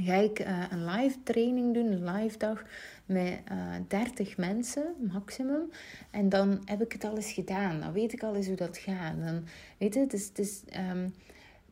ga 0.04 0.14
ik 0.14 0.40
uh, 0.40 0.64
een 0.70 0.86
live 0.86 1.18
training 1.24 1.74
doen, 1.74 1.92
een 1.92 2.12
live 2.12 2.38
dag 2.38 2.64
met 3.08 3.40
uh, 3.52 3.76
eh, 3.76 3.82
30 3.88 4.38
mensen 4.38 4.96
maximum. 5.12 5.72
En 6.12 6.30
dan 6.30 6.62
heb 6.66 6.82
ik 6.82 6.92
het 6.92 7.04
al 7.04 7.16
eens 7.16 7.32
gedaan. 7.32 7.80
Dan 7.80 7.94
weet 7.94 8.14
ik 8.14 8.24
al 8.24 8.36
eens 8.36 8.48
hoe 8.48 8.56
dat 8.56 8.78
gaat. 8.78 9.14
Dan, 9.24 9.44
weet 9.78 9.94
je, 9.94 10.00
het 10.00 10.14
is, 10.14 10.28
het 10.28 10.40
is, 10.40 10.62
um, 10.92 11.14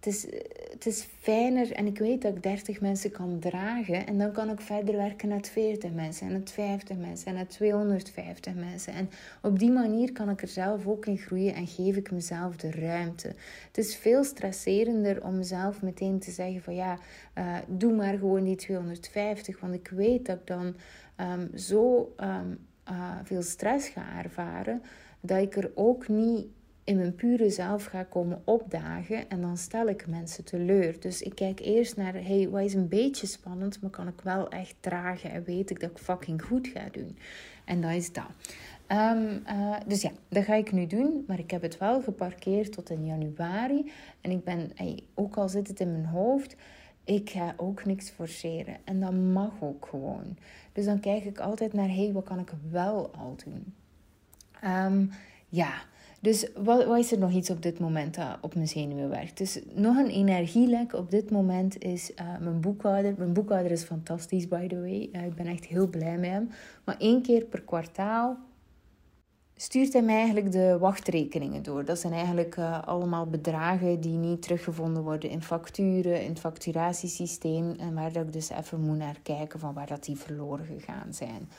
het 0.06 0.14
is, 0.14 0.26
het 0.72 0.86
is 0.86 1.08
fijner 1.20 1.72
en 1.72 1.86
ik 1.86 1.98
weet 1.98 2.22
dat 2.22 2.36
ik 2.36 2.44
30 2.44 2.82
mensen 2.82 3.12
kan 3.12 3.40
dragen. 3.40 4.08
En 4.08 4.18
dan 4.18 4.32
kan 4.32 4.50
ik 4.50 4.62
verder 4.62 4.96
werken 4.96 5.30
naar 5.30 5.46
40 5.52 5.92
mensen 5.92 6.28
en 6.28 6.32
naar 6.32 6.42
50 6.44 6.98
mensen 6.98 7.28
en 7.28 7.34
naar 7.34 7.48
250 7.48 8.54
mensen. 8.54 8.94
En 8.94 9.10
op 9.42 9.60
die 9.60 9.72
manier 9.72 10.12
kan 10.12 10.30
ik 10.30 10.42
er 10.42 10.48
zelf 10.48 10.88
ook 10.88 11.06
in 11.06 11.18
groeien 11.18 11.56
en 11.56 11.68
geef 11.68 11.96
ik 11.96 12.12
mezelf 12.12 12.56
de 12.56 12.72
ruimte. 12.72 13.28
Het 13.68 13.78
is 13.78 13.96
veel 13.96 14.24
stresserender 14.24 15.24
om 15.24 15.38
mezelf 15.38 15.82
meteen 15.82 16.20
te 16.20 16.32
zeggen 16.32 16.62
van 16.62 16.76
ja, 16.76 16.98
uh, 17.38 17.58
doe 17.68 17.94
maar 17.94 18.18
gewoon 18.18 18.44
die 18.44 18.56
250. 18.56 19.60
Want 19.60 19.74
ik 19.74 19.88
weet 19.88 20.26
dat 20.26 20.38
ik 20.38 20.48
dan 20.48 20.76
um, 21.18 21.58
zo 21.58 22.14
um, 22.20 22.60
uh, 22.92 23.16
veel 23.24 23.42
stress 23.42 23.88
ga 23.88 24.24
ervaren 24.24 24.82
dat 25.22 25.42
ik 25.42 25.56
er 25.56 25.72
ook 25.76 26.08
niet 26.08 26.48
in 26.84 26.98
mijn 26.98 27.16
pure 27.16 27.50
zelf 27.50 27.86
ga 27.86 28.04
komen 28.04 28.42
opdagen 28.44 29.30
en 29.30 29.42
dan 29.42 29.58
stel 29.58 29.88
ik 29.88 30.08
mensen 30.08 30.44
teleur. 30.44 31.00
Dus 31.00 31.22
ik 31.22 31.36
kijk 31.36 31.60
eerst 31.60 31.98
naar, 31.98 32.14
hey, 32.14 32.50
wat 32.50 32.62
is 32.62 32.74
een 32.74 32.88
beetje 32.88 33.28
spannend, 33.28 33.82
maar 33.82 33.90
kan 33.90 34.08
ik 34.08 34.22
wel 34.24 34.50
echt 34.50 34.76
dragen 34.80 35.32
en 35.32 35.44
weet 35.44 35.70
ik 35.70 35.80
dat 35.80 35.90
ik 35.90 35.98
fucking 35.98 36.44
goed 36.44 36.68
ga 36.68 36.88
doen. 36.92 37.18
En 37.66 37.82
dat 37.82 37.92
is 37.92 38.14
dat. 38.14 38.30
Um, 38.88 39.44
uh, 39.48 39.78
dus 39.88 40.02
ja, 40.02 40.12
dat 40.28 40.44
ga 40.44 40.54
ik 40.56 40.72
nu 40.72 40.88
doen, 40.88 41.24
maar 41.28 41.40
ik 41.40 41.52
heb 41.52 41.62
het 41.62 41.78
wel 41.78 42.02
geparkeerd 42.02 42.72
tot 42.72 42.90
in 42.90 43.06
januari. 43.06 43.92
En 44.22 44.32
ik 44.32 44.44
ben, 44.44 44.72
hey, 44.76 45.00
ook 45.14 45.38
al 45.38 45.50
zit 45.50 45.68
het 45.68 45.80
in 45.80 45.92
mijn 45.92 46.06
hoofd, 46.06 46.56
ik 47.04 47.30
ga 47.30 47.54
ook 47.58 47.86
niks 47.86 48.10
forceren. 48.10 48.78
En 48.84 49.00
dat 49.00 49.14
mag 49.14 49.52
ook 49.60 49.88
gewoon. 49.90 50.38
Dus 50.76 50.86
dan 50.86 51.00
kijk 51.00 51.24
ik 51.24 51.40
altijd 51.40 51.74
naar, 51.74 51.88
hey, 51.88 52.12
wat 52.14 52.24
kan 52.24 52.40
ik 52.40 52.52
wel 52.70 53.12
al 53.18 53.36
doen? 53.46 53.74
Um, 54.64 55.12
ja, 55.50 55.74
dus 56.20 56.48
wat, 56.56 56.86
wat, 56.86 56.98
is 56.98 57.12
er 57.12 57.20
nog 57.20 57.32
iets 57.32 57.50
op 57.50 57.62
dit 57.62 57.80
moment 57.80 58.16
dat 58.16 58.38
op 58.42 58.56
mijn 58.56 58.68
zenuwen 58.68 59.10
werkt? 59.10 59.38
Dus 59.38 59.60
nog 59.74 59.98
een 59.98 60.10
energielek 60.10 60.94
op 60.94 61.12
dit 61.12 61.32
moment 61.32 61.84
is 61.84 62.12
uh, 62.12 62.38
mijn 62.40 62.60
boekhouder. 62.60 63.14
Mijn 63.18 63.34
boekhouder 63.34 63.72
is 63.72 63.84
fantastisch, 63.84 64.48
by 64.48 64.68
the 64.68 64.80
way. 64.80 65.10
Uh, 65.12 65.26
ik 65.26 65.36
ben 65.36 65.48
echt 65.48 65.66
heel 65.66 65.88
blij 65.88 66.18
met 66.18 66.30
hem. 66.30 66.50
Maar 66.84 66.98
één 66.98 67.22
keer 67.22 67.44
per 67.44 67.62
kwartaal 67.62 68.38
stuurt 69.56 69.94
hij 69.94 70.02
mij 70.02 70.16
eigenlijk 70.16 70.52
de 70.52 70.78
wachtrekeningen 70.80 71.64
door. 71.64 71.86
Dat 71.86 72.00
zijn 72.00 72.14
eigenlijk 72.14 72.56
uh, 72.58 72.84
allemaal 72.84 73.26
bedragen 73.26 74.02
die 74.02 74.18
niet 74.18 74.42
teruggevonden 74.42 75.04
worden 75.04 75.30
in 75.30 75.42
facturen, 75.42 76.22
in 76.22 76.30
het 76.30 76.40
facturatiesysteem. 76.40 77.76
En 77.80 77.94
waar 77.94 78.12
dat 78.12 78.24
ik 78.24 78.34
dus 78.34 78.50
even 78.50 78.82
moet 78.82 78.98
naar 78.98 79.20
kijken 79.24 79.60
van 79.60 79.74
waar 79.74 79.88
dat 79.88 80.04
die 80.04 80.18
verloren 80.18 80.66
gegaan 80.66 81.14
zijn. 81.14 81.50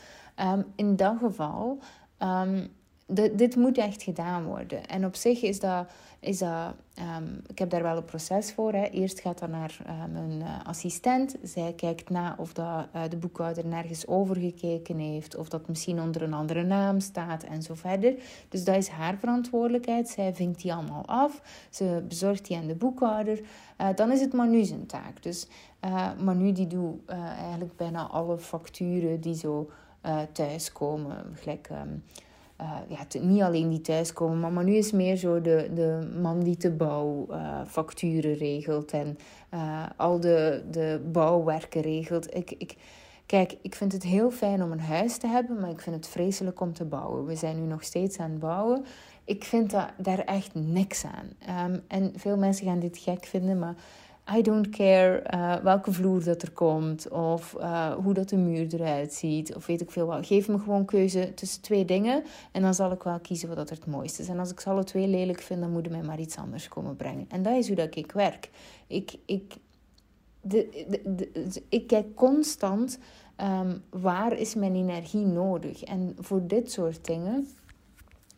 Um, 0.54 0.64
in 0.76 0.96
dat 0.96 1.16
geval 1.18 1.78
um, 2.18 2.68
dit 3.32 3.56
moet 3.56 3.78
echt 3.78 4.02
gedaan 4.02 4.44
worden. 4.44 4.86
En 4.86 5.04
op 5.04 5.14
zich 5.14 5.42
is 5.42 5.60
dat, 5.60 5.86
is 6.20 6.38
dat 6.38 6.74
um, 7.18 7.40
ik 7.46 7.58
heb 7.58 7.70
daar 7.70 7.82
wel 7.82 7.96
een 7.96 8.04
proces 8.04 8.52
voor. 8.52 8.72
Hè. 8.72 8.84
Eerst 8.84 9.20
gaat 9.20 9.38
dat 9.38 9.48
naar 9.48 9.78
uh, 9.86 10.04
mijn 10.12 10.40
uh, 10.40 10.64
assistent. 10.64 11.36
Zij 11.42 11.72
kijkt 11.72 12.10
na 12.10 12.34
of 12.38 12.52
dat, 12.52 12.86
uh, 12.96 13.02
de 13.08 13.16
boekhouder 13.16 13.66
nergens 13.66 14.06
overgekeken 14.06 14.98
heeft, 14.98 15.36
of 15.36 15.48
dat 15.48 15.68
misschien 15.68 16.00
onder 16.00 16.22
een 16.22 16.32
andere 16.32 16.62
naam 16.62 17.00
staat 17.00 17.42
en 17.42 17.62
zo 17.62 17.74
verder. 17.74 18.14
Dus 18.48 18.64
dat 18.64 18.76
is 18.76 18.88
haar 18.88 19.16
verantwoordelijkheid. 19.18 20.08
Zij 20.08 20.34
vinkt 20.34 20.62
die 20.62 20.74
allemaal 20.74 21.06
af. 21.06 21.42
Ze 21.70 22.04
bezorgt 22.08 22.46
die 22.46 22.56
aan 22.56 22.66
de 22.66 22.74
boekhouder. 22.74 23.40
dan 23.94 24.12
is 24.12 24.20
het 24.20 24.32
Manu 24.32 24.64
zijn 24.64 24.86
taak. 24.86 25.22
Dus 25.22 25.46
Manu 26.18 26.52
die 26.52 26.66
doet 26.66 27.08
eigenlijk 27.38 27.76
bijna 27.76 28.06
alle 28.06 28.38
facturen 28.38 29.20
die 29.20 29.34
zo 29.34 29.70
thuiskomen. 30.32 31.16
Gelijk. 31.34 31.68
Um, 31.70 32.02
uh, 32.60 32.72
ja, 32.88 33.20
niet 33.20 33.42
alleen 33.42 33.68
die 33.68 33.80
thuiskomen, 33.80 34.40
maar, 34.40 34.52
maar 34.52 34.64
nu 34.64 34.74
is 34.74 34.92
meer 34.92 35.16
zo 35.16 35.40
de, 35.40 35.70
de 35.74 36.16
man 36.20 36.40
die 36.40 36.56
de 36.56 36.70
bouwfacturen 36.70 38.30
uh, 38.30 38.38
regelt 38.38 38.90
en 38.90 39.18
uh, 39.54 39.84
al 39.96 40.20
de, 40.20 40.64
de 40.70 41.00
bouwwerken 41.12 41.80
regelt. 41.80 42.34
Ik, 42.34 42.54
ik, 42.58 42.76
kijk, 43.26 43.56
ik 43.62 43.74
vind 43.74 43.92
het 43.92 44.02
heel 44.02 44.30
fijn 44.30 44.62
om 44.62 44.72
een 44.72 44.80
huis 44.80 45.18
te 45.18 45.26
hebben, 45.26 45.60
maar 45.60 45.70
ik 45.70 45.80
vind 45.80 45.96
het 45.96 46.08
vreselijk 46.08 46.60
om 46.60 46.72
te 46.72 46.84
bouwen. 46.84 47.26
We 47.26 47.34
zijn 47.34 47.60
nu 47.60 47.66
nog 47.66 47.82
steeds 47.82 48.18
aan 48.18 48.30
het 48.30 48.40
bouwen. 48.40 48.84
Ik 49.24 49.44
vind 49.44 49.74
daar 49.98 50.18
echt 50.18 50.54
niks 50.54 51.04
aan. 51.04 51.70
Um, 51.70 51.82
en 51.88 52.12
veel 52.16 52.36
mensen 52.36 52.66
gaan 52.66 52.80
dit 52.80 52.98
gek 52.98 53.24
vinden, 53.24 53.58
maar 53.58 53.74
I 54.34 54.42
don't 54.42 54.68
care 54.68 55.22
uh, 55.34 55.54
welke 55.62 55.92
vloer 55.92 56.24
dat 56.24 56.42
er 56.42 56.50
komt 56.50 57.08
of 57.08 57.56
uh, 57.58 57.94
hoe 57.94 58.14
dat 58.14 58.28
de 58.28 58.36
muur 58.36 58.74
eruit 58.74 59.12
ziet 59.12 59.54
of 59.54 59.66
weet 59.66 59.80
ik 59.80 59.90
veel 59.90 60.06
wat. 60.06 60.26
Geef 60.26 60.48
me 60.48 60.58
gewoon 60.58 60.84
keuze 60.84 61.34
tussen 61.34 61.62
twee 61.62 61.84
dingen 61.84 62.22
en 62.52 62.62
dan 62.62 62.74
zal 62.74 62.92
ik 62.92 63.02
wel 63.02 63.20
kiezen 63.20 63.48
wat 63.48 63.56
dat 63.56 63.70
het 63.70 63.86
mooiste 63.86 64.22
is. 64.22 64.28
En 64.28 64.38
als 64.38 64.50
ik 64.50 64.60
ze 64.60 64.70
alle 64.70 64.84
twee 64.84 65.08
lelijk 65.08 65.40
vind, 65.40 65.60
dan 65.60 65.70
moet 65.70 65.84
je 65.84 65.90
mij 65.90 66.02
maar 66.02 66.20
iets 66.20 66.36
anders 66.36 66.68
komen 66.68 66.96
brengen. 66.96 67.26
En 67.28 67.42
dat 67.42 67.56
is 67.56 67.66
hoe 67.66 67.76
dat 67.76 67.96
ik 67.96 68.12
werk. 68.12 68.50
Ik, 68.86 69.14
ik, 69.26 69.54
de, 70.40 70.86
de, 70.88 71.30
de, 71.32 71.62
ik 71.68 71.86
kijk 71.86 72.14
constant 72.14 72.98
um, 73.40 73.82
waar 73.90 74.38
is 74.38 74.54
mijn 74.54 74.74
energie 74.74 75.26
nodig. 75.26 75.82
En 75.82 76.16
voor 76.18 76.46
dit 76.46 76.72
soort 76.72 77.04
dingen 77.04 77.48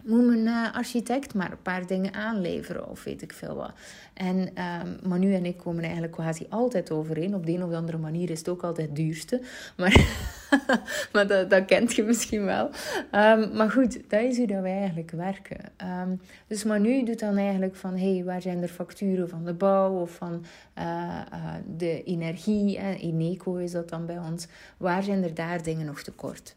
moet 0.04 0.26
mijn 0.26 0.46
uh, 0.46 0.74
architect 0.74 1.34
maar 1.34 1.50
een 1.50 1.62
paar 1.62 1.87
dingen 1.87 2.14
aanleveren 2.14 2.88
of 2.88 3.04
weet 3.04 3.22
ik 3.22 3.32
veel 3.32 3.54
wat. 3.54 3.72
En 4.14 4.37
um, 4.38 5.08
Manu 5.08 5.34
en 5.34 5.44
ik 5.44 5.56
komen 5.56 5.82
eigenlijk 5.82 6.12
quasi 6.12 6.46
altijd 6.48 6.90
overeen. 6.90 7.34
Op 7.34 7.46
de 7.46 7.52
een 7.52 7.64
of 7.64 7.72
andere 7.72 7.98
manier 7.98 8.30
is 8.30 8.38
het 8.38 8.48
ook 8.48 8.62
altijd 8.62 8.87
het 8.87 8.96
duurste. 8.96 9.40
Maar, 9.76 10.06
maar 11.12 11.26
dat, 11.26 11.50
dat 11.50 11.64
kent 11.64 11.94
je 11.94 12.02
misschien 12.02 12.44
wel. 12.44 12.66
Um, 13.12 13.56
maar 13.56 13.70
goed, 13.70 14.11
dat 14.11 14.22
is 14.22 14.37
hoe 14.37 14.46
dat 14.46 14.62
wij 14.62 14.78
eigenlijk 14.78 15.11
werken. 15.11 15.58
Um, 16.00 16.20
dus 16.46 16.64
Manu 16.64 17.04
doet 17.04 17.18
dan 17.18 17.37
eigenlijk 17.37 17.76
van... 17.76 17.96
hey, 17.96 18.22
waar 18.24 18.42
zijn 18.42 18.62
er 18.62 18.68
facturen 18.68 19.28
van 19.28 19.44
de 19.44 19.54
bouw 19.54 20.00
of 20.00 20.11
van 20.11 20.44
uh, 20.78 20.84
uh, 21.32 21.54
de 21.76 22.02
energie? 22.02 22.78
Uh, 22.78 23.02
Ineco 23.02 23.54
is 23.54 23.70
dat 23.70 23.88
dan 23.88 24.06
bij 24.06 24.18
ons. 24.18 24.46
Waar 24.76 25.02
zijn 25.02 25.22
er 25.22 25.34
daar 25.34 25.62
dingen 25.62 25.87
nog 25.87 26.02
tekort? 26.02 26.56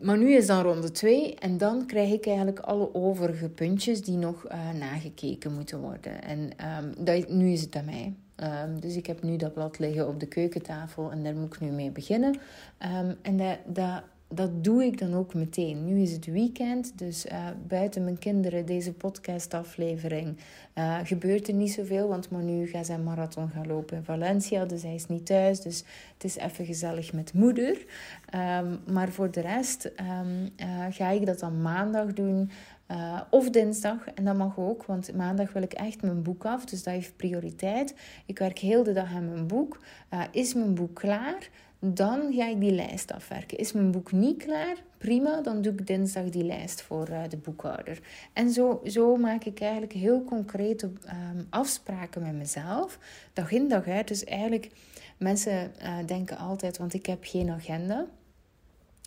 Maar 0.00 0.18
nu 0.18 0.32
is 0.32 0.46
dan 0.46 0.62
ronde 0.62 0.90
2 0.90 1.34
en 1.34 1.58
dan 1.58 1.86
krijg 1.86 2.12
ik 2.12 2.26
eigenlijk 2.26 2.58
alle 2.58 2.94
overige 2.94 3.48
puntjes 3.48 4.02
die 4.02 4.16
nog 4.16 4.44
uh, 4.52 4.70
nagekeken 4.70 5.54
moeten 5.54 5.80
worden. 5.80 6.22
En 6.22 6.38
um, 6.38 7.04
dat, 7.04 7.28
nu 7.28 7.50
is 7.50 7.60
het 7.60 7.76
aan 7.76 7.84
mij. 7.84 8.14
Um, 8.64 8.80
dus 8.80 8.96
ik 8.96 9.06
heb 9.06 9.22
nu 9.22 9.36
dat 9.36 9.54
blad 9.54 9.78
liggen 9.78 10.08
op 10.08 10.20
de 10.20 10.26
keukentafel 10.26 11.10
en 11.10 11.22
daar 11.22 11.34
moet 11.34 11.54
ik 11.54 11.60
nu 11.60 11.70
mee 11.70 11.90
beginnen. 11.90 12.38
Um, 13.00 13.16
en 13.22 13.58
dat 13.66 14.02
dat 14.34 14.64
doe 14.64 14.84
ik 14.84 14.98
dan 14.98 15.14
ook 15.14 15.34
meteen. 15.34 15.84
Nu 15.84 16.00
is 16.00 16.12
het 16.12 16.26
weekend, 16.26 16.98
dus 16.98 17.26
uh, 17.26 17.46
buiten 17.66 18.04
mijn 18.04 18.18
kinderen 18.18 18.66
deze 18.66 18.92
podcastaflevering 18.92 20.36
uh, 20.74 20.98
gebeurt 21.04 21.48
er 21.48 21.54
niet 21.54 21.72
zoveel. 21.72 22.08
Want 22.08 22.30
Manu 22.30 22.66
gaat 22.66 22.86
zijn 22.86 23.04
marathon 23.04 23.48
gaan 23.48 23.66
lopen 23.66 23.96
in 23.96 24.04
Valencia, 24.04 24.64
dus 24.64 24.82
hij 24.82 24.94
is 24.94 25.06
niet 25.06 25.26
thuis. 25.26 25.60
Dus 25.60 25.84
het 26.14 26.24
is 26.24 26.36
even 26.36 26.64
gezellig 26.64 27.12
met 27.12 27.32
moeder. 27.32 27.84
Um, 28.34 28.78
maar 28.92 29.08
voor 29.08 29.30
de 29.30 29.40
rest 29.40 29.84
um, 29.84 30.48
uh, 30.56 30.86
ga 30.90 31.08
ik 31.08 31.26
dat 31.26 31.38
dan 31.38 31.62
maandag 31.62 32.12
doen. 32.12 32.50
Of 33.30 33.50
dinsdag, 33.50 34.06
en 34.14 34.24
dat 34.24 34.36
mag 34.36 34.58
ook, 34.58 34.84
want 34.84 35.14
maandag 35.14 35.52
wil 35.52 35.62
ik 35.62 35.72
echt 35.72 36.02
mijn 36.02 36.22
boek 36.22 36.44
af, 36.44 36.64
dus 36.64 36.82
dat 36.82 36.94
heeft 36.94 37.16
prioriteit. 37.16 37.94
Ik 38.26 38.38
werk 38.38 38.58
heel 38.58 38.82
de 38.82 38.92
dag 38.92 39.14
aan 39.14 39.28
mijn 39.28 39.46
boek. 39.46 39.80
Is 40.32 40.54
mijn 40.54 40.74
boek 40.74 40.94
klaar? 40.94 41.48
Dan 41.82 42.32
ga 42.32 42.48
ik 42.48 42.60
die 42.60 42.72
lijst 42.72 43.12
afwerken. 43.12 43.58
Is 43.58 43.72
mijn 43.72 43.90
boek 43.90 44.12
niet 44.12 44.44
klaar? 44.44 44.76
Prima, 44.98 45.40
dan 45.40 45.62
doe 45.62 45.72
ik 45.72 45.86
dinsdag 45.86 46.24
die 46.24 46.44
lijst 46.44 46.82
voor 46.82 47.08
uh, 47.08 47.22
de 47.28 47.36
boekhouder. 47.36 48.00
En 48.32 48.50
zo, 48.50 48.80
zo 48.84 49.16
maak 49.16 49.44
ik 49.44 49.60
eigenlijk 49.60 49.92
heel 49.92 50.24
concrete 50.24 50.86
um, 50.86 51.46
afspraken 51.50 52.22
met 52.22 52.34
mezelf, 52.34 52.98
dag 53.32 53.52
in 53.52 53.68
dag 53.68 53.86
uit. 53.86 54.08
Dus 54.08 54.24
eigenlijk, 54.24 54.70
mensen 55.18 55.72
uh, 55.82 55.96
denken 56.06 56.36
altijd, 56.36 56.78
want 56.78 56.94
ik 56.94 57.06
heb 57.06 57.18
geen 57.20 57.50
agenda. 57.50 58.06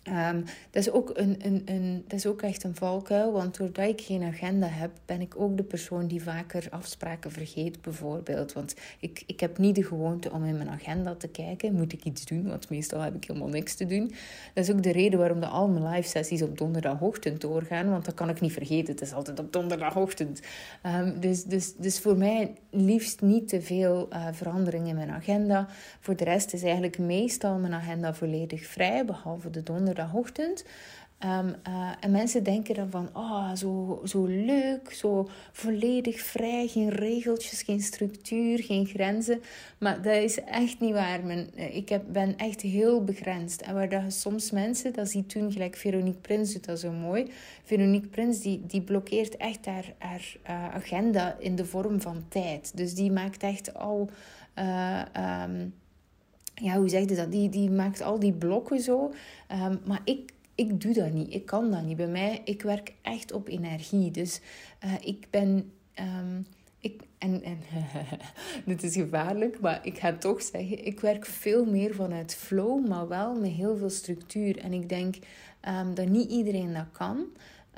Um, 0.08 0.44
dat, 0.70 0.82
is 0.82 0.90
ook 0.90 1.10
een, 1.14 1.36
een, 1.42 1.62
een, 1.64 2.04
dat 2.06 2.18
is 2.18 2.26
ook 2.26 2.42
echt 2.42 2.64
een 2.64 2.74
valkuil, 2.74 3.32
want 3.32 3.56
doordat 3.56 3.88
ik 3.88 4.00
geen 4.00 4.22
agenda 4.22 4.66
heb, 4.66 4.90
ben 5.04 5.20
ik 5.20 5.34
ook 5.36 5.56
de 5.56 5.62
persoon 5.62 6.06
die 6.06 6.22
vaker 6.22 6.66
afspraken 6.70 7.32
vergeet, 7.32 7.82
bijvoorbeeld. 7.82 8.52
Want 8.52 8.74
ik, 9.00 9.22
ik 9.26 9.40
heb 9.40 9.58
niet 9.58 9.74
de 9.74 9.82
gewoonte 9.82 10.32
om 10.32 10.44
in 10.44 10.56
mijn 10.56 10.68
agenda 10.68 11.14
te 11.14 11.28
kijken, 11.28 11.74
moet 11.74 11.92
ik 11.92 12.04
iets 12.04 12.24
doen, 12.24 12.48
want 12.48 12.70
meestal 12.70 13.00
heb 13.00 13.14
ik 13.14 13.24
helemaal 13.24 13.48
niks 13.48 13.74
te 13.74 13.86
doen. 13.86 14.12
Dat 14.54 14.64
is 14.64 14.70
ook 14.74 14.82
de 14.82 14.92
reden 14.92 15.18
waarom 15.18 15.40
de 15.40 15.46
al 15.46 15.68
mijn 15.68 15.94
live 15.94 16.08
sessies 16.08 16.42
op 16.42 16.58
donderdagochtend 16.58 17.40
doorgaan, 17.40 17.90
want 17.90 18.04
dat 18.04 18.14
kan 18.14 18.28
ik 18.28 18.40
niet 18.40 18.52
vergeten, 18.52 18.92
het 18.92 19.02
is 19.02 19.12
altijd 19.12 19.38
op 19.38 19.52
donderdagochtend. 19.52 20.40
Um, 20.86 21.20
dus, 21.20 21.44
dus, 21.44 21.74
dus 21.74 22.00
voor 22.00 22.16
mij 22.16 22.54
liefst 22.70 23.20
niet 23.20 23.48
te 23.48 23.62
veel 23.62 24.08
uh, 24.12 24.26
verandering 24.32 24.88
in 24.88 24.94
mijn 24.94 25.10
agenda. 25.10 25.66
Voor 26.00 26.16
de 26.16 26.24
rest 26.24 26.52
is 26.52 26.62
eigenlijk 26.62 26.98
meestal 26.98 27.58
mijn 27.58 27.74
agenda 27.74 28.14
volledig 28.14 28.66
vrij, 28.66 29.04
behalve 29.04 29.50
de 29.50 29.62
donderdag 29.62 29.92
donderdagochtend. 29.94 30.64
Ehm, 31.18 31.52
eh, 31.62 31.90
en 32.00 32.10
mensen 32.10 32.42
denken 32.42 32.74
dan 32.74 32.90
van, 32.90 33.08
oh, 33.12 33.54
zo, 33.54 34.00
zo 34.04 34.24
leuk, 34.24 34.92
zo 34.92 35.28
volledig 35.52 36.20
vrij, 36.20 36.66
geen 36.66 36.88
regeltjes, 36.88 37.62
geen 37.62 37.80
structuur, 37.80 38.62
geen 38.62 38.86
grenzen. 38.86 39.40
Maar 39.78 40.02
dat 40.02 40.14
is 40.14 40.40
echt 40.40 40.80
niet 40.80 40.92
waar. 40.92 41.28
Eh, 41.28 41.76
ik 41.76 41.88
heb, 41.88 42.02
ben 42.08 42.36
echt 42.36 42.60
heel 42.60 43.04
begrensd. 43.04 43.62
En 43.62 43.74
waar 43.74 43.88
dat 43.88 44.12
soms 44.12 44.50
mensen, 44.50 44.92
dat 44.92 45.08
zie 45.08 45.26
toen 45.26 45.52
gelijk 45.52 45.76
Veronique 45.76 46.20
Prins 46.20 46.52
doet 46.52 46.64
dat 46.64 46.80
zo 46.80 46.92
mooi. 46.92 47.30
Veronique 47.64 48.08
Prins 48.08 48.40
die, 48.40 48.66
die 48.66 48.82
blokkeert 48.82 49.36
echt 49.36 49.66
haar, 49.66 49.94
haar 49.98 50.36
uh, 50.46 50.74
agenda 50.74 51.36
in 51.38 51.56
de 51.56 51.64
vorm 51.64 52.00
van 52.00 52.24
tijd. 52.28 52.76
Dus 52.76 52.94
die 52.94 53.12
maakt 53.12 53.42
echt 53.42 53.74
al... 53.74 54.10
Um, 54.58 55.74
ja, 56.54 56.76
hoe 56.76 56.88
zeg 56.88 57.08
je 57.08 57.14
dat? 57.14 57.32
Die, 57.32 57.48
die 57.48 57.70
maakt 57.70 58.02
al 58.02 58.18
die 58.18 58.32
blokken 58.32 58.80
zo. 58.80 59.12
Um, 59.50 59.80
maar 59.84 60.00
ik 60.04 60.32
ik 60.54 60.80
doe 60.80 60.94
dat 60.94 61.12
niet. 61.12 61.34
Ik 61.34 61.46
kan 61.46 61.70
dat 61.70 61.82
niet. 61.82 61.96
Bij 61.96 62.08
mij, 62.08 62.40
ik 62.44 62.62
werk 62.62 62.92
echt 63.02 63.32
op 63.32 63.48
energie. 63.48 64.10
Dus 64.10 64.40
uh, 64.84 64.92
ik 65.00 65.26
ben. 65.30 65.72
Um, 66.00 66.46
ik, 66.78 67.02
en, 67.18 67.42
en 67.42 67.58
dit 68.66 68.82
is 68.82 68.94
gevaarlijk, 68.94 69.60
maar 69.60 69.80
ik 69.82 69.98
ga 69.98 70.12
toch 70.12 70.42
zeggen: 70.42 70.86
ik 70.86 71.00
werk 71.00 71.26
veel 71.26 71.64
meer 71.64 71.94
vanuit 71.94 72.34
flow, 72.34 72.88
maar 72.88 73.08
wel 73.08 73.34
met 73.34 73.50
heel 73.50 73.76
veel 73.76 73.90
structuur. 73.90 74.58
En 74.58 74.72
ik 74.72 74.88
denk 74.88 75.14
um, 75.68 75.94
dat 75.94 76.08
niet 76.08 76.30
iedereen 76.30 76.72
dat 76.72 76.90
kan. 76.92 77.26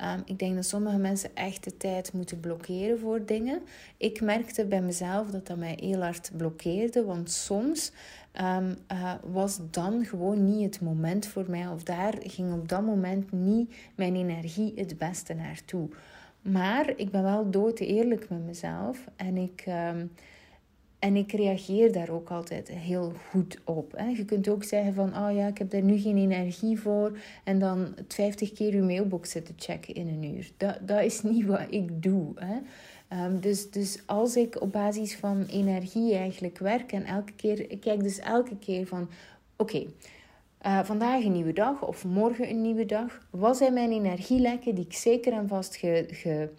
Um, 0.01 0.21
ik 0.25 0.39
denk 0.39 0.55
dat 0.55 0.65
sommige 0.65 0.97
mensen 0.97 1.29
echt 1.33 1.63
de 1.63 1.77
tijd 1.77 2.13
moeten 2.13 2.39
blokkeren 2.39 2.99
voor 2.99 3.25
dingen. 3.25 3.61
Ik 3.97 4.21
merkte 4.21 4.65
bij 4.65 4.81
mezelf 4.81 5.29
dat 5.29 5.47
dat 5.47 5.57
mij 5.57 5.77
heel 5.81 6.01
hard 6.01 6.31
blokkeerde, 6.37 7.03
want 7.03 7.31
soms 7.31 7.91
um, 8.41 8.75
uh, 8.91 9.13
was 9.23 9.59
dan 9.71 10.05
gewoon 10.05 10.43
niet 10.43 10.63
het 10.63 10.81
moment 10.81 11.25
voor 11.25 11.45
mij. 11.47 11.67
Of 11.67 11.83
daar 11.83 12.13
ging 12.19 12.53
op 12.53 12.69
dat 12.69 12.81
moment 12.81 13.31
niet 13.31 13.75
mijn 13.95 14.15
energie 14.15 14.73
het 14.75 14.97
beste 14.97 15.33
naartoe. 15.33 15.89
Maar 16.41 16.93
ik 16.95 17.11
ben 17.11 17.23
wel 17.23 17.49
dood 17.51 17.79
eerlijk 17.79 18.29
met 18.29 18.45
mezelf. 18.45 19.03
En 19.15 19.37
ik, 19.37 19.65
um, 19.67 20.11
en 21.07 21.15
ik 21.15 21.31
reageer 21.31 21.91
daar 21.91 22.09
ook 22.09 22.29
altijd 22.29 22.69
heel 22.69 23.13
goed 23.29 23.57
op. 23.63 23.91
Hè. 23.95 24.05
Je 24.05 24.25
kunt 24.25 24.47
ook 24.47 24.63
zeggen 24.63 24.93
van, 24.93 25.07
oh 25.17 25.35
ja, 25.35 25.47
ik 25.47 25.57
heb 25.57 25.69
daar 25.69 25.81
nu 25.81 25.97
geen 25.97 26.17
energie 26.17 26.79
voor. 26.79 27.17
En 27.43 27.59
dan 27.59 27.95
50 28.07 28.53
keer 28.53 28.75
je 28.75 28.81
mailbox 28.81 29.31
zitten 29.31 29.55
checken 29.57 29.93
in 29.93 30.07
een 30.07 30.35
uur. 30.35 30.51
Dat, 30.57 30.77
dat 30.81 31.03
is 31.03 31.21
niet 31.21 31.45
wat 31.45 31.65
ik 31.69 32.03
doe. 32.03 32.31
Hè. 32.35 32.55
Um, 33.25 33.39
dus, 33.39 33.71
dus 33.71 33.99
als 34.05 34.35
ik 34.35 34.61
op 34.61 34.71
basis 34.71 35.15
van 35.15 35.45
energie 35.45 36.15
eigenlijk 36.15 36.57
werk 36.57 36.91
en 36.91 37.03
elke 37.03 37.33
keer, 37.35 37.71
ik 37.71 37.79
kijk 37.79 38.03
dus 38.03 38.19
elke 38.19 38.57
keer 38.57 38.87
van, 38.87 39.09
oké, 39.57 39.85
uh, 40.65 40.83
vandaag 40.83 41.23
een 41.23 41.31
nieuwe 41.31 41.53
dag 41.53 41.87
of 41.87 42.05
morgen 42.05 42.49
een 42.49 42.61
nieuwe 42.61 42.85
dag. 42.85 43.27
Wat 43.29 43.57
zijn 43.57 43.73
mijn 43.73 43.91
energielekken 43.91 44.75
die 44.75 44.85
ik 44.85 44.93
zeker 44.93 45.33
en 45.33 45.47
vast 45.47 45.75
ge, 45.75 46.49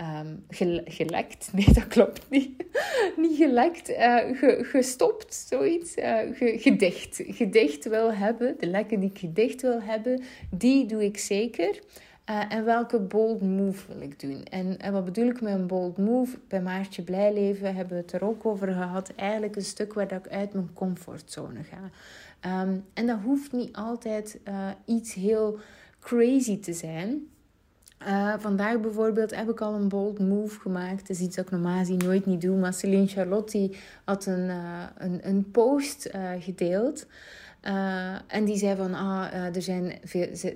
um, 0.00 0.44
gelekt, 0.88 1.52
nee 1.52 1.72
dat 1.72 1.86
klopt 1.86 2.30
niet, 2.30 2.64
niet 3.16 3.36
gelekt, 3.36 3.88
ge, 3.88 4.58
gestopt, 4.62 5.34
zoiets, 5.34 5.92
ge, 5.94 6.56
gedicht, 6.58 7.22
gedicht 7.26 7.88
wil 7.88 8.12
hebben. 8.12 8.54
De 8.58 8.66
lekken 8.66 9.00
die 9.00 9.10
ik 9.10 9.18
gedicht 9.18 9.62
wil 9.62 9.82
hebben, 9.82 10.22
die 10.50 10.86
doe 10.86 11.04
ik 11.04 11.18
zeker. 11.18 11.80
Uh, 12.30 12.52
en 12.52 12.64
welke 12.64 13.00
bold 13.00 13.42
move 13.42 13.92
wil 13.92 14.00
ik 14.00 14.20
doen? 14.20 14.44
En, 14.44 14.92
wat 14.92 15.04
bedoel 15.04 15.26
ik 15.26 15.40
met 15.40 15.54
een 15.54 15.66
bold 15.66 15.98
move? 15.98 16.38
Bij 16.48 16.62
Maartje 16.62 17.02
Blijleven 17.02 17.74
hebben 17.74 17.96
we 17.96 18.02
het 18.02 18.12
er 18.12 18.24
ook 18.24 18.46
over 18.46 18.68
gehad. 18.68 19.12
Eigenlijk 19.16 19.56
een 19.56 19.64
stuk 19.64 19.92
waar 19.92 20.08
dat 20.08 20.26
ik 20.26 20.32
uit 20.32 20.52
mijn 20.52 20.70
comfortzone 20.72 21.60
ga. 21.62 21.90
Um, 22.62 22.84
en 22.94 23.06
dat 23.06 23.18
hoeft 23.24 23.52
niet 23.52 23.76
altijd 23.76 24.38
iets 24.84 25.14
heel 25.14 25.58
crazy 26.00 26.60
te 26.60 26.72
zijn. 26.72 27.26
Uh, 28.06 28.34
vandaag 28.38 28.80
bijvoorbeeld 28.80 29.34
heb 29.34 29.50
ik 29.50 29.60
al 29.60 29.74
een 29.74 29.88
bold 29.88 30.18
move 30.18 30.60
gemaakt. 30.60 31.00
Dat 31.00 31.16
is 31.16 31.20
iets 31.20 31.36
dat 31.36 31.44
ik 31.44 31.50
normaal 31.50 31.84
nooit 31.84 32.26
niet 32.26 32.40
doe. 32.40 32.56
Maar 32.56 32.74
Celine 32.74 33.06
Charlotte 33.06 33.70
had 34.04 34.26
een, 34.26 34.48
een, 34.98 35.20
een 35.22 35.50
post 35.50 36.10
gedeeld. 36.38 37.06
Uh, 37.66 38.14
en 38.26 38.44
die 38.44 38.56
zei 38.56 38.76
van, 38.76 38.94
ah, 38.94 39.32
uh, 39.34 39.56
er 39.56 39.62
zijn 39.62 39.92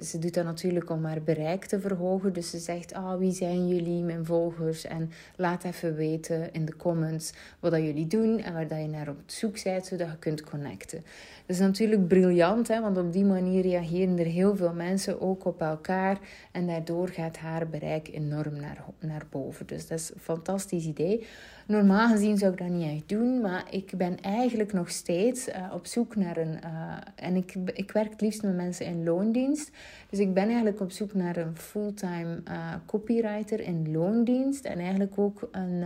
ze 0.03 0.19
doet 0.19 0.35
dat 0.35 0.45
natuurlijk 0.45 0.91
om 0.91 1.05
haar 1.05 1.23
bereik 1.23 1.65
te 1.65 1.81
verhogen. 1.81 2.33
Dus 2.33 2.51
ze 2.51 2.59
zegt, 2.59 2.95
ah, 2.95 3.19
wie 3.19 3.33
zijn 3.33 3.69
jullie, 3.69 4.03
mijn 4.03 4.25
volgers? 4.25 4.85
En 4.85 5.11
laat 5.37 5.65
even 5.65 5.95
weten 5.95 6.53
in 6.53 6.65
de 6.65 6.77
comments 6.77 7.33
wat 7.61 7.71
dat 7.71 7.81
jullie 7.81 8.07
doen 8.07 8.39
en 8.39 8.53
waar 8.53 8.69
dat 8.69 8.79
je 8.79 8.87
naar 8.87 9.09
op 9.09 9.17
zoek 9.27 9.63
bent, 9.63 9.87
zodat 9.87 10.09
je 10.11 10.19
kunt 10.19 10.43
connecten. 10.43 11.05
Dat 11.47 11.57
is 11.57 11.59
natuurlijk 11.59 12.09
briljant, 12.09 12.69
hè, 12.69 12.81
want 12.81 12.99
op 12.99 13.13
die 13.13 13.25
manier 13.25 13.63
reageren 13.63 14.19
er 14.19 14.27
heel 14.27 14.57
veel 14.57 14.73
mensen 14.73 15.21
ook 15.21 15.45
op 15.45 15.61
elkaar. 15.61 16.19
En 16.53 16.67
daardoor 16.67 17.09
gaat 17.09 17.37
haar 17.37 17.69
bereik 17.69 18.09
enorm 18.13 18.61
naar, 18.61 18.85
naar 18.99 19.27
boven. 19.31 19.67
Dus 19.67 19.89
dat 19.89 19.99
is 19.99 20.11
een 20.15 20.21
fantastisch 20.21 20.87
idee. 20.87 21.27
Normaal 21.67 22.09
gezien 22.09 22.39
zou 22.39 22.53
ik 22.53 22.59
dat 22.59 22.69
niet 22.69 22.91
echt 22.91 23.09
doen, 23.09 23.41
maar 23.41 23.65
ik 23.71 23.93
ben 23.97 24.21
eigenlijk 24.21 24.73
nog 24.73 24.91
steeds 24.91 25.49
uh, 25.49 25.55
op 25.75 25.87
zoek 25.87 26.17
naar 26.17 26.37
een. 26.37 26.59
Uh, 26.65 26.97
en 27.15 27.37
ik, 27.37 27.55
ik 27.73 27.91
werk 27.91 28.11
het 28.11 28.21
liefst 28.21 28.43
met 28.43 28.57
mensen 28.57 28.87
in 28.87 29.05
loondienst. 29.05 29.71
Dus 30.11 30.19
ik 30.19 30.35
ben 30.35 30.45
eigenlijk 30.45 30.81
op 30.81 30.91
zoek 30.91 31.15
naar 31.15 31.37
een 31.37 31.57
fulltime 31.57 32.43
uh, 32.49 32.75
copywriter 32.87 33.61
in 33.61 33.93
loondienst. 33.93 34.65
En 34.65 34.79
eigenlijk 34.79 35.19
ook 35.19 35.49
een 35.53 35.85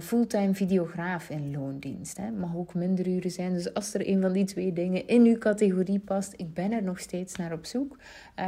fulltime 0.00 0.54
videograaf 0.54 1.30
in 1.30 1.50
loondienst. 1.50 2.16
Hè. 2.16 2.30
Mag 2.30 2.56
ook 2.56 2.74
minder 2.74 3.08
uren 3.08 3.30
zijn. 3.30 3.52
Dus 3.52 3.74
als 3.74 3.94
er 3.94 4.08
een 4.08 4.20
van 4.20 4.32
die 4.32 4.44
twee 4.44 4.72
dingen 4.72 5.06
in 5.06 5.24
uw 5.24 5.38
categorie 5.38 5.98
past, 5.98 6.34
ik 6.36 6.54
ben 6.54 6.72
er 6.72 6.82
nog 6.82 6.98
steeds 6.98 7.36
naar 7.36 7.52
op 7.52 7.66
zoek. 7.66 7.96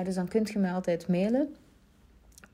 dus 0.05 0.15
dan 0.15 0.29
kunt 0.29 0.51
je 0.51 0.59
mij 0.59 0.73
altijd 0.73 1.09
mailen. 1.09 1.55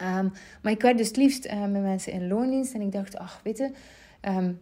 Um, 0.03 0.33
maar 0.63 0.73
ik 0.73 0.83
werd 0.83 0.99
dus 0.99 1.07
het 1.07 1.17
liefst 1.17 1.47
uh, 1.47 1.61
met 1.61 1.83
mensen 1.83 2.13
in 2.13 2.29
loondienst. 2.29 2.75
En 2.75 2.81
ik 2.81 2.93
dacht, 2.93 3.19
ach, 3.19 3.41
weet 3.43 3.59
je, 3.59 3.71
um, 4.23 4.61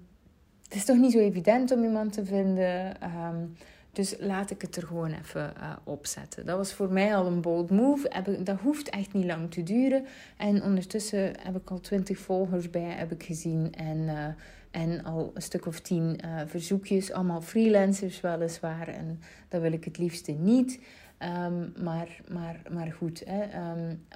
het 0.63 0.75
is 0.75 0.85
toch 0.85 0.97
niet 0.97 1.13
zo 1.13 1.19
evident 1.19 1.71
om 1.71 1.83
iemand 1.83 2.13
te 2.13 2.25
vinden. 2.25 2.97
Um, 3.03 3.57
dus 3.93 4.15
laat 4.19 4.51
ik 4.51 4.63
het 4.63 4.77
er 4.77 4.87
gewoon 4.87 5.13
even 5.13 5.53
uh, 5.59 5.73
opzetten. 5.85 6.47
Dat 6.47 6.57
was 6.57 6.73
voor 6.73 6.93
mij 6.93 7.17
al 7.17 7.27
een 7.27 7.41
bold 7.41 7.71
move. 7.71 8.39
Dat 8.43 8.61
hoeft 8.61 8.91
echt 8.91 9.13
niet 9.13 9.25
lang 9.25 9.51
te 9.51 9.63
duren. 9.63 10.05
En 10.37 10.63
ondertussen 10.63 11.33
heb 11.41 11.57
ik 11.57 11.71
al 11.71 11.81
twintig 11.81 12.19
volgers 12.19 12.71
bij, 12.71 12.83
heb 12.83 13.13
ik 13.13 13.23
gezien. 13.23 13.75
En, 13.75 13.99
uh, 13.99 14.27
en 14.71 15.05
al 15.05 15.31
een 15.35 15.43
stuk 15.43 15.67
of 15.67 15.81
tien 15.81 16.21
verzoekjes. 16.47 17.13
Allemaal 17.13 17.41
freelancers 17.41 18.21
weliswaar. 18.21 18.89
En 18.89 19.21
dat 19.49 19.61
wil 19.61 19.73
ik 19.73 19.85
het 19.85 19.99
liefste 19.99 20.33
niet. 20.33 20.81
Um, 21.19 21.73
maar, 21.83 22.21
maar, 22.33 22.63
maar 22.73 22.93
goed, 22.93 23.23
hè, 23.27 23.71
um, 23.71 24.07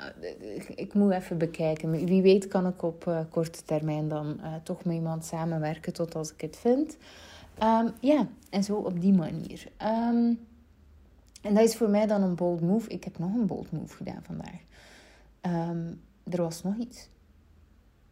ik 0.75 0.95
moet 0.95 1.13
even 1.13 1.39
bekijken. 1.39 1.91
Wie 1.91 2.23
weet 2.23 2.49
kan 2.49 2.67
ik 2.67 2.83
op 2.83 3.05
uh, 3.09 3.21
korte 3.31 3.65
termijn 3.65 4.09
dan 4.09 4.41
uh, 4.41 4.55
toch 4.63 4.85
met 4.85 4.95
iemand 4.95 5.25
samenwerken 5.25 5.93
tot 5.93 6.15
als 6.15 6.33
ik 6.33 6.41
het 6.41 6.57
vind. 6.57 6.97
Um, 7.63 7.93
ja, 8.01 8.27
en 8.51 8.65
zo 8.65 8.77
op 8.77 9.01
die 9.01 9.13
manier. 9.13 9.67
en 9.77 11.55
dat 11.55 11.59
is 11.59 11.77
voor 11.77 11.91
mij 11.91 12.07
dan 12.07 12.23
een 12.23 12.35
bold 12.35 12.61
move. 12.61 12.89
Ik 12.89 13.05
heb 13.05 13.19
nog 13.19 13.35
een 13.35 13.47
bold 13.47 13.73
move 13.73 13.97
gedaan 13.97 14.23
vandaag. 14.23 14.61
er 16.31 16.43
was 16.43 16.63
nog 16.63 16.77
iets. 16.77 17.09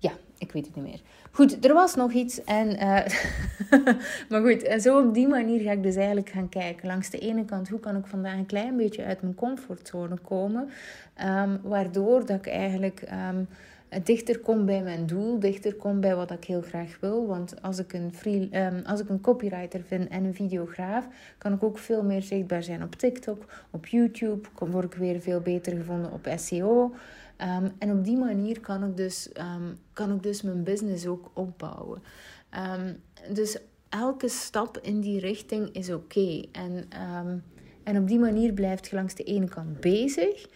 Ja, 0.07 0.12
ik 0.38 0.53
weet 0.53 0.66
het 0.66 0.75
niet 0.75 0.85
meer. 0.85 1.01
Goed, 1.31 1.64
er 1.64 1.75
was 1.75 1.95
nog 1.95 2.12
iets. 2.12 2.45
En, 2.45 2.69
uh, 2.69 2.79
maar 4.31 4.40
goed, 4.40 4.62
en 4.62 4.81
zo 4.81 5.01
op 5.01 5.14
die 5.14 5.29
manier 5.29 5.61
ga 5.61 5.71
ik 5.71 5.83
dus 5.83 5.97
eigenlijk 5.97 6.29
gaan 6.29 6.49
kijken. 6.49 6.87
Langs 6.87 7.11
de 7.11 7.19
ene 7.19 7.45
kant, 7.45 7.69
hoe 7.69 7.81
kan 7.81 7.97
ik 7.97 8.07
vandaag 8.07 8.37
een 8.37 8.47
klein 8.47 8.77
beetje 8.77 9.05
uit 9.05 9.23
mijn 9.23 9.35
comfortzone 9.35 10.16
komen? 10.19 10.69
Um, 11.25 11.61
waardoor 11.62 12.27
dat 12.27 12.37
ik 12.37 12.47
eigenlijk 12.47 13.03
um, 13.31 13.49
dichter 14.03 14.38
kom 14.38 14.66
bij 14.66 14.83
mijn 14.83 15.07
doel, 15.07 15.38
dichter 15.38 15.75
kom 15.75 16.01
bij 16.01 16.14
wat 16.14 16.31
ik 16.31 16.45
heel 16.45 16.62
graag 16.62 16.97
wil. 17.01 17.27
Want 17.27 17.62
als 17.62 17.79
ik 17.79 17.92
een, 17.92 18.14
free, 18.14 18.49
um, 18.53 18.83
als 18.87 19.01
ik 19.01 19.09
een 19.09 19.21
copywriter 19.21 19.83
vind 19.87 20.09
en 20.09 20.25
een 20.25 20.35
videograaf, 20.35 21.07
kan 21.38 21.53
ik 21.53 21.62
ook 21.62 21.79
veel 21.79 22.03
meer 22.03 22.23
zichtbaar 22.23 22.62
zijn 22.62 22.83
op 22.83 22.95
TikTok, 22.95 23.45
op 23.71 23.87
YouTube. 23.87 24.49
Word 24.59 24.85
ik 24.85 24.95
weer 24.95 25.21
veel 25.21 25.40
beter 25.40 25.77
gevonden 25.77 26.12
op 26.12 26.29
SEO. 26.37 26.95
Um, 27.40 27.72
en 27.79 27.90
op 27.90 28.05
die 28.05 28.16
manier 28.16 28.61
kan 28.61 28.85
ik 28.85 28.96
dus, 28.96 29.29
um, 29.38 29.79
kan 29.92 30.14
ik 30.14 30.22
dus 30.22 30.42
mijn 30.42 30.62
business 30.62 31.07
ook 31.07 31.31
opbouwen. 31.33 32.03
Um, 32.79 32.96
dus 33.35 33.59
elke 33.88 34.29
stap 34.29 34.79
in 34.79 35.01
die 35.01 35.20
richting 35.20 35.72
is 35.72 35.90
oké. 35.92 36.42
En, 36.53 36.88
en 37.83 37.99
op 37.99 38.09
die 38.09 38.18
manier 38.18 38.53
blijft 38.53 38.88
je 38.88 38.96
langs 38.96 39.14
de 39.14 39.22
ene 39.22 39.49
kant 39.49 39.81
bezig. 39.81 40.46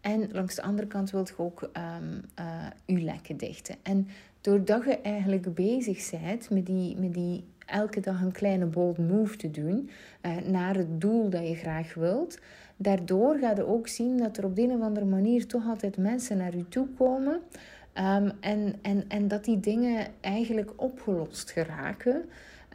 En 0.00 0.32
langs 0.32 0.54
de 0.54 0.62
andere 0.62 0.88
kant 0.88 1.10
wilt 1.10 1.28
je 1.28 1.38
ook 1.38 1.70
uh, 1.76 2.66
je 2.86 3.00
lekken 3.00 3.36
dichten. 3.36 3.76
En 3.82 4.08
doordat 4.40 4.84
je 4.84 4.98
eigenlijk 5.00 5.54
bezig 5.54 6.10
bent 6.10 6.50
met 6.50 6.66
die, 6.66 6.96
met 6.96 7.14
die 7.14 7.44
elke 7.70 8.00
dag 8.00 8.22
een 8.22 8.32
kleine 8.32 8.66
bold 8.66 8.98
move 8.98 9.36
te 9.36 9.50
doen 9.50 9.90
uh, 10.22 10.36
naar 10.36 10.74
het 10.74 11.00
doel 11.00 11.28
dat 11.28 11.48
je 11.48 11.54
graag 11.54 11.94
wilt, 11.94 12.38
daardoor 12.76 13.38
ga 13.38 13.50
je 13.50 13.66
ook 13.66 13.88
zien 13.88 14.16
dat 14.16 14.36
er 14.36 14.44
op 14.44 14.56
de 14.56 14.62
een 14.62 14.72
of 14.72 14.80
andere 14.80 15.06
manier 15.06 15.46
toch 15.46 15.66
altijd 15.66 15.96
mensen 15.96 16.36
naar 16.36 16.56
je 16.56 16.68
toe 16.68 16.86
komen. 16.96 17.40
Um, 17.94 18.32
en, 18.40 18.74
en, 18.82 19.04
en 19.08 19.28
dat 19.28 19.44
die 19.44 19.60
dingen 19.60 20.06
eigenlijk 20.20 20.70
opgelost 20.76 21.50
geraken. 21.50 22.24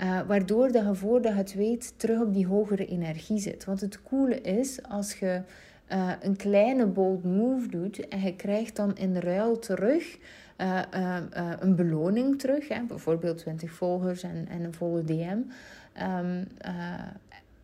Uh, 0.02 0.22
waardoor 0.28 0.72
dat 0.72 0.86
je 0.86 0.96
voordat 0.96 1.32
je 1.32 1.38
het 1.38 1.54
weet 1.54 1.94
terug 1.98 2.22
op 2.22 2.34
die 2.34 2.48
hogere 2.48 2.86
energie 2.86 3.40
zit. 3.40 3.66
Want 3.66 3.82
het 3.82 4.02
coole 4.02 4.42
is 4.42 4.84
als 4.84 5.20
je 5.20 5.42
uh, 5.92 6.12
een 6.22 6.36
kleine 6.36 6.86
bold 6.86 7.24
move 7.24 7.68
doet 7.68 8.08
en 8.08 8.22
je 8.22 8.36
krijgt 8.36 8.76
dan 8.76 8.96
in 8.96 9.18
ruil 9.18 9.60
terug 9.60 10.18
uh, 10.58 11.18
een 11.60 11.76
beloning 11.76 12.40
terug, 12.40 12.68
hè, 12.68 12.82
bijvoorbeeld 12.84 13.38
20 13.38 13.72
volgers 13.72 14.24
en, 14.24 14.48
en 14.50 14.64
een 14.64 14.74
volle 14.74 15.04
DM, 15.04 15.38
um, 16.02 16.48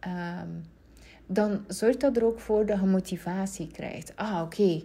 um, 0.07 0.63
dan 1.25 1.63
zorgt 1.67 1.99
dat 1.99 2.17
er 2.17 2.25
ook 2.25 2.39
voor 2.39 2.65
dat 2.65 2.79
je 2.79 2.85
motivatie 2.85 3.67
krijgt. 3.71 4.15
Ah, 4.15 4.41
oké. 4.43 4.81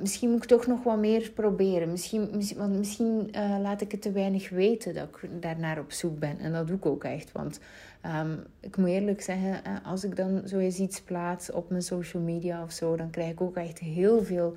Misschien 0.00 0.30
moet 0.30 0.42
ik 0.42 0.48
toch 0.48 0.66
nog 0.66 0.82
wat 0.82 0.98
meer 0.98 1.30
proberen. 1.30 1.90
Misschien, 1.90 2.28
misschien, 2.32 2.58
want 2.58 2.76
misschien 2.76 3.30
laat 3.60 3.80
ik 3.80 3.92
het 3.92 4.02
te 4.02 4.12
weinig 4.12 4.48
weten 4.48 4.94
dat 4.94 5.08
ik 5.08 5.42
daarnaar 5.42 5.78
op 5.78 5.92
zoek 5.92 6.18
ben. 6.18 6.38
En 6.38 6.52
dat 6.52 6.66
doe 6.66 6.76
ik 6.76 6.86
ook 6.86 7.04
echt. 7.04 7.32
Want 7.32 7.60
um, 8.06 8.44
ik 8.60 8.76
moet 8.76 8.88
eerlijk 8.88 9.22
zeggen, 9.22 9.62
als 9.84 10.04
ik 10.04 10.16
dan 10.16 10.42
zo 10.46 10.58
iets 10.58 11.00
plaats 11.00 11.50
op 11.50 11.70
mijn 11.70 11.82
social 11.82 12.22
media 12.22 12.62
of 12.62 12.72
zo, 12.72 12.96
dan 12.96 13.10
krijg 13.10 13.30
ik 13.30 13.40
ook 13.40 13.56
echt 13.56 13.78
heel 13.78 14.24
veel 14.24 14.56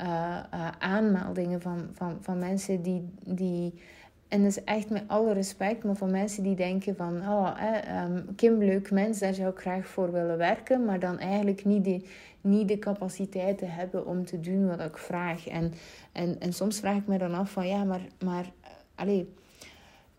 uh, 0.00 0.68
aanmeldingen 0.78 1.60
van, 1.60 1.88
van, 1.92 2.18
van 2.20 2.38
mensen 2.38 2.82
die. 2.82 3.08
die 3.24 3.74
en 4.28 4.42
dat 4.42 4.50
is 4.50 4.64
echt 4.64 4.90
met 4.90 5.04
alle 5.06 5.32
respect, 5.32 5.84
maar 5.84 5.96
van 5.96 6.10
mensen 6.10 6.42
die 6.42 6.56
denken 6.56 6.96
van, 6.96 7.16
oh, 7.16 7.50
eh, 7.58 8.04
Kim, 8.36 8.58
leuk 8.58 8.90
mens, 8.90 9.18
daar 9.18 9.34
zou 9.34 9.50
ik 9.50 9.58
graag 9.58 9.86
voor 9.86 10.12
willen 10.12 10.38
werken, 10.38 10.84
maar 10.84 11.00
dan 11.00 11.18
eigenlijk 11.18 11.64
niet 11.64 11.84
de, 11.84 12.04
niet 12.40 12.68
de 12.68 12.78
capaciteiten 12.78 13.70
hebben 13.70 14.06
om 14.06 14.24
te 14.24 14.40
doen 14.40 14.66
wat 14.66 14.80
ik 14.80 14.96
vraag. 14.96 15.48
En, 15.48 15.72
en, 16.12 16.40
en 16.40 16.52
soms 16.52 16.78
vraag 16.78 16.96
ik 16.96 17.06
me 17.06 17.18
dan 17.18 17.34
af 17.34 17.50
van, 17.50 17.66
ja, 17.66 17.84
maar, 17.84 18.06
maar 18.24 18.52
allez, 18.94 19.24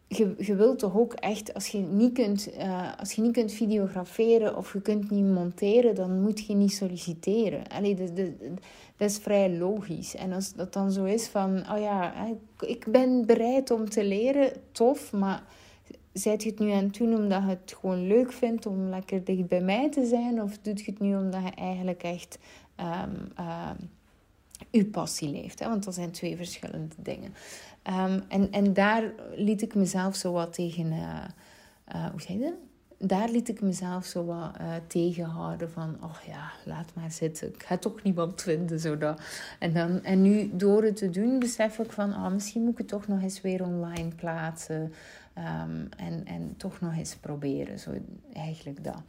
je, 0.07 0.35
je 0.37 0.55
wilt 0.55 0.79
toch 0.79 0.97
ook 0.97 1.13
echt, 1.13 1.53
als 1.53 1.67
je, 1.67 1.77
niet 1.77 2.13
kunt, 2.13 2.49
als 2.99 3.11
je 3.11 3.21
niet 3.21 3.33
kunt 3.33 3.51
videograferen 3.51 4.57
of 4.57 4.73
je 4.73 4.81
kunt 4.81 5.09
niet 5.09 5.25
monteren, 5.25 5.95
dan 5.95 6.21
moet 6.21 6.45
je 6.45 6.55
niet 6.55 6.73
solliciteren. 6.73 7.67
Allee, 7.67 7.95
dat, 7.95 8.15
dat, 8.15 8.29
dat 8.97 9.09
is 9.09 9.17
vrij 9.17 9.57
logisch. 9.57 10.15
En 10.15 10.33
als 10.33 10.53
dat 10.53 10.73
dan 10.73 10.91
zo 10.91 11.03
is 11.03 11.27
van, 11.27 11.71
oh 11.71 11.79
ja, 11.79 12.13
ik 12.59 12.85
ben 12.87 13.25
bereid 13.25 13.71
om 13.71 13.89
te 13.89 14.03
leren, 14.03 14.51
tof, 14.71 15.11
maar 15.11 15.43
zijt 16.13 16.43
je 16.43 16.49
het 16.49 16.59
nu 16.59 16.71
aan 16.71 16.83
het 16.83 16.97
doen 16.97 17.15
omdat 17.15 17.41
je 17.41 17.49
het 17.49 17.75
gewoon 17.79 18.07
leuk 18.07 18.31
vindt 18.31 18.65
om 18.65 18.89
lekker 18.89 19.23
dicht 19.23 19.47
bij 19.47 19.61
mij 19.61 19.89
te 19.89 20.05
zijn? 20.05 20.41
Of 20.41 20.57
doet 20.57 20.79
je 20.79 20.91
het 20.91 20.99
nu 20.99 21.15
omdat 21.15 21.43
je 21.43 21.51
eigenlijk 21.51 22.03
echt 22.03 22.37
um, 22.79 23.31
je 24.69 24.85
passie 24.85 25.29
leeft? 25.29 25.59
Hè? 25.59 25.69
Want 25.69 25.83
dat 25.83 25.93
zijn 25.93 26.11
twee 26.11 26.35
verschillende 26.35 26.95
dingen. 26.97 27.33
Um, 27.83 28.23
en, 28.27 28.51
en 28.51 28.73
daar 28.73 29.13
liet 29.35 29.61
ik 29.61 29.75
mezelf 29.75 30.15
zo 30.15 30.31
wat 30.31 30.53
tegen... 30.53 30.85
Uh, 30.85 31.23
uh, 31.95 32.09
hoe 32.11 32.21
zei 32.21 32.39
je 32.39 32.53
daar 32.97 33.29
liet 33.29 33.49
ik 33.49 33.61
mezelf 33.61 34.05
zo 34.05 34.25
wat 34.25 34.51
uh, 34.61 34.67
tegenhouden 34.87 35.71
van, 35.71 35.97
oh 36.01 36.17
ja, 36.27 36.51
laat 36.65 36.91
maar 36.93 37.11
zitten. 37.11 37.47
Ik 37.47 37.63
ga 37.63 37.77
toch 37.77 38.03
niemand 38.03 38.41
vinden. 38.41 38.79
Zodat. 38.79 39.21
En, 39.59 39.73
dan, 39.73 40.03
en 40.03 40.21
nu 40.21 40.49
door 40.53 40.83
het 40.83 40.95
te 40.95 41.09
doen 41.09 41.39
besef 41.39 41.79
ik 41.79 41.91
van, 41.91 42.13
oh, 42.13 42.31
misschien 42.31 42.61
moet 42.61 42.71
ik 42.71 42.77
het 42.77 42.87
toch 42.87 43.07
nog 43.07 43.21
eens 43.21 43.41
weer 43.41 43.63
online 43.63 44.15
plaatsen. 44.15 44.93
Um, 45.37 45.89
en, 45.97 46.25
en 46.25 46.53
toch 46.57 46.79
nog 46.79 46.97
eens 46.97 47.15
proberen. 47.15 47.79
Zo, 47.79 47.91
eigenlijk 48.33 48.83
dat. 48.83 49.01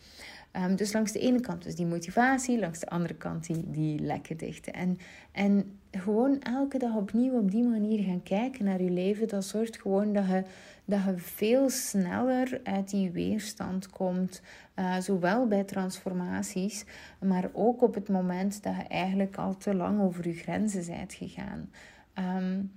Um, 0.53 0.77
dus 0.77 0.92
langs 0.92 1.12
de 1.12 1.18
ene 1.18 1.40
kant 1.40 1.66
is 1.66 1.75
die 1.75 1.87
motivatie, 1.87 2.59
langs 2.59 2.79
de 2.79 2.88
andere 2.88 3.14
kant 3.14 3.46
die, 3.46 3.70
die 3.70 3.99
lekke 3.99 4.37
dichten. 4.37 4.72
En, 4.72 4.99
en 5.33 5.79
gewoon 5.90 6.40
elke 6.40 6.79
dag 6.79 6.94
opnieuw 6.94 7.38
op 7.38 7.51
die 7.51 7.64
manier 7.64 8.05
gaan 8.05 8.22
kijken 8.22 8.64
naar 8.64 8.83
je 8.83 8.90
leven, 8.90 9.29
dat 9.29 9.44
zorgt 9.44 9.81
gewoon 9.81 10.12
dat 10.12 10.27
je 10.27 10.42
dat 10.87 11.05
je 11.05 11.18
veel 11.18 11.70
sneller 11.70 12.61
uit 12.62 12.90
die 12.90 13.11
weerstand 13.11 13.90
komt. 13.90 14.42
Uh, 14.77 14.99
zowel 14.99 15.46
bij 15.46 15.64
transformaties, 15.64 16.85
maar 17.20 17.51
ook 17.53 17.83
op 17.83 17.94
het 17.94 18.09
moment 18.09 18.62
dat 18.62 18.77
je 18.77 18.83
eigenlijk 18.83 19.37
al 19.37 19.57
te 19.57 19.75
lang 19.75 20.01
over 20.01 20.29
je 20.29 20.35
grenzen 20.35 20.87
bent 20.87 21.14
gegaan. 21.14 21.70
Um, 22.18 22.72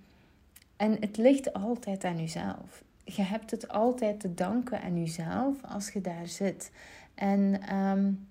en 0.76 0.98
het 1.00 1.18
ligt 1.18 1.54
altijd 1.54 2.04
aan 2.04 2.20
jezelf. 2.20 2.84
Je 3.04 3.22
hebt 3.22 3.52
het 3.52 3.68
altijd 3.68 4.20
te 4.20 4.34
danken 4.34 4.82
aan 4.82 5.00
jezelf 5.00 5.58
als 5.64 5.92
je 5.92 6.02
daar 6.02 6.28
zit. 6.28 6.72
En, 7.16 7.76
um, 7.76 8.28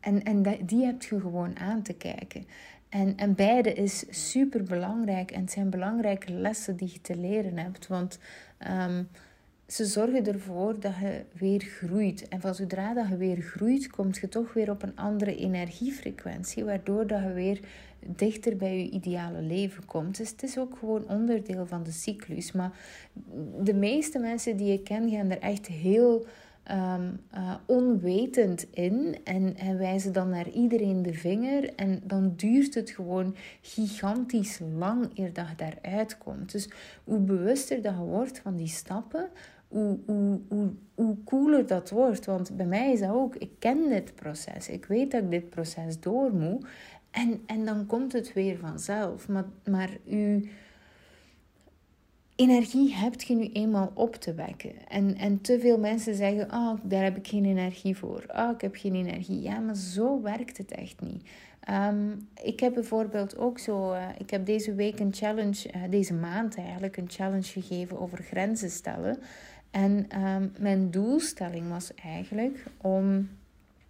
en, 0.00 0.22
en 0.22 0.42
die 0.66 0.84
heb 0.84 1.02
je 1.02 1.20
gewoon 1.20 1.58
aan 1.58 1.82
te 1.82 1.94
kijken. 1.94 2.46
En, 2.88 3.16
en 3.16 3.34
beide 3.34 3.72
is 3.72 4.04
super 4.10 4.62
belangrijk 4.62 5.30
en 5.30 5.40
het 5.40 5.50
zijn 5.50 5.70
belangrijke 5.70 6.32
lessen 6.32 6.76
die 6.76 6.90
je 6.92 7.00
te 7.00 7.16
leren 7.16 7.58
hebt. 7.58 7.86
Want 7.86 8.18
um, 8.70 9.08
ze 9.66 9.84
zorgen 9.84 10.26
ervoor 10.26 10.80
dat 10.80 10.96
je 11.00 11.22
weer 11.32 11.60
groeit. 11.60 12.28
En 12.28 12.40
van 12.40 12.54
zodra 12.54 12.94
dat 12.94 13.08
je 13.08 13.16
weer 13.16 13.40
groeit, 13.40 13.90
kom 13.90 14.08
je 14.20 14.28
toch 14.28 14.52
weer 14.52 14.70
op 14.70 14.82
een 14.82 14.96
andere 14.96 15.36
energiefrequentie, 15.36 16.64
waardoor 16.64 17.06
dat 17.06 17.22
je 17.22 17.32
weer 17.32 17.60
dichter 18.00 18.56
bij 18.56 18.78
je 18.78 18.90
ideale 18.90 19.42
leven 19.42 19.86
komt. 19.86 20.16
Dus 20.16 20.30
het 20.30 20.42
is 20.42 20.58
ook 20.58 20.76
gewoon 20.78 21.08
onderdeel 21.08 21.66
van 21.66 21.82
de 21.82 21.92
cyclus. 21.92 22.52
Maar 22.52 22.72
de 23.60 23.74
meeste 23.74 24.18
mensen 24.18 24.56
die 24.56 24.72
ik 24.72 24.84
ken, 24.84 25.10
gaan 25.10 25.30
er 25.30 25.40
echt 25.40 25.66
heel 25.66 26.26
um, 26.70 27.20
uh, 27.34 27.54
onwetend 27.66 28.66
in 28.70 29.16
en, 29.24 29.56
en 29.56 29.78
wijzen 29.78 30.12
dan 30.12 30.28
naar 30.28 30.48
iedereen 30.48 31.02
de 31.02 31.14
vinger. 31.14 31.74
En 31.74 32.00
dan 32.04 32.32
duurt 32.36 32.74
het 32.74 32.90
gewoon 32.90 33.34
gigantisch 33.60 34.60
lang 34.78 35.10
eer 35.14 35.32
dat 35.32 35.46
je 35.48 35.54
daaruit 35.56 36.18
komt. 36.18 36.52
Dus 36.52 36.70
hoe 37.04 37.18
bewuster 37.18 37.82
dat 37.82 37.94
je 37.94 38.02
wordt 38.02 38.38
van 38.38 38.56
die 38.56 38.68
stappen, 38.68 39.28
hoe, 39.68 39.98
hoe, 40.06 40.40
hoe, 40.48 40.70
hoe 40.94 41.16
cooler 41.24 41.66
dat 41.66 41.90
wordt. 41.90 42.26
Want 42.26 42.56
bij 42.56 42.66
mij 42.66 42.92
is 42.92 43.00
dat 43.00 43.10
ook, 43.10 43.36
ik 43.36 43.50
ken 43.58 43.88
dit 43.88 44.14
proces. 44.14 44.68
Ik 44.68 44.84
weet 44.84 45.10
dat 45.10 45.22
ik 45.22 45.30
dit 45.30 45.50
proces 45.50 46.00
door 46.00 46.32
moet. 46.32 46.66
En, 47.10 47.42
en 47.46 47.64
dan 47.64 47.86
komt 47.86 48.12
het 48.12 48.32
weer 48.32 48.58
vanzelf. 48.58 49.28
Maar, 49.28 49.44
maar 49.64 49.90
u 50.08 50.50
energie 52.38 52.94
hebt 52.94 53.22
je 53.22 53.34
nu 53.34 53.50
eenmaal 53.52 53.90
op 53.94 54.14
te 54.14 54.34
wekken. 54.34 54.72
En, 54.88 55.16
en 55.16 55.40
te 55.40 55.58
veel 55.60 55.78
mensen 55.78 56.14
zeggen, 56.14 56.52
oh, 56.52 56.72
daar 56.82 57.02
heb 57.02 57.16
ik 57.16 57.28
geen 57.28 57.44
energie 57.44 57.96
voor. 57.96 58.24
Oh, 58.36 58.50
ik 58.54 58.60
heb 58.60 58.76
geen 58.76 58.94
energie. 58.94 59.40
Ja, 59.40 59.58
maar 59.58 59.76
zo 59.76 60.22
werkt 60.22 60.58
het 60.58 60.70
echt 60.70 61.00
niet. 61.00 61.28
Ehm, 61.60 62.10
ik 62.42 62.60
heb 62.60 62.74
bijvoorbeeld 62.74 63.38
ook 63.38 63.58
zo, 63.58 63.92
uh, 63.92 64.08
ik 64.18 64.30
heb 64.30 64.46
deze 64.46 64.74
week 64.74 65.00
een 65.00 65.14
challenge, 65.14 65.70
uh, 65.76 65.82
deze 65.90 66.14
maand 66.14 66.56
eigenlijk, 66.56 66.96
een 66.96 67.10
challenge 67.10 67.42
gegeven 67.42 68.00
over 68.00 68.22
grenzen 68.22 68.70
stellen. 68.70 69.18
En 69.70 70.22
um, 70.24 70.52
mijn 70.58 70.90
doelstelling 70.90 71.68
was 71.70 71.94
eigenlijk 71.94 72.64
om 72.80 73.28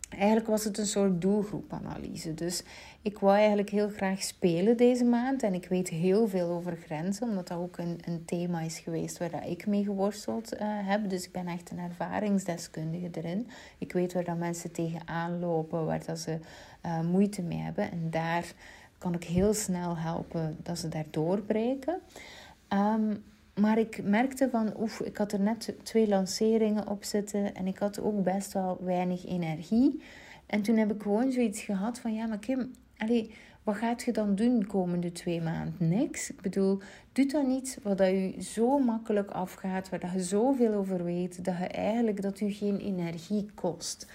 Eigenlijk 0.09 0.47
was 0.47 0.65
het 0.65 0.79
een 0.79 0.87
soort 0.87 1.21
doelgroepanalyse. 1.21 2.35
Dus 2.35 2.63
ik 3.03 3.19
wou 3.19 3.37
eigenlijk 3.37 3.71
heel 3.71 3.89
graag 3.89 4.23
spelen 4.23 4.77
deze 4.77 5.05
maand. 5.05 5.43
En 5.43 5.55
ik 5.55 5.69
weet 5.69 5.89
heel 5.89 6.29
veel 6.29 6.49
over 6.49 6.77
grenzen, 6.77 7.29
omdat 7.29 7.49
dat 7.49 7.59
ook 7.59 7.79
een, 7.79 7.99
een 8.05 8.25
thema 8.25 8.61
is 8.61 8.79
geweest 8.79 9.19
waar 9.19 9.31
dat 9.31 9.47
ik 9.47 9.67
mee 9.67 9.85
geworsteld 9.85 10.55
uh, 10.55 10.61
heb. 10.63 11.11
Dus 11.11 11.25
ik 11.25 11.33
ben 11.33 11.47
echt 11.47 11.71
een 11.71 11.79
ervaringsdeskundige 11.79 13.09
erin. 13.13 13.49
Ik 13.79 13.93
weet 13.93 14.13
waar 14.13 14.25
dat 14.25 14.39
mensen 14.39 14.73
tegenaan 14.73 15.39
lopen, 15.39 15.87
waar 15.87 16.05
dat 16.05 16.19
ze 16.19 16.39
uh, 16.87 17.01
moeite 17.01 17.43
mee 17.43 17.59
hebben. 17.59 17.91
En 17.91 18.11
daar 18.11 18.53
kan 18.99 19.15
ik 19.15 19.25
heel 19.25 19.55
snel 19.55 19.97
helpen 19.97 20.57
dat 20.63 20.79
ze 20.79 20.89
daar 20.89 21.07
doorbreken. 21.11 22.01
Um, 22.69 23.23
maar 23.61 23.79
ik 23.79 24.03
merkte 24.05 24.49
van, 24.51 24.81
oef, 24.81 25.01
ik 25.01 25.17
had 25.17 25.33
er 25.33 25.41
net 25.41 25.75
twee 25.83 26.09
lanceringen 26.09 26.89
op 26.89 27.05
zitten 27.05 27.55
en 27.55 27.67
ik 27.67 27.79
had 27.79 28.01
ook 28.01 28.23
best 28.23 28.53
wel 28.53 28.79
weinig 28.81 29.27
energie. 29.27 30.03
En 30.47 30.63
toen 30.63 30.77
heb 30.77 30.93
ik 30.93 31.03
gewoon 31.03 31.33
zoiets 31.33 31.63
gehad 31.63 31.99
van, 31.99 32.15
ja, 32.15 32.27
maar 32.27 32.39
Kim, 32.39 32.71
allee, 32.97 33.31
wat 33.63 33.77
gaat 33.77 34.03
je 34.03 34.13
dan 34.13 34.35
doen 34.35 34.59
de 34.59 34.67
komende 34.67 35.13
twee 35.13 35.41
maanden? 35.41 35.89
Niks. 35.89 36.31
Ik 36.31 36.41
bedoel, 36.41 36.79
doe 37.13 37.27
dan 37.27 37.51
iets 37.51 37.77
wat 37.83 37.99
dat 37.99 38.09
je 38.09 38.35
zo 38.43 38.79
makkelijk 38.79 39.31
afgaat, 39.31 39.89
waar 39.89 40.01
dat 40.01 40.13
je 40.13 40.23
zoveel 40.23 40.75
over 40.75 41.05
weet, 41.05 41.45
dat 41.45 41.59
je 41.59 41.67
eigenlijk 41.67 42.23
dat 42.23 42.39
je 42.39 42.53
geen 42.53 42.79
energie 42.79 43.51
kost. 43.55 44.07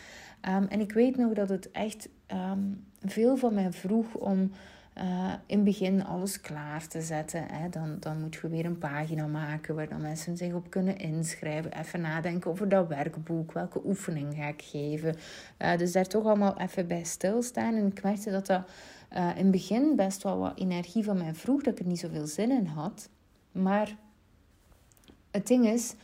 Um, 0.49 0.67
en 0.67 0.79
ik 0.79 0.91
weet 0.91 1.17
nog 1.17 1.34
dat 1.34 1.49
het 1.49 1.71
echt 1.71 2.10
um, 2.27 2.84
veel 3.01 3.38
van 3.38 3.53
mij 3.53 3.71
vroeg 3.71 4.13
om 4.13 4.51
uh, 4.97 5.34
in 5.45 5.56
het 5.56 5.63
begin 5.63 6.06
alles 6.06 6.41
klaar 6.41 6.88
te 6.88 7.01
zetten. 7.01 7.45
Hè. 7.51 7.69
Dan, 7.69 7.97
dan 7.99 8.21
moet 8.21 8.36
je 8.36 8.47
weer 8.47 8.65
een 8.65 8.77
pagina 8.77 9.27
maken 9.27 9.75
waar 9.75 9.89
dan 9.89 10.01
mensen 10.01 10.38
zich 10.38 10.53
op 10.53 10.69
kunnen 10.69 10.97
inschrijven. 10.97 11.79
Even 11.79 12.01
nadenken 12.01 12.51
over 12.51 12.69
dat 12.69 12.88
werkboek. 12.88 13.51
Welke 13.51 13.82
oefening 13.86 14.36
ga 14.36 14.47
ik 14.47 14.62
geven? 14.62 15.15
Uh, 15.60 15.77
dus 15.77 15.91
daar 15.91 16.08
toch 16.08 16.25
allemaal 16.25 16.58
even 16.58 16.88
bij 16.88 17.03
stilstaan. 17.03 17.75
En 17.75 17.88
ik 17.88 18.03
merkte 18.03 18.32
dat 18.32 18.45
dat 18.45 18.69
uh, 19.13 19.29
in 19.29 19.43
het 19.43 19.51
begin 19.51 19.95
best 19.95 20.23
wel 20.23 20.38
wat 20.38 20.60
energie 20.60 21.03
van 21.03 21.17
mij 21.17 21.34
vroeg. 21.34 21.62
Dat 21.62 21.73
ik 21.73 21.79
er 21.79 21.86
niet 21.86 21.99
zoveel 21.99 22.27
zin 22.27 22.51
in 22.51 22.65
had. 22.65 23.10
Maar 23.51 23.95
het 25.32 25.47
ding 25.47 25.67
is... 25.67 25.95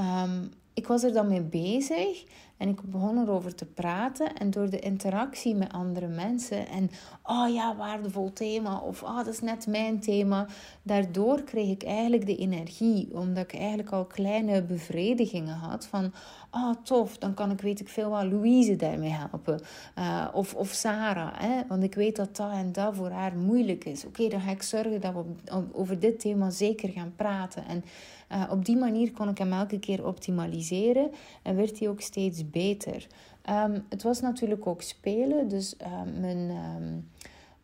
Um, 0.00 0.50
ik 0.74 0.86
was 0.86 1.02
er 1.02 1.12
dan 1.12 1.28
mee 1.28 1.42
bezig 1.42 2.24
En 2.56 2.68
ik 2.68 2.82
begon 2.82 3.18
erover 3.18 3.54
te 3.54 3.64
praten. 3.64 4.34
En 4.34 4.50
door 4.50 4.70
de 4.70 4.78
interactie 4.78 5.54
met 5.54 5.72
andere 5.72 6.06
mensen. 6.06 6.68
En 6.68 6.90
oh 7.22 7.54
ja, 7.54 7.76
waardevol 7.76 8.32
thema. 8.32 8.78
Of 8.78 9.02
oh, 9.02 9.16
dat 9.16 9.26
is 9.26 9.40
net 9.40 9.66
mijn 9.66 10.00
thema. 10.00 10.46
Daardoor 10.82 11.42
kreeg 11.42 11.70
ik 11.70 11.82
eigenlijk 11.82 12.26
de 12.26 12.36
energie. 12.36 13.08
Omdat 13.12 13.44
ik 13.44 13.54
eigenlijk 13.54 13.90
al 13.90 14.04
kleine 14.04 14.62
bevredigingen 14.62 15.54
had. 15.54 15.86
Van 15.86 16.12
oh 16.50 16.74
tof, 16.82 17.18
dan 17.18 17.34
kan 17.34 17.50
ik 17.50 17.60
weet 17.60 17.80
ik 17.80 17.88
veel 17.88 18.10
wat 18.10 18.24
Louise 18.24 18.76
daarmee 18.76 19.10
helpen. 19.10 19.60
Uh, 19.98 20.28
of, 20.32 20.54
of 20.54 20.68
Sarah. 20.68 21.32
Hè? 21.34 21.62
Want 21.68 21.82
ik 21.82 21.94
weet 21.94 22.16
dat 22.16 22.36
dat 22.36 22.50
en 22.50 22.72
dat 22.72 22.94
voor 22.94 23.10
haar 23.10 23.36
moeilijk 23.36 23.84
is. 23.84 24.04
Oké, 24.04 24.28
dan 24.28 24.40
ga 24.40 24.50
ik 24.50 24.62
zorgen 24.62 25.00
dat 25.00 25.12
we 25.14 25.64
over 25.72 25.98
dit 25.98 26.20
thema 26.20 26.50
zeker 26.50 26.88
gaan 26.88 27.12
praten. 27.16 27.66
En 27.66 27.84
uh, 28.32 28.44
op 28.50 28.64
die 28.64 28.76
manier 28.76 29.12
kon 29.12 29.28
ik 29.28 29.38
hem 29.38 29.52
elke 29.52 29.78
keer 29.78 30.06
optimaliseren 30.06 31.10
en 31.42 31.56
werd 31.56 31.78
hij 31.78 31.88
ook 31.88 32.00
steeds 32.00 32.50
beter. 32.50 33.06
Um, 33.50 33.84
het 33.88 34.02
was 34.02 34.20
natuurlijk 34.20 34.66
ook 34.66 34.82
spelen, 34.82 35.48
dus 35.48 35.74
uh, 35.82 36.02
mijn. 36.20 36.50
Um, 36.50 37.10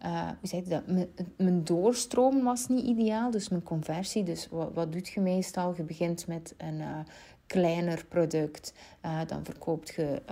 uh, 0.02 0.28
hoe 0.40 0.56
je 0.56 0.68
dat? 0.68 0.82
Mijn, 1.36 1.64
doorstroom 1.64 2.44
was 2.44 2.68
niet 2.68 2.84
ideaal, 2.84 3.30
dus 3.30 3.48
mijn 3.48 3.62
conversie. 3.62 4.22
Dus 4.22 4.48
wat, 4.50 4.70
wat 4.74 4.92
doe 4.92 5.00
je 5.14 5.20
meestal? 5.20 5.74
Je 5.76 5.82
begint 5.82 6.26
met 6.26 6.54
een 6.56 6.82
kleiner 7.46 8.04
product, 8.08 8.72
dan 9.26 9.44
verkoopt 9.44 9.94
je 9.94 10.22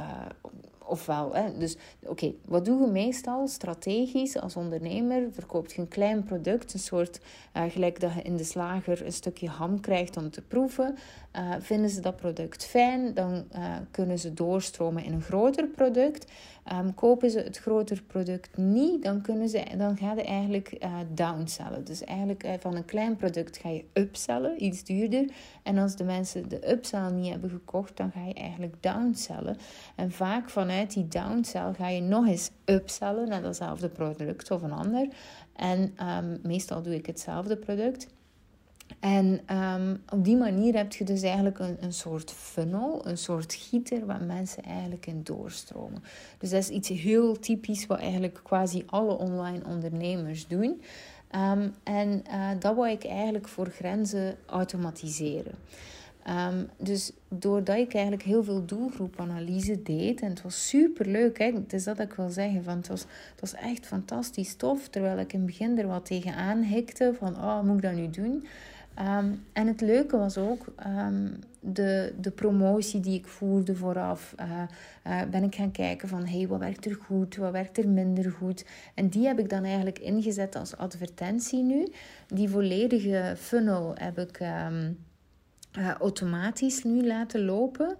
ofwel, 0.86 1.34
hè, 1.34 1.58
dus 1.58 1.76
oké, 2.06 2.32
wat 2.44 2.64
doe 2.64 2.80
je 2.80 2.86
meestal 2.86 3.48
strategisch 3.48 4.38
als 4.38 4.56
ondernemer? 4.56 5.28
Verkoopt 5.32 5.72
je 5.72 5.80
een 5.80 5.88
klein 5.88 6.24
product, 6.24 6.74
een 6.74 6.80
soort, 6.80 7.20
uh, 7.56 7.62
gelijk 7.68 8.00
dat 8.00 8.14
je 8.14 8.22
in 8.22 8.36
de 8.36 8.44
slager 8.44 9.06
een 9.06 9.12
stukje 9.12 9.48
ham 9.48 9.80
krijgt 9.80 10.16
om 10.16 10.30
te 10.30 10.42
proeven. 10.42 10.96
Uh, 11.36 11.54
vinden 11.58 11.90
ze 11.90 12.00
dat 12.00 12.16
product 12.16 12.64
fijn, 12.64 13.14
dan 13.14 13.44
uh, 13.54 13.74
kunnen 13.90 14.18
ze 14.18 14.34
doorstromen 14.34 15.04
in 15.04 15.12
een 15.12 15.22
groter 15.22 15.66
product. 15.66 16.32
Um, 16.72 16.94
kopen 16.94 17.30
ze 17.30 17.38
het 17.38 17.58
groter 17.58 18.02
product 18.02 18.56
niet, 18.56 19.02
dan, 19.02 19.20
kunnen 19.20 19.48
ze, 19.48 19.64
dan 19.78 19.96
ga 19.96 20.12
je 20.12 20.22
eigenlijk 20.22 20.76
uh, 20.84 20.98
downsellen. 21.14 21.84
Dus 21.84 22.04
eigenlijk 22.04 22.46
van 22.60 22.76
een 22.76 22.84
klein 22.84 23.16
product 23.16 23.56
ga 23.56 23.68
je 23.68 23.84
upsellen, 23.92 24.64
iets 24.64 24.84
duurder. 24.84 25.30
En 25.62 25.78
als 25.78 25.96
de 25.96 26.04
mensen 26.04 26.48
de 26.48 26.70
upsell 26.70 27.10
niet 27.10 27.30
hebben 27.30 27.50
gekocht, 27.50 27.96
dan 27.96 28.10
ga 28.10 28.24
je 28.26 28.34
eigenlijk 28.34 28.82
downsellen. 28.82 29.56
En 29.96 30.12
vaak 30.12 30.50
vanuit 30.50 30.92
die 30.92 31.08
downsell 31.08 31.72
ga 31.72 31.88
je 31.88 32.00
nog 32.00 32.26
eens 32.26 32.50
upsellen 32.64 33.28
naar 33.28 33.42
datzelfde 33.42 33.88
product 33.88 34.50
of 34.50 34.62
een 34.62 34.72
ander. 34.72 35.08
En 35.56 35.94
um, 36.02 36.40
meestal 36.42 36.82
doe 36.82 36.94
ik 36.94 37.06
hetzelfde 37.06 37.56
product. 37.56 38.14
En 39.00 39.40
um, 39.56 40.02
op 40.12 40.24
die 40.24 40.36
manier 40.36 40.76
heb 40.76 40.92
je 40.92 41.04
dus 41.04 41.22
eigenlijk 41.22 41.58
een, 41.58 41.76
een 41.80 41.92
soort 41.92 42.30
funnel, 42.30 43.06
een 43.06 43.18
soort 43.18 43.54
gieter 43.54 44.06
waar 44.06 44.22
mensen 44.22 44.62
eigenlijk 44.62 45.06
in 45.06 45.20
doorstromen. 45.22 46.02
Dus 46.38 46.50
dat 46.50 46.60
is 46.60 46.68
iets 46.68 46.88
heel 46.88 47.38
typisch 47.38 47.86
wat 47.86 47.98
eigenlijk 47.98 48.40
quasi 48.42 48.82
alle 48.86 49.18
online 49.18 49.64
ondernemers 49.66 50.46
doen. 50.46 50.82
Um, 51.34 51.74
en 51.82 52.22
uh, 52.30 52.50
dat 52.58 52.74
wou 52.74 52.88
ik 52.88 53.04
eigenlijk 53.04 53.48
voor 53.48 53.66
grenzen 53.66 54.36
automatiseren. 54.46 55.54
Um, 56.48 56.68
dus 56.76 57.12
doordat 57.28 57.76
ik 57.76 57.94
eigenlijk 57.94 58.22
heel 58.22 58.44
veel 58.44 58.64
doelgroepanalyse 58.64 59.82
deed, 59.82 60.20
en 60.20 60.28
het 60.28 60.42
was 60.42 60.68
super 60.68 61.06
leuk, 61.06 61.38
het 61.38 61.72
is 61.72 61.84
dat 61.84 61.98
ik 61.98 62.12
wil 62.12 62.28
zeggen, 62.28 62.64
van 62.64 62.76
het, 62.76 62.88
was, 62.88 63.00
het 63.00 63.40
was 63.40 63.54
echt 63.54 63.86
fantastisch 63.86 64.54
tof, 64.54 64.88
terwijl 64.88 65.18
ik 65.18 65.32
in 65.32 65.38
het 65.38 65.46
begin 65.46 65.78
er 65.78 65.86
wat 65.86 66.06
tegenaan 66.06 66.62
hikte, 66.62 67.14
van 67.18 67.36
oh, 67.36 67.62
moet 67.62 67.76
ik 67.76 67.82
dat 67.82 67.92
nu 67.92 68.10
doen? 68.10 68.46
Ehm, 68.96 69.32
en 69.52 69.66
het 69.66 69.80
leuke 69.80 70.16
was 70.16 70.38
ook 70.38 70.64
um, 70.86 71.38
de, 71.60 72.14
de 72.20 72.30
promotie 72.30 73.00
die 73.00 73.18
ik 73.18 73.26
voerde 73.26 73.74
vooraf. 73.74 74.34
Uh, 74.40 74.62
uh, 75.06 75.22
ben 75.30 75.42
ik 75.42 75.54
gaan 75.54 75.70
kijken 75.70 76.08
van 76.08 76.26
hey, 76.26 76.48
wat 76.48 76.58
werkt 76.58 76.86
er 76.86 76.94
goed, 76.94 77.36
wat 77.36 77.52
werkt 77.52 77.78
er 77.78 77.88
minder 77.88 78.32
goed. 78.32 78.64
En 78.94 79.08
die 79.08 79.26
heb 79.26 79.38
ik 79.38 79.48
dan 79.48 79.64
eigenlijk 79.64 79.98
ingezet 79.98 80.56
als 80.56 80.76
advertentie 80.76 81.62
nu. 81.62 81.88
Die 82.26 82.48
volledige 82.48 83.34
funnel 83.38 83.92
heb 83.94 84.18
ik 84.18 84.40
um, 84.40 84.98
uh, 85.78 85.90
automatisch 85.90 86.84
nu 86.84 87.06
laten 87.06 87.44
lopen. 87.44 87.96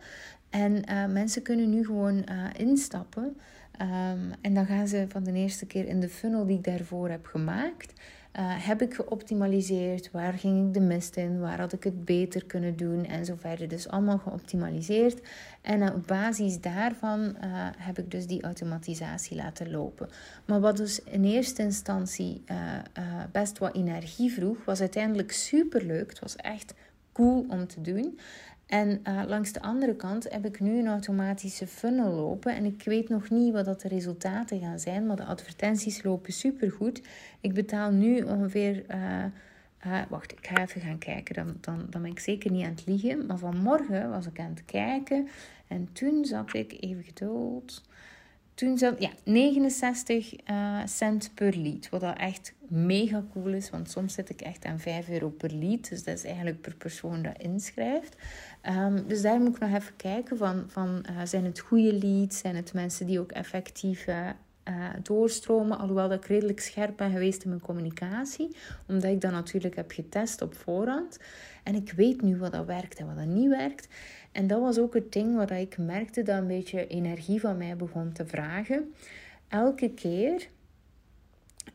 En 0.51 0.85
mensen 1.13 1.43
kunnen 1.43 1.71
nu 1.71 1.85
gewoon 1.85 2.25
instappen. 2.57 3.37
en 4.41 4.55
dan 4.55 4.67
gaan 4.67 4.89
ze 4.89 5.05
van 5.09 5.25
de 5.25 5.33
eerste 5.33 5.67
keer 5.67 5.87
in 5.87 6.01
de 6.01 6.09
funnel 6.09 6.47
die 6.47 6.57
ik 6.57 6.65
daarvoor 6.65 7.09
heb 7.09 7.27
gemaakt 7.27 7.93
heb 8.43 8.83
ik 8.83 8.95
geoptimaliseerd? 8.95 10.11
Waar 10.11 10.33
ging 10.33 10.67
ik 10.67 10.75
de 10.75 10.81
mist 10.81 11.17
in? 11.17 11.41
Waar 11.41 11.61
had 11.61 11.73
ik 11.73 11.85
het 11.85 12.05
beter 12.05 12.45
kunnen 12.45 12.77
doen? 12.77 13.05
En 13.05 13.25
zo 13.25 13.35
verder. 13.39 13.69
Dus 13.69 13.89
allemaal 13.89 14.19
geoptimaliseerd. 14.19 15.21
En 15.61 15.81
uh, 15.81 15.95
op 15.95 16.07
basis 16.07 16.61
daarvan 16.61 17.21
uh, 17.21 17.35
heb 17.77 17.99
ik 17.99 18.11
dus 18.11 18.27
die 18.27 18.43
automatisatie 18.43 19.37
laten 19.37 19.71
lopen. 19.71 20.09
Maar 20.45 20.61
wat 20.61 20.77
dus 20.77 21.03
in 21.03 21.25
eerste 21.25 21.63
instantie 21.63 22.45
best 23.33 23.59
wat 23.59 23.75
energie 23.75 24.33
vroeg, 24.33 24.65
was 24.65 24.81
uiteindelijk 24.81 25.33
super 25.33 25.85
leuk. 25.85 26.09
Het 26.11 26.19
was 26.19 26.37
echt 26.37 26.75
cool 27.13 27.47
om 27.49 27.67
te 27.67 27.81
doen. 27.81 28.19
En 28.67 29.01
uh, 29.09 29.23
langs 29.27 29.53
de 29.53 29.61
andere 29.61 29.97
kant 29.97 30.31
heb 30.31 30.45
ik 30.45 30.61
nu 30.61 30.79
een 30.79 30.87
automatische 30.87 31.67
funnel 31.67 32.13
lopen. 32.13 32.55
En 32.55 32.65
ik 32.65 32.83
weet 32.85 33.09
nog 33.09 33.31
niet 33.31 33.53
wat 33.53 33.65
dat 33.65 33.81
de 33.81 33.89
resultaten 33.89 34.61
gaan 34.61 34.79
zijn. 34.79 35.07
Maar 35.07 35.17
de 35.17 35.25
advertenties 35.25 36.03
lopen 36.03 36.33
supergoed. 36.33 37.03
Ik 37.41 37.55
betaal 37.55 37.91
nu 37.91 38.23
ongeveer. 38.23 38.85
Uh, 38.91 39.25
uh, 39.87 40.01
wacht, 40.09 40.33
ik 40.33 40.47
ga 40.47 40.63
even 40.63 40.81
gaan 40.81 40.99
kijken. 40.99 41.35
Dan, 41.35 41.57
dan, 41.61 41.87
dan 41.91 42.03
ben 42.03 42.11
ik 42.11 42.19
zeker 42.19 42.51
niet 42.51 42.65
aan 42.65 42.71
het 42.71 42.87
liegen. 42.87 43.27
Maar 43.27 43.39
vanmorgen 43.39 44.11
was 44.11 44.27
ik 44.27 44.41
aan 44.41 44.51
het 44.55 44.65
kijken. 44.65 45.29
En 45.67 45.89
toen 45.93 46.25
zat 46.25 46.55
ik, 46.55 46.77
even 46.81 47.05
geduld. 47.05 47.83
Toen 48.57 48.79
zat, 48.79 48.95
ja, 48.99 49.11
69 49.25 50.33
cent 50.85 51.31
per 51.35 51.57
lied. 51.57 51.89
Wat 51.89 52.01
dat 52.01 52.19
echt 52.19 52.55
mega 52.69 53.25
cool 53.33 53.53
is. 53.53 53.71
Want 53.71 53.91
soms 53.91 54.15
zit 54.15 54.31
ik 54.31 54.41
echt 54.41 54.65
aan 54.65 54.79
5 54.79 55.09
euro 55.09 55.29
per 55.29 55.53
lied. 55.53 55.89
Dus 55.89 56.05
dat 56.05 56.15
is 56.15 56.25
eigenlijk 56.25 56.61
per 56.61 56.75
persoon 56.75 57.23
dat 57.23 57.39
inschrijft. 57.39 58.17
Um, 58.69 59.09
dus 59.09 59.23
daar 59.23 59.41
moet 59.41 59.55
ik 59.55 59.61
nog 59.61 59.75
even 59.75 59.97
kijken 59.97 60.37
van, 60.37 60.65
van 60.69 61.07
uh, 61.11 61.21
zijn 61.25 61.45
het 61.45 61.59
goede 61.59 61.93
leads? 61.93 62.39
Zijn 62.39 62.57
het 62.57 62.73
mensen 62.73 63.07
die 63.07 63.21
ook 63.21 63.33
effectief 63.33 64.07
uh, 64.07 64.29
doorstromen? 65.03 65.79
Alhoewel 65.79 66.09
dat 66.09 66.25
ik 66.25 66.29
redelijk 66.29 66.61
scherp 66.61 66.97
ben 66.97 67.11
geweest 67.11 67.43
in 67.43 67.49
mijn 67.49 67.61
communicatie. 67.61 68.57
Omdat 68.89 69.11
ik 69.11 69.21
dat 69.21 69.33
natuurlijk 69.33 69.77
heb 69.77 69.91
getest 69.91 70.43
op 70.43 70.55
voorhand. 70.55 71.19
En 71.63 71.75
ik 71.75 71.93
weet 71.93 72.23
nu 72.23 72.37
wat 72.37 72.53
dat 72.53 72.67
werkt 72.67 72.99
en 72.99 73.07
wat 73.07 73.17
dat 73.17 73.27
niet 73.27 73.49
werkt. 73.49 73.89
En 74.37 74.47
dat 74.47 74.61
was 74.61 74.79
ook 74.79 74.95
het 74.95 75.13
ding 75.13 75.37
waar 75.37 75.61
ik 75.61 75.79
merkte 75.79 76.23
dat 76.23 76.39
een 76.39 76.47
beetje 76.47 76.87
energie 76.87 77.41
van 77.41 77.57
mij 77.57 77.77
begon 77.77 78.13
te 78.13 78.27
vragen. 78.27 78.95
Elke 79.49 79.91
keer 79.91 80.49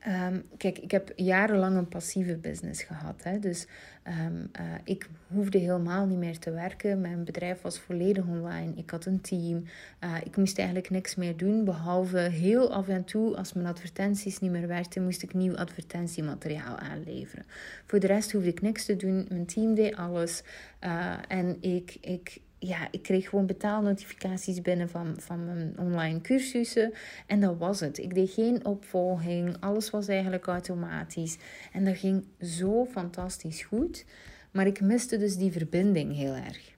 Um, 0.08 0.43
kijk, 0.58 0.78
ik 0.78 0.91
heb 0.91 1.12
jarenlang 1.15 1.78
een 1.78 1.88
passieve 1.88 2.36
business 2.36 2.84
gehad. 2.84 3.24
Hè? 3.24 3.39
Dus 3.39 3.67
um, 4.08 4.50
uh, 4.60 4.65
ik 4.84 5.10
hoefde 5.28 5.58
helemaal 5.58 6.06
niet 6.06 6.17
meer 6.17 6.39
te 6.39 6.52
werken. 6.52 7.02
Mijn 7.02 7.24
bedrijf 7.24 7.62
was 7.62 7.80
volledig 7.80 8.26
online. 8.26 8.74
Ik 8.76 8.89
had 8.89 9.06
een 9.06 9.21
team. 9.21 9.63
Uh, 10.04 10.15
ik 10.24 10.38
moest 10.38 10.58
eigenlijk 10.58 10.89
niks 10.89 11.15
meer 11.15 11.38
doen. 11.38 11.65
Behalve 11.65 12.17
heel 12.17 12.74
af 12.74 12.88
en 12.88 13.04
toe, 13.04 13.38
als 13.38 13.54
mijn 13.54 13.67
advertenties 13.67 14.39
niet 14.39 14.52
meer 14.52 14.67
werkten, 14.67 15.04
moest 15.04 15.24
ik 15.24 15.34
nieuw 15.34 15.56
advertentiemateriaal 15.56 16.78
aanleveren. 16.78 17.45
Voor 17.86 18.00
de 18.00 18.08
rest 18.08 18.32
hoefde 18.32 18.50
ik 18.50 18.62
niks 18.62 18.86
te 18.86 18.95
doen. 18.95 19.26
Mijn 19.30 19.45
team 19.45 19.74
deed 19.74 19.95
alles. 19.95 20.43
Uh, 20.84 21.13
en 21.28 21.58
ik, 21.62 21.97
ik, 22.02 22.41
ja, 22.63 22.88
ik 22.91 23.02
kreeg 23.02 23.30
gewoon 23.30 23.45
betaalnotificaties 23.45 24.62
binnen 24.62 24.89
van, 24.89 25.15
van 25.17 25.45
mijn 25.45 25.74
online 25.78 26.21
cursussen. 26.21 26.93
En 27.28 27.39
dat 27.39 27.58
was 27.58 27.80
het. 27.80 27.97
Ik 27.97 28.13
deed 28.13 28.32
geen 28.32 28.65
opvolging. 28.65 29.56
Alles 29.60 29.89
was 29.89 30.08
eigenlijk 30.08 30.47
automatisch. 30.47 31.38
En 31.71 31.86
dat 31.86 31.97
ging 31.97 32.26
zo 32.41 32.86
fantastisch 32.86 33.63
goed. 33.63 34.06
Maar 34.52 34.67
ik 34.67 34.82
miste 34.82 35.17
dus 35.17 35.36
die 35.36 35.52
verbinding 35.52 36.15
heel 36.15 36.34
erg. 36.34 36.76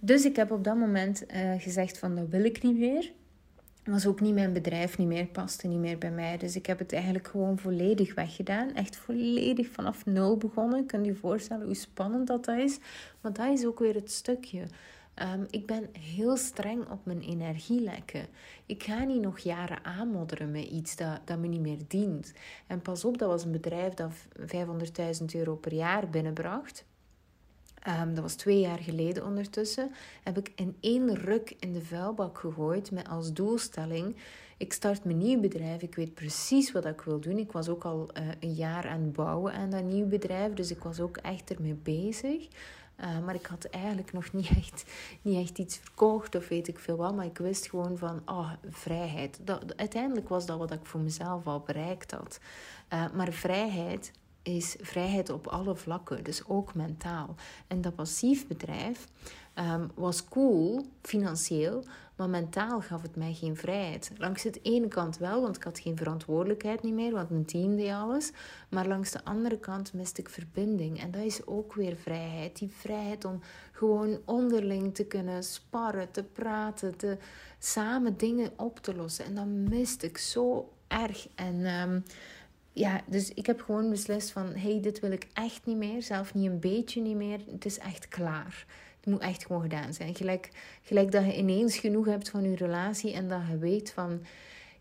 Dus 0.00 0.24
ik 0.24 0.36
heb 0.36 0.50
op 0.50 0.64
dat 0.64 0.76
moment 0.76 1.24
uh, 1.34 1.52
gezegd 1.58 1.98
van 1.98 2.14
dat 2.14 2.28
wil 2.28 2.44
ik 2.44 2.62
niet 2.62 2.78
meer 2.78 3.12
was 3.90 4.06
ook 4.06 4.20
niet 4.20 4.34
mijn 4.34 4.52
bedrijf 4.52 4.98
niet 4.98 5.06
meer, 5.06 5.26
paste 5.26 5.66
niet 5.66 5.78
meer 5.78 5.98
bij 5.98 6.10
mij. 6.10 6.36
Dus 6.36 6.56
ik 6.56 6.66
heb 6.66 6.78
het 6.78 6.92
eigenlijk 6.92 7.28
gewoon 7.28 7.58
volledig 7.58 8.14
weggedaan. 8.14 8.74
Echt 8.74 8.96
volledig 8.96 9.68
vanaf 9.70 10.06
nul 10.06 10.36
begonnen. 10.36 10.86
Kun 10.86 11.04
je 11.04 11.10
je 11.10 11.16
voorstellen 11.16 11.66
hoe 11.66 11.74
spannend 11.74 12.26
dat, 12.26 12.48
is? 12.48 12.78
Maar 13.20 13.32
dat 13.32 13.58
is 13.58 13.66
ook 13.66 13.78
weer 13.78 13.94
het 13.94 14.10
stukje. 14.10 14.66
Um, 15.22 15.46
ik 15.50 15.66
ben 15.66 15.88
heel 15.92 16.36
streng 16.36 16.90
op 16.90 17.04
mijn 17.04 17.20
energielekken. 17.20 18.26
Ik 18.66 18.82
ga 18.82 19.04
niet 19.04 19.22
nog 19.22 19.38
jaren 19.38 19.84
aanmodderen 19.84 20.50
met 20.50 20.64
iets 20.64 20.96
dat, 20.96 21.20
dat 21.24 21.38
me 21.38 21.46
niet 21.46 21.60
meer 21.60 21.78
dient. 21.88 22.32
En 22.66 22.82
pas 22.82 23.04
op, 23.04 23.18
dat 23.18 23.28
was 23.28 23.44
een 23.44 23.52
bedrijf 23.52 23.94
dat 23.94 24.12
500.000 25.20 25.24
euro 25.32 25.54
per 25.54 25.74
jaar 25.74 26.10
binnenbracht. 26.10 26.84
Um, 27.86 28.14
dat 28.14 28.22
was 28.22 28.34
twee 28.34 28.60
jaar 28.60 28.78
geleden 28.78 29.24
ondertussen. 29.24 29.90
Heb 30.22 30.38
ik 30.38 30.52
in 30.54 30.76
één 30.80 31.14
ruk 31.14 31.56
in 31.58 31.72
de 31.72 31.82
vuilbak 31.82 32.38
gegooid 32.38 32.90
met 32.90 33.08
als 33.08 33.32
doelstelling. 33.32 34.16
Ik 34.56 34.72
start 34.72 35.04
mijn 35.04 35.18
nieuw 35.18 35.40
bedrijf. 35.40 35.82
Ik 35.82 35.94
weet 35.94 36.14
precies 36.14 36.72
wat 36.72 36.84
ik 36.84 37.00
wil 37.00 37.20
doen. 37.20 37.38
Ik 37.38 37.52
was 37.52 37.68
ook 37.68 37.84
al 37.84 38.10
uh, 38.18 38.28
een 38.40 38.54
jaar 38.54 38.88
aan 38.88 39.00
het 39.00 39.12
bouwen 39.12 39.52
aan 39.52 39.70
dat 39.70 39.82
nieuw 39.82 40.06
bedrijf. 40.06 40.52
Dus 40.54 40.70
ik 40.70 40.82
was 40.82 41.00
ook 41.00 41.16
echt 41.16 41.54
ermee 41.54 41.74
bezig. 41.74 42.48
Uh, 43.00 43.18
maar 43.24 43.34
ik 43.34 43.46
had 43.46 43.64
eigenlijk 43.64 44.12
nog 44.12 44.32
niet 44.32 44.48
echt, 44.48 44.84
niet 45.22 45.42
echt 45.42 45.58
iets 45.58 45.76
verkocht 45.76 46.34
of 46.34 46.48
weet 46.48 46.68
ik 46.68 46.78
veel 46.78 46.96
wat. 46.96 47.14
Maar 47.14 47.26
ik 47.26 47.38
wist 47.38 47.68
gewoon 47.68 47.98
van, 47.98 48.22
oh, 48.26 48.52
vrijheid. 48.70 49.38
Dat, 49.42 49.76
uiteindelijk 49.76 50.28
was 50.28 50.46
dat 50.46 50.58
wat 50.58 50.72
ik 50.72 50.86
voor 50.86 51.00
mezelf 51.00 51.46
al 51.46 51.60
bereikt 51.60 52.10
had. 52.10 52.40
Uh, 52.92 53.04
maar 53.12 53.32
vrijheid 53.32 54.12
is 54.56 54.76
vrijheid 54.80 55.30
op 55.30 55.46
alle 55.46 55.76
vlakken, 55.76 56.24
dus 56.24 56.46
ook 56.46 56.74
mentaal. 56.74 57.34
En 57.66 57.80
dat 57.80 57.94
passief 57.94 58.46
bedrijf 58.46 59.06
um, 59.54 59.90
was 59.94 60.24
cool, 60.24 60.86
financieel, 61.02 61.84
maar 62.16 62.28
mentaal 62.28 62.80
gaf 62.80 63.02
het 63.02 63.16
mij 63.16 63.34
geen 63.34 63.56
vrijheid. 63.56 64.10
Langs 64.16 64.42
de 64.42 64.60
ene 64.62 64.88
kant 64.88 65.18
wel, 65.18 65.42
want 65.42 65.56
ik 65.56 65.62
had 65.62 65.78
geen 65.78 65.96
verantwoordelijkheid 65.96 66.82
niet 66.82 66.94
meer, 66.94 67.12
want 67.12 67.30
mijn 67.30 67.44
team 67.44 67.76
deed 67.76 67.92
alles. 67.92 68.32
Maar 68.68 68.86
langs 68.86 69.10
de 69.10 69.24
andere 69.24 69.58
kant 69.58 69.92
miste 69.92 70.20
ik 70.20 70.28
verbinding. 70.28 71.00
En 71.00 71.10
dat 71.10 71.22
is 71.22 71.46
ook 71.46 71.74
weer 71.74 71.96
vrijheid. 71.96 72.58
Die 72.58 72.70
vrijheid 72.70 73.24
om 73.24 73.40
gewoon 73.72 74.18
onderling 74.24 74.94
te 74.94 75.04
kunnen 75.04 75.42
sparren, 75.42 76.10
te 76.10 76.22
praten, 76.22 76.96
te, 76.96 77.16
samen 77.58 78.16
dingen 78.16 78.50
op 78.56 78.78
te 78.78 78.94
lossen. 78.94 79.24
En 79.24 79.34
dat 79.34 79.46
miste 79.46 80.06
ik 80.06 80.18
zo 80.18 80.72
erg. 80.86 81.28
En... 81.34 81.66
Um, 81.66 82.04
ja, 82.78 83.00
dus 83.06 83.30
ik 83.34 83.46
heb 83.46 83.60
gewoon 83.60 83.90
beslist 83.90 84.30
van, 84.30 84.46
hey, 84.54 84.80
dit 84.80 85.00
wil 85.00 85.10
ik 85.10 85.26
echt 85.32 85.66
niet 85.66 85.76
meer. 85.76 86.02
Zelf 86.02 86.34
niet 86.34 86.50
een 86.50 86.60
beetje 86.60 87.00
niet 87.00 87.16
meer. 87.16 87.40
Het 87.50 87.64
is 87.64 87.78
echt 87.78 88.08
klaar. 88.08 88.66
Het 88.96 89.06
moet 89.06 89.20
echt 89.20 89.46
gewoon 89.46 89.62
gedaan 89.62 89.94
zijn. 89.94 90.14
Gelijk, 90.14 90.50
gelijk 90.82 91.12
dat 91.12 91.24
je 91.24 91.36
ineens 91.36 91.78
genoeg 91.78 92.06
hebt 92.06 92.30
van 92.30 92.50
je 92.50 92.56
relatie 92.56 93.12
en 93.12 93.28
dat 93.28 93.40
je 93.50 93.58
weet 93.58 93.90
van, 93.90 94.22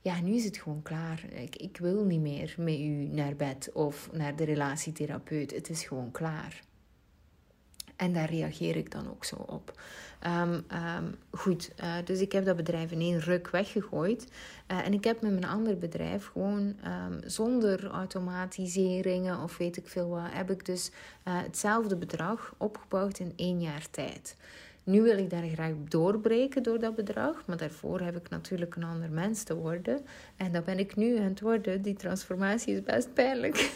ja, 0.02 0.22
nu 0.22 0.34
is 0.34 0.46
het 0.46 0.58
gewoon 0.58 0.82
klaar. 0.82 1.26
Ik, 1.30 1.56
ik 1.56 1.78
wil 1.78 2.04
niet 2.04 2.22
meer 2.22 2.56
met 2.58 2.80
u 2.80 3.08
naar 3.08 3.36
bed 3.36 3.70
of 3.74 4.10
naar 4.12 4.36
de 4.36 4.44
relatietherapeut. 4.44 5.52
Het 5.52 5.70
is 5.70 5.84
gewoon 5.84 6.12
klaar. 6.12 6.62
En 7.98 8.14
daar 8.14 8.30
reageer 8.30 8.76
ik 8.76 8.92
dan 8.92 9.10
ook 9.10 9.26
zo 9.26 9.36
op. 9.36 9.80
Um, 10.26 10.54
um, 10.54 11.16
goed, 11.32 11.72
uh, 11.84 11.94
dus 12.06 12.20
ik 12.20 12.32
heb 12.32 12.46
dat 12.46 12.56
bedrijf 12.56 12.92
in 12.92 13.02
één 13.02 13.20
ruk 13.20 13.50
weggegooid. 13.50 14.28
Uh, 14.72 14.86
en 14.86 14.94
ik 14.94 15.04
heb 15.04 15.22
met 15.22 15.32
mijn 15.32 15.46
ander 15.46 15.78
bedrijf 15.78 16.26
gewoon 16.26 16.76
um, 16.86 17.20
zonder 17.26 17.88
automatiseringen 17.88 19.44
of 19.44 19.58
weet 19.58 19.78
ik 19.78 19.88
veel 19.88 20.10
wat, 20.10 20.22
heb 20.30 20.52
ik 20.52 20.66
dus 20.66 20.90
uh, 20.90 20.94
hetzelfde 21.44 21.96
bedrag 21.96 22.54
opgebouwd 22.58 23.20
in 23.20 23.34
één 23.36 23.62
jaar 23.62 23.90
tijd. 23.92 24.36
Nu 24.88 25.02
wil 25.02 25.18
ik 25.18 25.30
daar 25.30 25.48
graag 25.48 25.74
doorbreken 25.88 26.64
door 26.64 26.80
dat 26.80 26.96
bedrag, 26.96 27.44
maar 27.46 27.58
daarvoor 27.58 28.00
heb 28.00 28.16
ik 28.16 28.30
natuurlijk 28.30 28.76
een 28.76 28.84
ander 28.84 29.10
mens 29.12 29.44
te 29.44 29.56
worden. 29.56 30.00
En 30.38 30.52
dat 30.52 30.66
ben 30.66 30.80
ik 30.80 30.96
nu 30.96 31.18
aan 31.18 31.24
het 31.24 31.42
worden. 31.42 31.82
Die 31.82 31.94
transformatie 31.94 32.76
is 32.76 32.84
best 32.84 33.14
pijnlijk. 33.14 33.72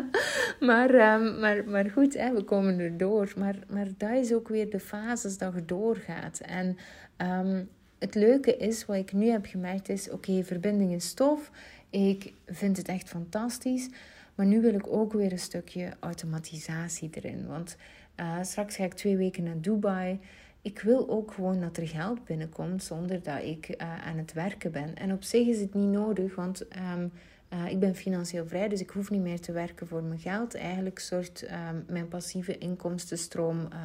maar, 0.60 1.14
um, 1.14 1.38
maar, 1.38 1.64
maar 1.68 1.90
goed, 1.90 2.14
hè, 2.14 2.34
we 2.34 2.42
komen 2.42 2.78
erdoor. 2.78 3.32
Maar, 3.36 3.54
maar 3.68 3.86
dat 3.96 4.10
is 4.10 4.32
ook 4.32 4.48
weer 4.48 4.70
de 4.70 4.80
fases 4.80 5.38
dat 5.38 5.54
je 5.54 5.64
doorgaat. 5.64 6.40
En 6.40 6.76
um, 7.16 7.68
het 7.98 8.14
leuke 8.14 8.56
is, 8.56 8.86
wat 8.86 8.96
ik 8.96 9.12
nu 9.12 9.26
heb 9.26 9.46
gemerkt, 9.46 9.88
is: 9.88 10.10
oké, 10.10 10.30
okay, 10.30 10.44
verbinding 10.44 10.92
is 10.92 11.14
tof. 11.14 11.50
Ik 11.90 12.32
vind 12.46 12.76
het 12.76 12.88
echt 12.88 13.08
fantastisch. 13.08 13.88
Maar 14.34 14.46
nu 14.46 14.60
wil 14.60 14.74
ik 14.74 14.86
ook 14.86 15.12
weer 15.12 15.32
een 15.32 15.38
stukje 15.38 15.92
automatisatie 16.00 17.10
erin. 17.12 17.46
Want 17.46 17.76
uh, 18.20 18.38
straks 18.42 18.76
ga 18.76 18.84
ik 18.84 18.94
twee 18.94 19.16
weken 19.16 19.42
naar 19.42 19.60
Dubai 19.60 20.20
ik 20.64 20.80
wil 20.80 21.08
ook 21.08 21.32
gewoon 21.32 21.60
dat 21.60 21.76
er 21.76 21.88
geld 21.88 22.24
binnenkomt 22.24 22.82
zonder 22.82 23.22
dat 23.22 23.42
ik 23.42 23.68
uh, 23.68 24.06
aan 24.06 24.16
het 24.16 24.32
werken 24.32 24.72
ben. 24.72 24.94
En 24.94 25.12
op 25.12 25.22
zich 25.22 25.46
is 25.46 25.60
het 25.60 25.74
niet 25.74 25.88
nodig, 25.88 26.34
want 26.34 26.64
um, 26.94 27.12
uh, 27.52 27.70
ik 27.70 27.78
ben 27.78 27.94
financieel 27.94 28.46
vrij, 28.46 28.68
dus 28.68 28.80
ik 28.80 28.90
hoef 28.90 29.10
niet 29.10 29.20
meer 29.20 29.40
te 29.40 29.52
werken 29.52 29.86
voor 29.86 30.02
mijn 30.02 30.18
geld. 30.20 30.54
Eigenlijk 30.54 30.98
zorgt 30.98 31.42
um, 31.42 31.84
mijn 31.88 32.08
passieve 32.08 32.58
inkomstenstroom 32.58 33.58
uh, 33.58 33.78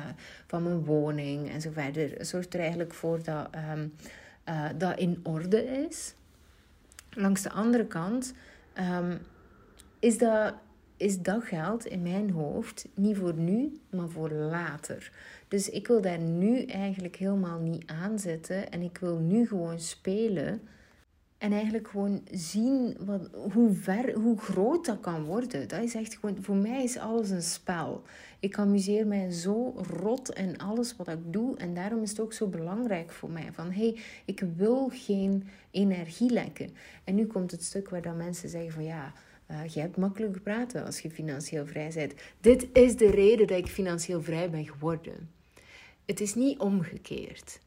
van 0.47 0.63
mijn 0.63 0.85
woning 0.85 1.49
en 1.49 1.61
zo 1.61 1.71
verder, 1.71 2.25
zorgt 2.25 2.53
er 2.53 2.59
eigenlijk 2.59 2.93
voor 2.93 3.23
dat 3.23 3.49
um, 3.55 3.93
dat 4.77 4.99
in 4.99 5.19
orde 5.23 5.63
is. 5.63 6.13
Langs 7.09 7.41
de 7.41 7.51
andere 7.51 7.85
kant 7.85 8.33
is 9.99 10.17
dat 10.17 10.53
is 10.99 11.21
dat 11.21 11.43
geld 11.43 11.85
in 11.85 12.01
mijn 12.01 12.29
hoofd 12.29 12.87
niet 12.93 13.17
voor 13.17 13.33
nu, 13.33 13.79
maar 13.89 14.09
voor 14.09 14.31
later. 14.31 15.11
Dus 15.49 15.69
ik 15.69 15.87
wil 15.87 16.01
daar 16.01 16.19
nu 16.19 16.63
eigenlijk 16.63 17.15
helemaal 17.15 17.59
niet 17.59 17.83
aan 17.85 18.19
zetten 18.19 18.71
en 18.71 18.81
ik 18.81 18.97
wil 18.97 19.17
nu 19.17 19.47
gewoon 19.47 19.79
spelen. 19.79 20.61
En 21.37 21.51
eigenlijk 21.51 21.87
gewoon 21.87 22.21
zien 22.31 22.97
wat, 22.99 23.29
hoe, 23.53 23.73
ver, 23.73 24.13
hoe 24.13 24.37
groot 24.37 24.85
dat 24.85 24.99
kan 24.99 25.23
worden. 25.23 25.67
Dat 25.67 25.83
is 25.83 25.95
echt 25.95 26.17
gewoon, 26.19 26.37
voor 26.41 26.55
mij 26.55 26.83
is 26.83 26.97
alles 26.97 27.29
een 27.29 27.41
spel. 27.41 28.03
Ik 28.39 28.57
amuseer 28.57 29.07
mij 29.07 29.31
zo 29.31 29.83
rot 29.99 30.29
in 30.29 30.57
alles 30.57 30.95
wat 30.95 31.07
ik 31.07 31.33
doe. 31.33 31.57
En 31.57 31.73
daarom 31.73 32.01
is 32.01 32.09
het 32.09 32.19
ook 32.19 32.33
zo 32.33 32.47
belangrijk 32.47 33.11
voor 33.11 33.29
mij. 33.29 33.49
Van 33.51 33.71
hé, 33.71 33.89
hey, 33.89 33.97
ik 34.25 34.43
wil 34.55 34.89
geen 34.93 35.47
energie 35.71 36.31
lekken. 36.31 36.69
En 37.03 37.15
nu 37.15 37.25
komt 37.25 37.51
het 37.51 37.63
stuk 37.63 37.89
waar 37.89 38.01
dan 38.01 38.17
mensen 38.17 38.49
zeggen 38.49 38.71
van 38.71 38.83
ja, 38.83 39.13
uh, 39.51 39.65
je 39.65 39.79
hebt 39.79 39.97
makkelijk 39.97 40.43
praten 40.43 40.85
als 40.85 40.99
je 40.99 41.09
financieel 41.09 41.65
vrij 41.65 41.91
bent. 41.93 42.13
Dit 42.41 42.67
is 42.73 42.97
de 42.97 43.09
reden 43.09 43.47
dat 43.47 43.57
ik 43.57 43.67
financieel 43.67 44.21
vrij 44.21 44.49
ben 44.49 44.67
geworden. 44.67 45.38
Het 46.09 46.19
is 46.19 46.35
niet 46.35 46.59
omgekeerd. 46.59 47.59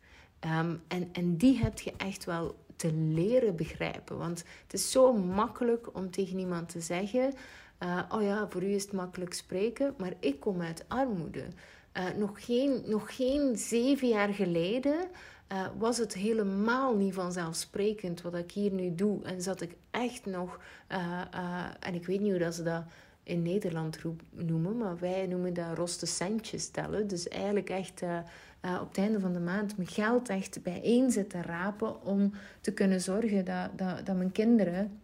Um, 0.45 0.83
en, 0.89 1.09
en 1.13 1.37
die 1.37 1.59
heb 1.59 1.79
je 1.79 1.93
echt 1.97 2.25
wel 2.25 2.57
te 2.77 2.93
leren 2.93 3.57
begrijpen. 3.57 4.19
Want 4.19 4.45
het 4.63 4.73
is 4.73 4.91
zo 4.91 5.13
makkelijk 5.13 5.97
om 5.97 6.11
tegen 6.11 6.39
iemand 6.39 6.69
te 6.69 6.81
zeggen: 6.81 7.35
uh, 7.83 8.03
Oh 8.09 8.23
ja, 8.23 8.47
voor 8.49 8.63
u 8.63 8.75
is 8.75 8.83
het 8.83 8.93
makkelijk 8.93 9.35
spreken, 9.35 9.95
maar 9.99 10.13
ik 10.21 10.41
kom 10.41 10.61
uit 10.61 10.85
armoede. 10.89 11.45
Uh, 11.97 12.05
nog, 12.17 12.45
geen, 12.45 12.83
nog 12.87 13.17
geen 13.17 13.57
zeven 13.57 14.09
jaar 14.09 14.35
geleden 14.35 15.09
uh, 15.53 15.67
was 15.79 15.99
het 15.99 16.15
helemaal 16.15 16.97
niet 16.97 17.15
vanzelfsprekend 17.15 18.23
wat 18.23 18.35
ik 18.35 18.53
hier 18.53 18.73
nu 18.73 18.95
doe. 18.95 19.23
En 19.25 19.43
zat 19.43 19.61
ik 19.61 19.77
echt 19.91 20.27
nog, 20.27 20.61
en 21.81 21.95
ik 21.95 22.07
weet 22.07 22.21
niet 22.21 22.31
hoe 22.31 22.41
dat 22.41 22.55
ze 22.55 22.63
dat 22.63 22.85
in 23.23 23.43
Nederland 23.43 23.99
noemen, 24.31 24.77
maar 24.77 24.99
wij 24.99 25.27
noemen 25.27 25.55
dat 25.55 25.77
roste 25.77 26.07
centjes 26.07 26.69
tellen. 26.69 27.07
Dus 27.09 27.29
eigenlijk 27.29 27.71
echt 27.71 28.03
op 28.81 28.89
het 28.89 28.99
einde 28.99 29.21
van 29.21 29.33
de 29.33 29.41
maand 29.41 29.77
mijn 29.77 29.89
geld 29.89 30.29
echt 30.29 30.63
bijeen 30.63 31.11
zitten 31.11 31.43
rapen 31.43 32.05
om 32.05 32.33
te 32.61 32.73
kunnen 32.73 33.01
zorgen 33.01 33.45
dat, 33.45 33.71
dat, 33.77 34.07
dat 34.07 34.17
mijn 34.17 34.33
kinderen 34.33 35.01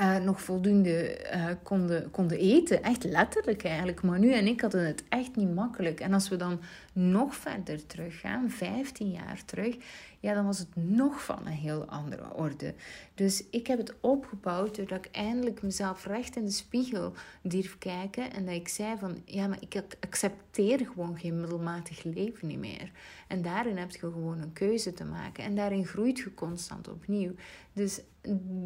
uh, 0.00 0.16
nog 0.16 0.42
voldoende 0.42 1.18
konden, 1.62 2.10
konden 2.10 2.38
eten. 2.38 2.82
Echt 2.82 3.04
letterlijk 3.04 3.64
eigenlijk. 3.64 4.02
Maar 4.02 4.18
nu 4.18 4.32
en 4.32 4.46
ik 4.46 4.60
hadden 4.60 4.86
het 4.86 5.04
echt 5.08 5.36
niet 5.36 5.54
makkelijk. 5.54 6.00
En 6.00 6.12
als 6.12 6.28
we 6.28 6.36
dan 6.36 6.60
nog 6.92 7.34
verder 7.34 7.86
teruggaan, 7.86 8.50
15 8.50 9.10
jaar 9.10 9.44
terug, 9.44 9.76
ja, 10.20 10.34
dan 10.34 10.44
was 10.46 10.58
het 10.58 10.76
nog 10.76 11.24
van 11.24 11.46
een 11.46 11.52
heel 11.52 11.84
andere 11.84 12.34
orde. 12.34 12.74
Dus 13.14 13.44
ik 13.50 13.66
heb 13.66 13.78
het 13.78 13.94
opgebouwd 14.00 14.76
doordat 14.76 15.04
ik 15.04 15.08
eindelijk 15.12 15.62
mezelf 15.62 16.06
recht 16.06 16.36
in 16.36 16.44
de 16.44 16.50
spiegel 16.50 17.12
durf 17.42 17.78
kijken. 17.78 18.32
En 18.32 18.44
dat 18.44 18.54
ik 18.54 18.68
zei 18.68 18.98
van, 18.98 19.22
ja, 19.24 19.46
maar 19.46 19.58
ik 19.60 19.82
accepteer 20.00 20.78
gewoon 20.78 21.18
geen 21.18 21.40
middelmatig 21.40 22.02
leven 22.02 22.48
niet 22.48 22.58
meer. 22.58 22.90
En 23.28 23.42
daarin 23.42 23.76
heb 23.76 23.90
je 23.90 23.98
gewoon 23.98 24.40
een 24.40 24.52
keuze 24.52 24.92
te 24.92 25.04
maken. 25.04 25.44
En 25.44 25.54
daarin 25.54 25.86
groeit 25.86 26.18
je 26.18 26.34
constant 26.34 26.88
opnieuw. 26.88 27.34
Dus 27.72 28.00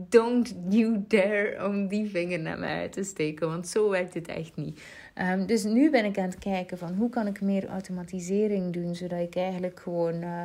don't 0.09 0.55
you 0.68 1.05
dare 1.09 1.66
om 1.66 1.89
die 1.89 2.11
vinger 2.11 2.41
naar 2.41 2.59
mij 2.59 2.81
uit 2.81 2.93
te 2.93 3.03
steken. 3.03 3.49
Want 3.49 3.68
zo 3.68 3.91
werkt 3.91 4.14
het 4.14 4.29
echt 4.29 4.57
niet. 4.57 4.81
Um, 5.15 5.47
dus 5.47 5.65
nu 5.65 5.91
ben 5.91 6.05
ik 6.05 6.19
aan 6.19 6.25
het 6.25 6.39
kijken 6.39 6.79
van 6.79 6.95
hoe 6.95 7.09
kan 7.09 7.27
ik 7.27 7.41
meer 7.41 7.67
automatisering 7.67 8.73
doen. 8.73 8.95
Zodat 8.95 9.21
ik 9.21 9.37
eigenlijk 9.37 9.81
gewoon... 9.81 10.23
Uh, 10.23 10.45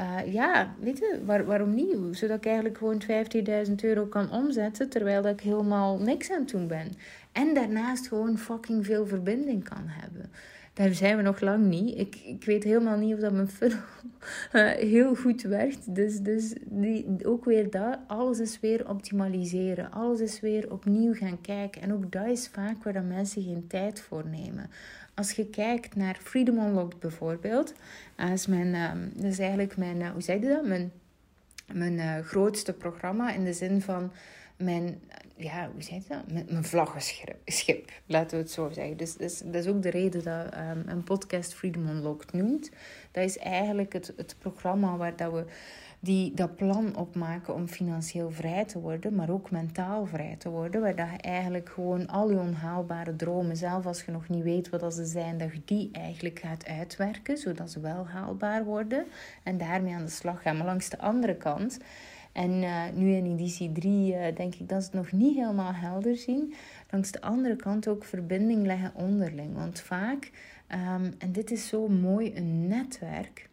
uh, 0.00 0.32
ja, 0.32 0.74
weet 0.80 0.98
je, 0.98 1.20
waar, 1.24 1.44
waarom 1.44 1.74
niet? 1.74 1.96
Zodat 2.10 2.36
ik 2.36 2.46
eigenlijk 2.46 2.78
gewoon 2.78 3.02
15.000 3.66 3.74
euro 3.74 4.06
kan 4.06 4.30
omzetten 4.30 4.88
terwijl 4.88 5.22
dat 5.22 5.32
ik 5.32 5.40
helemaal 5.40 5.98
niks 5.98 6.30
aan 6.30 6.40
het 6.40 6.50
doen 6.50 6.66
ben. 6.66 6.92
En 7.32 7.54
daarnaast 7.54 8.08
gewoon 8.08 8.38
fucking 8.38 8.84
veel 8.86 9.06
verbinding 9.06 9.64
kan 9.64 9.84
hebben 9.86 10.30
daar 10.74 10.94
zijn 10.94 11.16
we 11.16 11.22
nog 11.22 11.40
lang 11.40 11.64
niet. 11.66 11.98
Ik, 11.98 12.16
ik 12.24 12.44
weet 12.44 12.64
helemaal 12.64 12.96
niet 12.96 13.14
of 13.14 13.20
dat 13.20 13.32
mijn 13.32 13.48
funnel 13.48 13.78
uh, 14.52 14.70
heel 14.92 15.14
goed 15.14 15.42
werkt. 15.42 15.94
Dus, 15.94 16.20
dus 16.20 16.54
die, 16.64 17.16
ook 17.22 17.44
weer 17.44 17.70
dat, 17.70 17.98
alles 18.06 18.40
is 18.40 18.60
weer 18.60 18.88
optimaliseren. 18.88 19.90
Alles 19.90 20.20
is 20.20 20.40
weer 20.40 20.72
opnieuw 20.72 21.14
gaan 21.14 21.40
kijken. 21.40 21.82
En 21.82 21.92
ook 21.92 22.12
dat 22.12 22.26
is 22.26 22.48
vaak 22.48 22.82
waar 22.82 22.92
dat 22.92 23.04
mensen 23.04 23.42
geen 23.42 23.66
tijd 23.66 24.00
voor 24.00 24.26
nemen. 24.26 24.70
Als 25.14 25.30
je 25.30 25.46
kijkt 25.46 25.96
naar 25.96 26.18
Freedom 26.22 26.58
Unlocked 26.58 26.98
bijvoorbeeld, 26.98 27.74
dat 28.16 28.30
is, 28.30 28.46
mijn, 28.46 28.74
um, 28.74 29.12
dat 29.14 29.24
is 29.24 29.38
eigenlijk 29.38 29.76
mijn, 29.76 30.00
uh, 30.00 30.10
hoe 30.10 30.22
je 30.40 30.48
dat? 30.48 30.66
Mijn, 30.66 30.92
mijn 31.72 31.92
uh, 31.92 32.18
grootste 32.18 32.72
programma 32.72 33.32
in 33.32 33.44
de 33.44 33.52
zin 33.52 33.80
van 33.80 34.12
mijn, 34.56 35.00
ja, 35.36 35.70
hoe 35.72 35.82
zeg 35.82 36.02
je 36.02 36.08
dat? 36.08 36.32
Mijn, 36.32 36.46
mijn 36.48 36.64
vlaggenschip, 36.64 37.92
laten 38.06 38.36
we 38.36 38.42
het 38.42 38.50
zo 38.50 38.70
zeggen. 38.72 38.96
Dus, 38.96 39.16
dus 39.16 39.38
dat 39.38 39.54
is 39.54 39.66
ook 39.66 39.82
de 39.82 39.90
reden 39.90 40.24
dat 40.24 40.54
um, 40.54 40.82
een 40.86 41.04
podcast 41.04 41.54
Freedom 41.54 41.88
Unlocked 41.88 42.32
noemt. 42.32 42.70
Dat 43.10 43.24
is 43.24 43.38
eigenlijk 43.38 43.92
het, 43.92 44.12
het 44.16 44.36
programma 44.38 44.96
waar 44.96 45.16
dat 45.16 45.32
we 45.32 45.44
die 46.04 46.34
dat 46.34 46.56
plan 46.56 46.96
opmaken 46.96 47.54
om 47.54 47.68
financieel 47.68 48.30
vrij 48.30 48.64
te 48.64 48.80
worden, 48.80 49.14
maar 49.14 49.30
ook 49.30 49.50
mentaal 49.50 50.06
vrij 50.06 50.36
te 50.38 50.50
worden. 50.50 50.80
Waar 50.80 50.96
dat 50.96 51.10
je 51.10 51.16
eigenlijk 51.16 51.68
gewoon 51.68 52.06
al 52.06 52.30
je 52.30 52.38
onhaalbare 52.38 53.16
dromen, 53.16 53.56
zelf 53.56 53.86
als 53.86 54.04
je 54.04 54.10
nog 54.10 54.28
niet 54.28 54.42
weet 54.42 54.68
wat 54.68 54.94
ze 54.94 55.04
zijn, 55.04 55.38
dat 55.38 55.52
je 55.52 55.62
die 55.64 55.88
eigenlijk 55.92 56.38
gaat 56.38 56.66
uitwerken, 56.66 57.36
zodat 57.36 57.70
ze 57.70 57.80
wel 57.80 58.06
haalbaar 58.06 58.64
worden. 58.64 59.06
En 59.42 59.58
daarmee 59.58 59.94
aan 59.94 60.04
de 60.04 60.10
slag 60.10 60.42
gaan. 60.42 60.56
Maar 60.56 60.66
langs 60.66 60.88
de 60.88 60.98
andere 60.98 61.36
kant. 61.36 61.78
En 62.34 62.50
uh, 62.50 62.82
nu 62.94 63.12
in 63.12 63.32
editie 63.32 63.72
3 63.72 64.12
uh, 64.12 64.36
denk 64.36 64.54
ik 64.54 64.68
dat 64.68 64.82
ze 64.82 64.90
het 64.90 64.96
nog 64.96 65.12
niet 65.12 65.36
helemaal 65.36 65.74
helder 65.74 66.16
zien. 66.16 66.54
Langs 66.90 67.10
de 67.10 67.20
andere 67.20 67.56
kant 67.56 67.88
ook 67.88 68.04
verbinding 68.04 68.66
leggen 68.66 68.92
onderling. 68.94 69.54
Want 69.54 69.80
vaak, 69.80 70.30
um, 70.68 71.14
en 71.18 71.32
dit 71.32 71.50
is 71.50 71.68
zo 71.68 71.88
mooi, 71.88 72.32
een 72.36 72.68
netwerk 72.68 73.48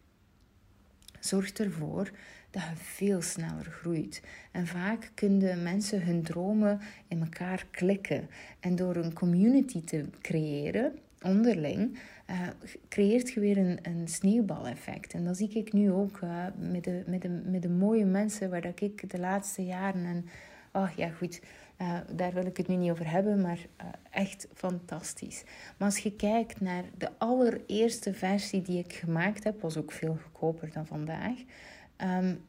zorgt 1.19 1.59
ervoor 1.59 2.11
dat 2.49 2.61
je 2.61 2.75
veel 2.75 3.21
sneller 3.21 3.65
groeit. 3.65 4.21
En 4.51 4.67
vaak 4.67 5.11
kunnen 5.13 5.63
mensen 5.63 6.05
hun 6.05 6.23
dromen 6.23 6.79
in 7.07 7.21
elkaar 7.21 7.65
klikken. 7.71 8.29
En 8.59 8.75
door 8.75 8.95
een 8.95 9.13
community 9.13 9.83
te 9.83 10.05
creëren, 10.21 10.99
onderling, 11.21 11.99
uh, 12.31 12.47
creëert 12.89 13.31
je 13.31 13.39
weer 13.39 13.57
een, 13.57 14.07
sneeuwbaleffect. 14.07 15.13
En 15.13 15.23
dat 15.23 15.37
zie 15.37 15.49
ik 15.49 15.73
nu 15.73 15.91
ook 15.91 16.19
uh, 16.23 16.45
met, 16.57 16.83
de, 16.83 17.03
met, 17.07 17.21
de, 17.21 17.29
met 17.29 17.61
de 17.61 17.69
mooie 17.69 18.05
mensen 18.05 18.49
waar 18.49 18.61
dat 18.61 18.81
ik 18.81 19.09
de 19.09 19.19
laatste 19.19 19.65
jaren... 19.65 20.05
En, 20.05 20.25
oh 20.73 20.89
ja, 20.95 21.09
goed, 21.09 21.41
uh, 21.81 21.97
daar 22.15 22.33
wil 22.33 22.45
ik 22.45 22.57
het 22.57 22.67
nu 22.67 22.75
niet 22.75 22.91
over 22.91 23.09
hebben, 23.09 23.41
maar 23.41 23.59
echt 24.11 24.47
fantastisch. 24.53 25.43
Maar 25.77 25.87
als 25.87 25.97
je 25.97 26.15
kijkt 26.15 26.61
naar 26.61 26.83
de 26.97 27.09
allereerste 27.17 28.13
versie 28.13 28.61
die 28.61 28.79
ik 28.79 28.93
gemaakt 28.93 29.43
heb, 29.43 29.61
was 29.61 29.77
ook 29.77 29.91
veel 29.91 30.17
goedkoper 30.23 30.71
dan 30.71 30.85
vandaag. 30.85 31.37
Um, 31.97 32.41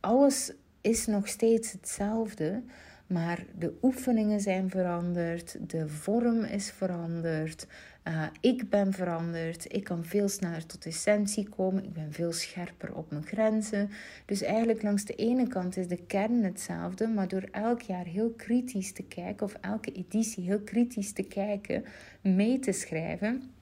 alles 0.00 0.52
is 0.80 1.06
nog 1.06 1.28
steeds 1.28 1.72
hetzelfde, 1.72 2.62
maar 3.06 3.44
de 3.58 3.78
oefeningen 3.82 4.40
zijn 4.40 4.70
veranderd, 4.70 5.70
de 5.70 5.88
vorm 5.88 6.42
is 6.42 6.70
veranderd, 6.70 7.66
uh, 8.08 8.26
ik 8.40 8.70
ben 8.70 8.92
veranderd, 8.92 9.74
ik 9.74 9.84
kan 9.84 10.04
veel 10.04 10.28
sneller 10.28 10.66
tot 10.66 10.86
essentie 10.86 11.48
komen, 11.48 11.84
ik 11.84 11.92
ben 11.92 12.12
veel 12.12 12.32
scherper 12.32 12.94
op 12.94 13.10
mijn 13.10 13.26
grenzen. 13.26 13.90
Dus 14.24 14.42
eigenlijk 14.42 14.82
langs 14.82 15.04
de 15.04 15.14
ene 15.14 15.46
kant 15.46 15.76
is 15.76 15.88
de 15.88 16.04
kern 16.06 16.42
hetzelfde, 16.42 17.06
maar 17.06 17.28
door 17.28 17.48
elk 17.50 17.80
jaar 17.80 18.04
heel 18.04 18.30
kritisch 18.30 18.92
te 18.92 19.02
kijken, 19.02 19.46
of 19.46 19.56
elke 19.60 19.92
editie 19.92 20.44
heel 20.44 20.60
kritisch 20.60 21.12
te 21.12 21.22
kijken, 21.22 21.84
mee 22.20 22.58
te 22.58 22.72
schrijven 22.72 23.54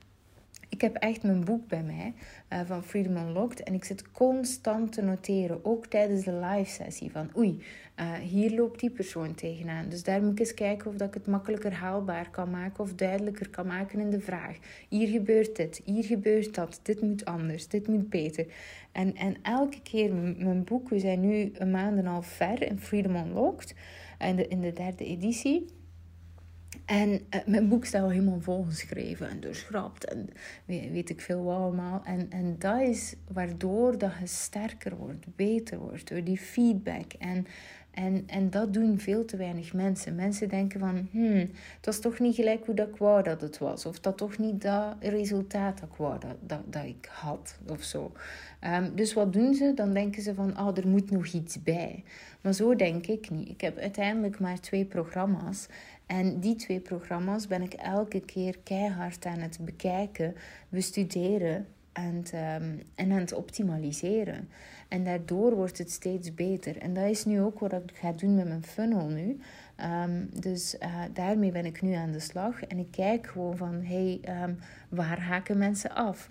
ik 0.73 0.81
heb 0.81 0.97
echt 0.97 1.23
mijn 1.23 1.45
boek 1.45 1.69
bij 1.69 1.83
mij 1.83 2.15
uh, 2.53 2.61
van 2.67 2.85
Freedom 2.85 3.17
Unlocked. 3.17 3.63
En 3.63 3.75
ik 3.75 3.85
zit 3.85 4.13
constant 4.13 4.93
te 4.93 5.03
noteren, 5.03 5.65
ook 5.65 5.87
tijdens 5.87 6.25
de 6.25 6.33
live 6.33 6.71
sessie. 6.71 7.11
Van 7.11 7.31
oei, 7.37 7.63
uh, 8.03 8.13
hier 8.13 8.55
loopt 8.55 8.81
die 8.81 8.91
persoon 8.91 9.35
tegenaan. 9.35 9.89
Dus 9.89 10.03
daar 10.03 10.23
moet 10.23 10.33
ik 10.33 10.39
eens 10.39 10.55
kijken 10.55 10.91
of 10.91 10.97
dat 10.97 11.09
ik 11.09 11.15
het 11.15 11.27
makkelijker 11.27 11.73
haalbaar 11.73 12.31
kan 12.31 12.51
maken. 12.51 12.85
Of 12.85 12.95
duidelijker 12.95 13.49
kan 13.49 13.67
maken 13.67 14.01
in 14.01 14.11
de 14.11 14.21
vraag. 14.21 14.59
Hier 14.89 15.09
gebeurt 15.09 15.57
dit, 15.57 15.81
hier 15.85 16.05
gebeurt 16.05 16.55
dat. 16.55 16.81
Dit 16.83 17.01
moet 17.01 17.25
anders, 17.25 17.69
dit 17.69 17.89
moet 17.89 18.11
beter. 18.11 18.47
En, 18.93 19.17
en 19.17 19.37
elke 19.43 19.83
keer 19.83 20.15
mijn 20.15 20.65
boek, 20.65 20.89
we 20.89 20.99
zijn 20.99 21.21
nu 21.21 21.51
een 21.55 21.71
maand 21.71 21.99
en 21.99 22.07
half 22.07 22.27
ver 22.27 22.63
in 22.63 22.79
Freedom 22.79 23.17
Unlocked. 23.17 23.75
In 24.19 24.37
de, 24.37 24.49
in 24.49 24.61
de 24.61 24.73
derde 24.73 25.05
editie. 25.05 25.67
En 26.85 27.11
uh, 27.11 27.41
mijn 27.47 27.69
boek 27.69 27.85
staat 27.85 28.03
al 28.03 28.11
helemaal 28.11 28.41
volgeschreven 28.41 29.29
en 29.29 29.41
doorschrapt 29.41 30.05
en 30.05 30.29
weet, 30.65 30.91
weet, 30.91 31.11
ik 31.11 31.21
veel 31.21 31.43
wat 31.43 31.57
allemaal. 31.57 32.03
En, 32.05 32.31
en 32.31 32.57
dat 32.59 32.81
is 32.81 33.15
waardoor 33.33 33.99
dat 33.99 34.13
je 34.21 34.27
sterker 34.27 34.97
wordt, 34.97 35.27
beter 35.37 35.79
wordt, 35.79 36.09
door 36.09 36.25
die 36.25 36.39
feedback. 36.39 37.13
En, 37.13 37.47
en, 37.93 38.23
en 38.27 38.51
dat 38.51 38.73
doen 38.73 38.99
veel 38.99 39.25
te 39.25 39.37
weinig 39.37 39.73
mensen. 39.73 40.15
Mensen 40.15 40.49
denken 40.49 40.81
van, 40.81 41.09
hmm, 41.11 41.51
het 41.77 41.87
was 41.87 42.01
toch 42.01 42.19
niet 42.19 42.35
gelijk 42.35 42.67
hoe 42.67 42.75
dat 42.75 42.89
ik 42.89 42.97
wou 42.97 43.23
dat 43.23 43.41
het 43.41 43.59
was. 43.59 43.87
Of 43.87 44.01
dat 44.01 44.17
toch 44.17 44.39
niet 44.39 44.63
dat 44.63 44.97
resultaat 45.01 45.81
dat 45.81 45.89
ik 45.89 46.21
dat, 46.21 46.37
dat, 46.41 46.73
dat 46.73 46.85
ik 46.85 47.09
had, 47.11 47.59
of 47.69 47.83
zo. 47.83 48.13
Um, 48.65 48.95
dus 48.95 49.13
wat 49.13 49.33
doen 49.33 49.55
ze? 49.55 49.73
Dan 49.75 49.93
denken 49.93 50.23
ze 50.23 50.35
van, 50.35 50.59
oh, 50.59 50.77
er 50.77 50.89
moet 50.89 51.11
nog 51.11 51.27
iets 51.27 51.63
bij. 51.63 52.05
Maar 52.41 52.53
zo 52.53 52.77
denk 52.77 53.07
ik 53.07 53.31
niet. 53.31 53.49
Ik 53.49 53.61
heb 53.61 53.79
uiteindelijk 53.79 54.41
maar 54.41 54.61
twee 54.61 54.85
programma's. 54.85 55.67
En 56.07 56.41
die 56.41 56.55
twee 56.55 56.81
programma's 56.81 57.47
ben 57.47 57.63
ik 57.63 57.73
elke 57.73 58.21
keer 58.21 58.59
keihard 58.63 59.27
aan 59.27 59.39
het 59.39 59.59
bekijken, 59.61 60.35
bestuderen 60.69 61.67
en, 61.93 62.17
um, 62.17 62.83
en 62.95 63.13
aan 63.13 63.19
het 63.19 63.33
optimaliseren. 63.33 64.49
En 64.93 65.05
daardoor 65.05 65.55
wordt 65.55 65.79
het 65.79 65.91
steeds 65.91 66.35
beter. 66.35 66.79
En 66.79 66.95
dat 66.95 67.05
is 67.11 67.25
nu 67.25 67.41
ook 67.41 67.59
wat 67.59 67.73
ik 67.73 67.93
ga 67.95 68.13
doen 68.13 68.35
met 68.35 68.49
mijn 68.49 68.65
funnel 68.65 69.09
nu. 69.09 69.39
Um, 70.05 70.29
dus 70.41 70.75
uh, 70.75 71.03
daarmee 71.13 71.53
ben 71.53 71.65
ik 71.65 71.83
nu 71.83 71.93
aan 71.93 72.13
de 72.13 72.21
slag. 72.21 72.63
En 72.63 72.79
ik 72.79 72.91
kijk 72.91 73.27
gewoon 73.27 73.57
van, 73.57 73.83
hey, 73.83 74.21
um, 74.45 74.59
waar 74.89 75.21
haken 75.21 75.59
mensen 75.59 75.95
af? 75.95 76.29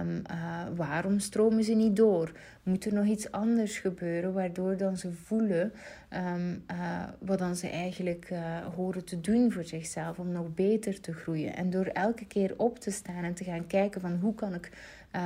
Um, 0.00 0.22
uh, 0.30 0.62
waarom 0.76 1.18
stromen 1.18 1.64
ze 1.64 1.74
niet 1.74 1.96
door? 1.96 2.32
Moet 2.62 2.84
er 2.84 2.94
nog 2.94 3.06
iets 3.06 3.30
anders 3.30 3.78
gebeuren 3.78 4.32
waardoor 4.32 4.76
dan 4.76 4.96
ze 4.96 5.12
voelen 5.12 5.72
uh, 6.12 7.02
wat 7.18 7.38
dan 7.38 7.56
ze 7.56 7.68
eigenlijk 7.68 8.32
horen 8.76 9.04
te 9.04 9.20
doen 9.20 9.52
voor 9.52 9.64
zichzelf 9.64 10.18
om 10.18 10.32
nog 10.32 10.54
beter 10.54 11.00
te 11.00 11.12
groeien? 11.12 11.56
En 11.56 11.70
door 11.70 11.86
elke 11.86 12.26
keer 12.26 12.54
op 12.56 12.78
te 12.78 12.90
staan 12.90 13.24
en 13.24 13.34
te 13.34 13.44
gaan 13.44 13.66
kijken 13.66 14.00
van 14.00 14.18
hoe 14.20 14.34
kan 14.34 14.54
ik 14.54 14.70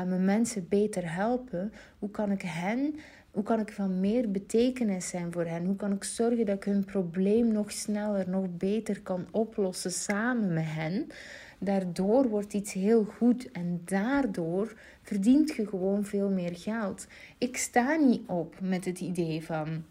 mijn 0.07 0.25
mensen 0.25 0.67
beter 0.69 1.15
helpen? 1.15 1.73
Hoe 1.99 2.11
kan 2.11 2.31
ik 2.31 2.43
hen 2.43 2.95
hoe 3.39 3.47
kan 3.47 3.61
ik 3.61 3.73
van 3.73 4.01
meer 4.01 4.31
betekenis 4.31 5.09
zijn 5.09 5.33
voor 5.33 5.45
hen? 5.45 5.65
Hoe 5.65 5.77
kan 5.77 5.93
ik 5.93 6.05
zorgen 6.05 6.47
dat 6.47 6.57
ik 6.57 6.65
hun 6.65 6.85
probleem 6.85 7.53
nog 7.53 7.73
sneller, 7.73 8.29
nog 8.29 8.47
beter 8.57 9.01
kan 9.03 9.27
oplossen 9.31 9.91
samen 9.93 10.53
met 10.53 10.65
hen? 10.67 11.07
Daardoor 11.59 12.29
wordt 12.29 12.53
iets 12.53 12.73
heel 12.73 13.05
goed 13.05 13.51
en 13.51 13.81
daardoor 13.85 14.75
verdient 15.03 15.55
je 15.55 15.67
gewoon 15.67 16.05
veel 16.05 16.31
meer 16.31 16.57
geld. 16.57 17.07
Ik 17.39 17.57
sta 17.57 17.97
niet 17.97 18.29
op 18.29 18.61
met 18.61 18.85
het 18.85 19.01
idee 19.01 19.45
van 19.45 19.85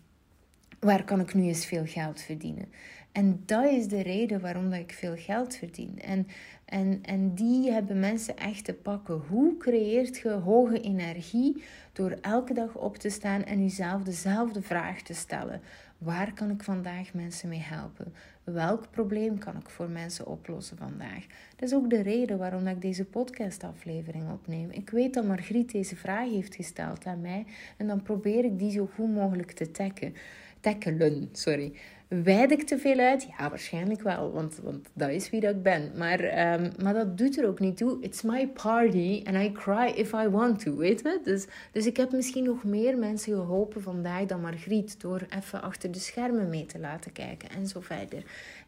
waar 0.79 1.03
kan 1.03 1.19
ik 1.19 1.33
nu 1.33 1.43
eens 1.43 1.65
veel 1.65 1.85
geld 1.85 2.21
verdienen? 2.21 2.65
En 3.11 3.41
dat 3.45 3.71
is 3.71 3.87
de 3.87 4.01
reden 4.01 4.41
waarom 4.41 4.69
dat 4.69 4.79
ik 4.79 4.91
veel 4.91 5.15
geld 5.15 5.55
verdien. 5.55 5.99
En, 6.01 6.27
en, 6.67 6.99
en 7.01 7.33
die 7.33 7.71
hebben 7.71 7.99
mensen 7.99 8.37
echt 8.37 8.65
te 8.65 8.73
pakken. 8.73 9.21
Hoe 9.27 9.57
creëert 9.57 10.17
je 10.17 10.29
hoge 10.29 10.81
energie 10.81 11.63
door 11.93 12.17
elke 12.21 12.53
dag 12.53 12.75
op 12.75 12.97
te 12.97 13.09
staan 13.09 13.43
en 13.43 13.61
jezelf 13.61 14.03
dezelfde 14.03 14.61
vraag 14.61 15.01
te 15.01 15.13
stellen? 15.13 15.61
Waar 15.97 16.33
kan 16.33 16.49
ik 16.49 16.63
vandaag 16.63 17.13
mensen 17.13 17.49
mee 17.49 17.59
helpen? 17.59 18.13
Welk 18.43 18.91
probleem 18.91 19.37
kan 19.37 19.55
ik 19.55 19.69
voor 19.69 19.89
mensen 19.89 20.27
oplossen 20.27 20.77
vandaag? 20.77 21.25
Dat 21.55 21.69
is 21.69 21.75
ook 21.75 21.89
de 21.89 22.01
reden 22.01 22.37
waarom 22.37 22.67
ik 22.67 22.81
deze 22.81 23.05
podcastaflevering 23.05 24.31
opneem. 24.31 24.71
Ik 24.71 24.89
weet 24.89 25.13
dat 25.13 25.25
Margriet 25.25 25.71
deze 25.71 25.95
vraag 25.95 26.29
heeft 26.29 26.55
gesteld 26.55 27.05
aan 27.05 27.21
mij 27.21 27.45
en 27.77 27.87
dan 27.87 28.01
probeer 28.01 28.45
ik 28.45 28.59
die 28.59 28.71
zo 28.71 28.89
goed 28.95 29.13
mogelijk 29.13 29.51
te 29.51 29.71
tackelen. 29.71 30.13
Tackelen, 30.59 31.29
sorry. 31.31 31.73
Wijd 32.07 32.51
ik 32.51 32.63
te 32.63 32.77
veel 32.77 32.99
uit? 32.99 33.27
Ja, 33.37 33.49
waarschijnlijk 33.49 34.01
wel, 34.01 34.31
want, 34.31 34.59
want 34.63 34.89
dat 34.93 35.09
is 35.09 35.29
wie 35.29 35.39
dat 35.39 35.55
ik 35.55 35.63
ben. 35.63 35.91
Maar, 35.95 36.53
um, 36.53 36.71
maar 36.83 36.93
dat 36.93 37.17
doet 37.17 37.39
er 37.39 37.47
ook 37.47 37.59
niet 37.59 37.77
toe. 37.77 37.97
It's 38.01 38.21
my 38.21 38.47
party 38.47 39.23
and 39.25 39.35
I 39.35 39.51
cry 39.51 39.91
if 39.95 40.13
I 40.13 40.29
want 40.29 40.59
to, 40.59 40.75
weet 40.75 41.01
je? 41.01 41.19
Dus, 41.23 41.45
dus 41.71 41.85
ik 41.85 41.97
heb 41.97 42.11
misschien 42.11 42.43
nog 42.43 42.63
meer 42.63 42.97
mensen 42.97 43.33
geholpen 43.33 43.81
vandaag 43.81 44.25
dan 44.25 44.41
Margriet... 44.41 45.01
door 45.01 45.25
even 45.29 45.61
achter 45.61 45.91
de 45.91 45.99
schermen 45.99 46.49
mee 46.49 46.65
te 46.65 46.79
laten 46.79 47.11
kijken 47.11 47.49
en 47.49 47.67
zo 47.67 47.79
verder. 47.81 48.23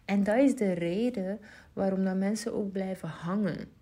En 0.05 0.23
dat 0.23 0.37
is 0.37 0.55
de 0.55 0.73
reden 0.73 1.39
waarom 1.73 2.03
dat 2.03 2.15
mensen 2.15 2.53
ook 2.53 2.71
blijven 2.71 3.09
hangen. 3.09 3.78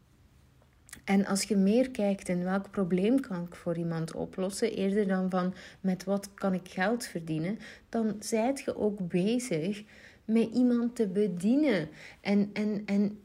En 1.04 1.26
als 1.26 1.44
je 1.44 1.56
meer 1.56 1.92
kijkt 1.92 2.30
in 2.30 2.44
welk 2.44 2.72
probleem 2.72 3.20
kan 3.20 3.44
ik 3.44 3.56
voor 3.56 3.78
iemand 3.78 4.14
oplossen, 4.16 4.74
eerder 4.74 5.08
dan 5.08 5.30
van 5.30 5.54
met 5.82 6.04
wat 6.04 6.34
kan 6.34 6.54
ik 6.54 6.68
geld 6.70 7.06
verdienen, 7.06 7.60
dan 7.90 8.16
zijt 8.20 8.60
je 8.60 8.78
ook 8.78 9.08
bezig 9.08 9.84
met 10.26 10.50
iemand 10.54 10.96
te 10.96 11.08
bedienen. 11.08 11.90
En, 12.22 12.50
en, 12.54 12.82
en 12.86 13.20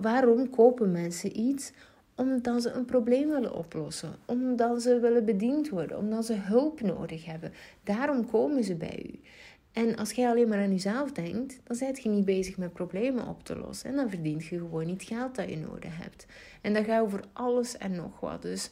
waarom 0.00 0.50
kopen 0.50 0.92
mensen 0.92 1.40
iets? 1.40 1.72
Omdat 2.14 2.62
ze 2.62 2.70
een 2.70 2.84
probleem 2.84 3.28
willen 3.28 3.54
oplossen, 3.54 4.14
omdat 4.24 4.82
ze 4.82 5.00
willen 5.00 5.24
bediend 5.24 5.68
worden, 5.68 5.98
omdat 5.98 6.26
ze 6.26 6.34
hulp 6.34 6.80
nodig 6.80 7.24
hebben. 7.24 7.52
Daarom 7.84 8.26
komen 8.30 8.64
ze 8.64 8.74
bij 8.74 9.02
u. 9.06 9.18
En 9.76 9.96
als 9.96 10.12
jij 10.12 10.28
alleen 10.28 10.48
maar 10.48 10.58
aan 10.58 10.70
jezelf 10.70 11.12
denkt, 11.12 11.60
dan 11.64 11.76
ben 11.78 11.98
je 12.02 12.08
niet 12.08 12.24
bezig 12.24 12.56
met 12.56 12.72
problemen 12.72 13.26
op 13.26 13.44
te 13.44 13.56
lossen. 13.56 13.90
En 13.90 13.96
dan 13.96 14.10
verdient 14.10 14.44
je 14.44 14.58
gewoon 14.58 14.86
niet 14.86 15.02
geld 15.02 15.34
dat 15.34 15.48
je 15.48 15.56
nodig 15.56 15.96
hebt. 15.96 16.26
En 16.60 16.74
dat 16.74 16.84
gaat 16.84 17.02
over 17.02 17.20
alles 17.32 17.76
en 17.76 17.94
nog 17.94 18.20
wat. 18.20 18.42
Dus 18.42 18.70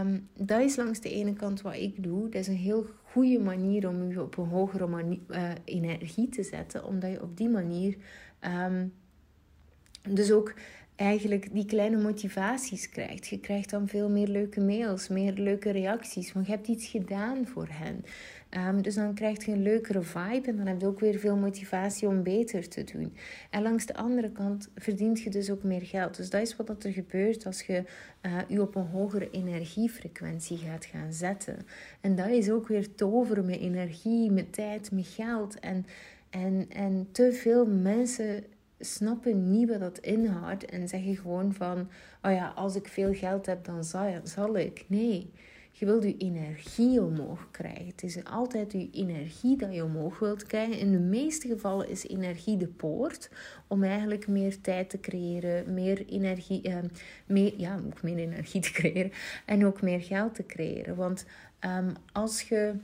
um, 0.00 0.28
dat 0.36 0.60
is 0.60 0.76
langs 0.76 1.00
de 1.00 1.10
ene 1.10 1.32
kant 1.32 1.62
wat 1.62 1.74
ik 1.74 2.02
doe. 2.02 2.22
Dat 2.22 2.40
is 2.40 2.46
een 2.46 2.56
heel 2.56 2.86
goede 3.02 3.38
manier 3.38 3.88
om 3.88 4.10
je 4.10 4.22
op 4.22 4.36
een 4.36 4.48
hogere 4.48 4.86
manier, 4.86 5.18
uh, 5.28 5.50
energie 5.64 6.28
te 6.28 6.42
zetten. 6.42 6.84
Omdat 6.84 7.10
je 7.10 7.22
op 7.22 7.36
die 7.36 7.48
manier 7.48 7.96
um, 8.66 8.92
dus 10.08 10.32
ook 10.32 10.54
eigenlijk 10.96 11.48
die 11.52 11.66
kleine 11.66 11.96
motivaties 11.96 12.88
krijgt. 12.88 13.26
Je 13.26 13.40
krijgt 13.40 13.70
dan 13.70 13.88
veel 13.88 14.08
meer 14.08 14.28
leuke 14.28 14.60
mails, 14.60 15.08
meer 15.08 15.32
leuke 15.32 15.70
reacties, 15.70 16.32
want 16.32 16.46
je 16.46 16.52
hebt 16.52 16.68
iets 16.68 16.86
gedaan 16.86 17.46
voor 17.46 17.68
hen. 17.70 18.04
Ehm, 18.54 18.80
dus 18.80 18.94
dan 18.94 19.14
krijg 19.14 19.44
je 19.44 19.52
een 19.52 19.62
leukere 19.62 20.02
vibe 20.02 20.48
en 20.48 20.56
dan 20.56 20.66
heb 20.66 20.80
je 20.80 20.86
ook 20.86 21.00
weer 21.00 21.18
veel 21.18 21.36
motivatie 21.36 22.08
om 22.08 22.22
beter 22.22 22.68
te 22.68 22.84
doen. 22.84 23.16
En 23.50 23.62
langs 23.62 23.86
de 23.86 23.94
andere 23.94 24.30
kant 24.30 24.68
verdient 24.74 25.20
je 25.20 25.30
dus 25.30 25.50
ook 25.50 25.62
meer 25.62 25.82
geld. 25.82 26.16
Dus 26.16 26.30
dat 26.30 26.40
is 26.40 26.56
wat 26.56 26.84
er 26.84 26.92
gebeurt 26.92 27.46
als 27.46 27.62
je 27.62 27.84
je 28.48 28.60
op 28.60 28.74
een 28.74 28.86
hogere 28.86 29.30
energiefrequentie 29.30 30.58
gaat 30.58 30.84
gaan 30.84 31.12
zetten. 31.12 31.56
En 32.00 32.14
dat 32.16 32.28
is 32.28 32.50
ook 32.50 32.68
weer 32.68 32.94
toveren 32.94 33.46
met 33.46 33.58
energie, 33.58 34.30
met 34.30 34.52
tijd, 34.52 34.92
met 34.92 35.06
geld. 35.06 35.60
En, 35.60 35.86
en, 36.30 36.66
en 36.68 37.08
te 37.12 37.32
veel 37.32 37.66
mensen 37.66 38.44
snappen 38.78 39.50
niet 39.50 39.68
wat 39.68 39.80
dat 39.80 39.98
inhoudt 39.98 40.64
en 40.64 40.88
zeggen 40.88 41.16
gewoon 41.16 41.54
van, 41.54 41.88
oh 42.22 42.32
ja, 42.32 42.52
als 42.56 42.76
ik 42.76 42.88
veel 42.88 43.14
geld 43.14 43.46
heb, 43.46 43.64
dan 43.64 43.84
zal, 43.84 44.20
zal 44.22 44.56
ik. 44.56 44.84
Nee, 44.88 45.32
je 45.76 45.86
wilt 45.86 46.02
je 46.02 46.16
energie 46.16 47.02
omhoog 47.02 47.48
krijgen. 47.50 47.86
Het 47.86 48.02
is 48.02 48.24
altijd 48.24 48.72
je 48.72 48.88
energie 48.92 49.56
dat 49.56 49.74
je 49.74 49.84
omhoog 49.84 50.18
wilt 50.18 50.46
krijgen. 50.46 50.78
In 50.78 50.90
de 50.90 50.98
meeste 50.98 51.48
gevallen 51.48 51.88
is 51.88 52.06
energie 52.06 52.56
de 52.56 52.66
poort 52.66 53.30
om 53.66 53.82
eigenlijk 53.82 54.28
meer 54.28 54.60
tijd 54.60 54.90
te 54.90 55.00
creëren, 55.00 55.74
meer 55.74 56.06
energie, 56.06 56.62
eh, 57.26 57.58
ja, 57.58 57.80
ook 57.86 58.02
meer 58.02 58.18
energie 58.18 58.60
te 58.60 58.72
creëren 58.72 59.12
en 59.44 59.66
ook 59.66 59.82
meer 59.82 60.00
geld 60.00 60.34
te 60.34 60.46
creëren. 60.46 60.96
Want 60.96 61.24
um, 61.60 61.92
als 62.12 62.42
je 62.42 62.74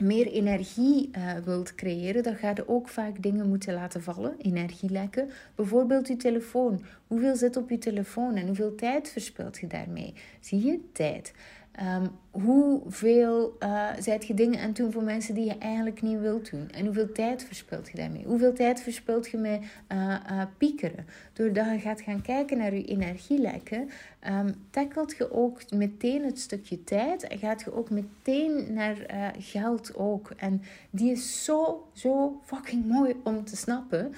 meer 0.00 0.26
energie 0.26 1.10
uh, 1.16 1.34
wilt 1.44 1.74
creëren, 1.74 2.22
dan 2.22 2.34
ga 2.34 2.52
je 2.54 2.68
ook 2.68 2.88
vaak 2.88 3.22
dingen 3.22 3.48
moeten 3.48 3.74
laten 3.74 4.02
vallen, 4.02 4.34
energielekken. 4.38 5.30
Bijvoorbeeld 5.54 6.08
je 6.08 6.16
telefoon. 6.16 6.84
Hoeveel 7.06 7.36
zit 7.36 7.56
op 7.56 7.70
je 7.70 7.78
telefoon 7.78 8.34
en 8.34 8.46
hoeveel 8.46 8.74
tijd 8.74 9.08
verspilt 9.08 9.58
je 9.58 9.66
daarmee? 9.66 10.14
Zie 10.40 10.64
je 10.64 10.80
tijd? 10.92 11.32
Um, 11.78 12.18
hoeveel 12.30 13.56
uh, 13.62 13.88
zijt 13.98 14.26
je 14.26 14.34
dingen 14.34 14.60
aan 14.60 14.72
doen 14.72 14.92
voor 14.92 15.02
mensen 15.02 15.34
die 15.34 15.44
je 15.44 15.58
eigenlijk 15.58 16.02
niet 16.02 16.20
wilt 16.20 16.50
doen? 16.50 16.70
En 16.70 16.84
hoeveel 16.84 17.12
tijd 17.12 17.44
verspilt 17.44 17.88
je 17.90 17.96
daarmee? 17.96 18.24
Hoeveel 18.24 18.52
tijd 18.52 18.80
verspilt 18.80 19.30
je 19.30 19.36
met 19.36 19.60
uh, 19.92 19.98
uh, 20.30 20.42
piekeren? 20.58 21.06
Doordat 21.32 21.66
je 21.70 21.78
gaat 21.78 22.00
gaan 22.00 22.22
kijken 22.22 22.58
naar 22.58 22.74
je 22.74 22.84
energielekken, 22.84 23.88
um, 24.28 24.54
tackelt 24.70 25.16
je 25.16 25.32
ook 25.32 25.70
meteen 25.70 26.24
het 26.24 26.38
stukje 26.38 26.84
tijd 26.84 27.26
en 27.26 27.38
gaat 27.38 27.60
je 27.60 27.74
ook 27.74 27.90
meteen 27.90 28.72
naar 28.72 28.96
geld 29.38 29.96
ook. 29.96 30.30
En 30.36 30.62
die 30.90 31.10
is 31.10 31.44
zo, 31.44 31.88
zo 31.92 32.40
fucking 32.44 32.86
mooi 32.86 33.14
om 33.24 33.44
te 33.44 33.56
snappen. 33.56 34.14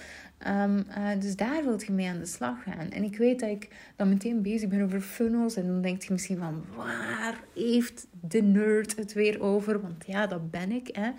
Uh, 0.46 0.74
dus 1.20 1.36
daar 1.36 1.64
wilt 1.64 1.84
je 1.84 1.92
mee 1.92 2.08
aan 2.08 2.18
de 2.18 2.26
slag 2.26 2.62
gaan. 2.62 2.90
En 2.90 3.02
ik 3.02 3.16
weet 3.16 3.40
dat 3.40 3.48
ik 3.48 3.68
dan 3.96 4.08
meteen 4.08 4.42
bezig 4.42 4.68
ben 4.68 4.82
over 4.82 5.00
funnels. 5.00 5.56
En 5.56 5.66
dan 5.66 5.82
denk 5.82 6.02
je 6.02 6.12
misschien 6.12 6.38
van, 6.38 6.64
waar 6.76 7.40
heeft 7.54 8.01
de 8.20 8.42
nerd 8.42 8.96
het 8.96 9.12
weer 9.12 9.40
over? 9.40 9.80
Want 9.80 10.04
ja, 10.06 10.26
dat 10.26 10.50
ben 10.50 10.72
ik. 10.72 10.88
Hè. 10.92 11.10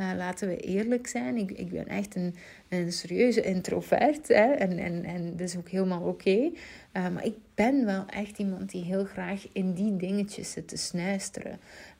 Uh, 0.00 0.16
laten 0.16 0.48
we 0.48 0.56
eerlijk 0.56 1.06
zijn. 1.06 1.36
Ik, 1.36 1.50
ik 1.50 1.68
ben 1.68 1.88
echt 1.88 2.14
een, 2.14 2.34
een 2.68 2.92
serieuze 2.92 3.42
introvert. 3.42 4.28
Hè. 4.28 4.52
En, 4.52 4.78
en, 4.78 5.04
en 5.04 5.30
dat 5.30 5.48
is 5.48 5.56
ook 5.56 5.68
helemaal 5.68 6.02
oké. 6.02 6.30
Uh, 6.36 6.50
maar 6.92 7.24
ik 7.24 7.34
ben 7.54 7.84
wel 7.84 8.06
echt 8.06 8.38
iemand 8.38 8.70
die 8.70 8.84
heel 8.84 9.04
graag 9.04 9.48
in 9.52 9.72
die 9.72 9.96
dingetjes 9.96 10.50
zit 10.50 10.68
te 10.68 10.76
snuisteren. 10.76 11.58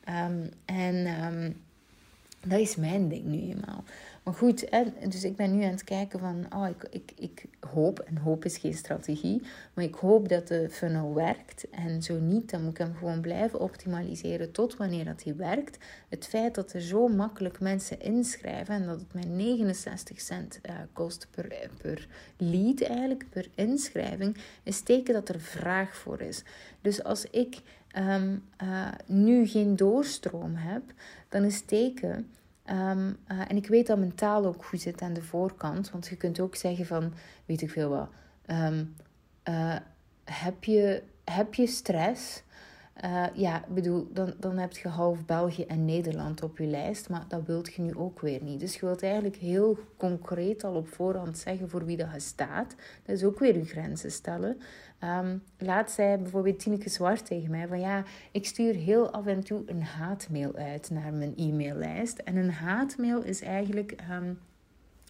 Um, 0.08 0.50
en 0.64 1.24
um, 1.24 1.56
dat 2.46 2.60
is 2.60 2.76
mijn 2.76 3.08
ding 3.08 3.24
nu 3.24 3.38
eenmaal. 3.38 3.84
Maar 4.26 4.34
goed, 4.34 4.68
dus 5.08 5.24
ik 5.24 5.36
ben 5.36 5.56
nu 5.56 5.62
aan 5.62 5.70
het 5.70 5.84
kijken 5.84 6.18
van, 6.18 6.46
oh, 6.54 6.68
ik, 6.68 6.86
ik, 6.90 7.12
ik 7.16 7.44
hoop, 7.72 7.98
en 7.98 8.16
hoop 8.16 8.44
is 8.44 8.58
geen 8.58 8.74
strategie, 8.74 9.42
maar 9.74 9.84
ik 9.84 9.94
hoop 9.94 10.28
dat 10.28 10.48
de 10.48 10.68
funnel 10.70 11.14
werkt. 11.14 11.70
En 11.70 12.02
zo 12.02 12.18
niet, 12.18 12.50
dan 12.50 12.62
moet 12.62 12.70
ik 12.70 12.78
hem 12.78 12.94
gewoon 12.94 13.20
blijven 13.20 13.60
optimaliseren 13.60 14.52
tot 14.52 14.76
wanneer 14.76 15.04
dat 15.04 15.22
hij 15.22 15.36
werkt. 15.36 15.78
Het 16.08 16.26
feit 16.26 16.54
dat 16.54 16.72
er 16.72 16.80
zo 16.80 17.08
makkelijk 17.08 17.60
mensen 17.60 18.00
inschrijven 18.00 18.74
en 18.74 18.86
dat 18.86 19.00
het 19.00 19.14
mij 19.14 19.24
69 19.24 20.20
cent 20.20 20.60
uh, 20.62 20.74
kost 20.92 21.28
per, 21.30 21.70
per 21.82 22.08
lead 22.36 22.80
eigenlijk, 22.80 23.26
per 23.30 23.48
inschrijving, 23.54 24.36
is 24.62 24.80
teken 24.80 25.14
dat 25.14 25.28
er 25.28 25.40
vraag 25.40 25.96
voor 25.96 26.20
is. 26.20 26.42
Dus 26.80 27.02
als 27.04 27.24
ik 27.30 27.60
um, 27.98 28.42
uh, 28.62 28.88
nu 29.06 29.46
geen 29.46 29.76
doorstroom 29.76 30.54
heb, 30.54 30.82
dan 31.28 31.44
is 31.44 31.60
teken 31.60 32.30
Ehm, 32.66 33.12
eh, 33.26 33.40
en 33.48 33.56
ik 33.56 33.66
weet 33.66 33.86
dat 33.86 33.98
mijn 33.98 34.14
taal 34.14 34.46
ook 34.46 34.64
goed 34.64 34.80
zit 34.80 35.02
aan 35.02 35.12
de 35.12 35.22
voorkant. 35.22 35.90
Want 35.90 36.06
je 36.06 36.16
kunt 36.16 36.40
ook 36.40 36.56
zeggen 36.56 36.86
van, 36.86 37.12
weet 37.44 37.62
ik 37.62 37.70
veel 37.70 37.88
wat. 37.88 38.08
Ehm, 38.46 38.84
eh, 39.42 39.76
heb, 40.24 40.64
je, 40.64 41.02
heb 41.24 41.54
je 41.54 41.66
stress? 41.66 42.42
Uh, 43.04 43.26
ja, 43.34 43.64
bedoel, 43.68 44.08
dan, 44.12 44.34
dan 44.38 44.58
heb 44.58 44.72
je 44.72 44.88
half 44.88 45.24
België 45.24 45.64
en 45.64 45.84
Nederland 45.84 46.42
op 46.42 46.58
je 46.58 46.66
lijst, 46.66 47.08
maar 47.08 47.24
dat 47.28 47.46
wilt 47.46 47.74
je 47.74 47.82
nu 47.82 47.94
ook 47.94 48.20
weer 48.20 48.42
niet. 48.42 48.60
Dus 48.60 48.74
je 48.74 48.86
wilt 48.86 49.02
eigenlijk 49.02 49.36
heel 49.36 49.78
concreet 49.96 50.64
al 50.64 50.74
op 50.74 50.88
voorhand 50.88 51.38
zeggen 51.38 51.68
voor 51.68 51.84
wie 51.84 51.96
dat 51.96 52.12
je 52.12 52.20
staat. 52.20 52.74
Dat 53.04 53.16
is 53.16 53.24
ook 53.24 53.38
weer 53.38 53.56
je 53.56 53.64
grenzen 53.64 54.10
stellen. 54.10 54.58
Um, 55.00 55.42
laat 55.58 55.90
zei 55.90 56.16
bijvoorbeeld 56.16 56.58
Tineke 56.58 56.88
Zwart 56.88 57.26
tegen 57.26 57.50
mij 57.50 57.66
van 57.66 57.80
ja, 57.80 58.04
ik 58.32 58.46
stuur 58.46 58.74
heel 58.74 59.10
af 59.10 59.26
en 59.26 59.44
toe 59.44 59.62
een 59.66 59.82
haatmail 59.82 60.54
uit 60.54 60.90
naar 60.90 61.12
mijn 61.12 61.32
e-maillijst. 61.36 62.18
En 62.18 62.36
een 62.36 62.52
haatmail 62.52 63.22
is 63.22 63.40
eigenlijk 63.40 63.96
um, 64.10 64.38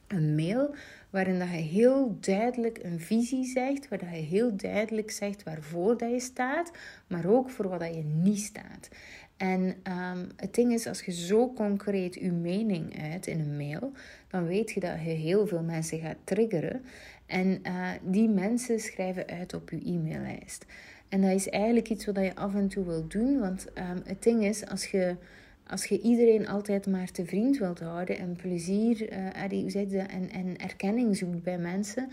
een 0.09 0.35
mail 0.35 0.75
waarin 1.11 1.39
dat 1.39 1.49
je 1.49 1.55
heel 1.55 2.17
duidelijk 2.21 2.79
een 2.83 3.01
visie 3.01 3.45
zegt, 3.45 3.89
waar 3.89 3.99
dat 3.99 4.09
je 4.09 4.15
heel 4.15 4.57
duidelijk 4.57 5.11
zegt 5.11 5.43
waarvoor 5.43 5.99
dat 5.99 6.11
je 6.11 6.21
staat, 6.21 6.71
maar 7.07 7.27
ook 7.27 7.51
voor 7.51 7.69
wat 7.69 7.81
dat 7.81 7.95
je 7.95 8.05
niet 8.05 8.39
staat. 8.39 8.89
En 9.37 9.61
um, 9.63 10.29
het 10.37 10.55
ding 10.55 10.73
is, 10.73 10.87
als 10.87 11.03
je 11.03 11.13
zo 11.13 11.53
concreet 11.53 12.15
je 12.15 12.33
mening 12.33 13.03
uit 13.03 13.27
in 13.27 13.41
een 13.41 13.57
mail, 13.57 13.93
dan 14.29 14.47
weet 14.47 14.71
je 14.71 14.81
dat 14.81 15.01
je 15.05 15.11
heel 15.11 15.47
veel 15.47 15.63
mensen 15.63 15.99
gaat 15.99 16.17
triggeren. 16.25 16.85
En 17.27 17.61
uh, 17.63 17.91
die 18.03 18.29
mensen 18.29 18.81
schrijven 18.81 19.27
uit 19.27 19.55
op 19.55 19.71
je 19.71 19.81
e-maillijst. 19.85 20.67
En 21.09 21.21
dat 21.21 21.31
is 21.31 21.49
eigenlijk 21.49 21.91
iets 21.91 22.07
wat 22.07 22.17
je 22.17 22.35
af 22.35 22.55
en 22.55 22.69
toe 22.69 22.85
wilt 22.85 23.11
doen. 23.11 23.39
Want 23.39 23.67
um, 23.75 24.03
het 24.05 24.23
ding 24.23 24.45
is, 24.45 24.67
als 24.67 24.87
je, 24.87 25.17
als 25.67 25.85
je 25.85 26.01
iedereen 26.01 26.49
altijd 26.49 26.87
maar 26.87 27.11
te 27.11 27.25
vriend 27.25 27.59
wilt 27.59 27.81
houden 27.81 28.19
en 28.19 28.37
plezier 28.37 29.13
uh, 29.13 30.13
en, 30.15 30.31
en 30.31 30.57
erkenning 30.57 31.17
zoekt 31.17 31.43
bij 31.43 31.59
mensen, 31.59 32.09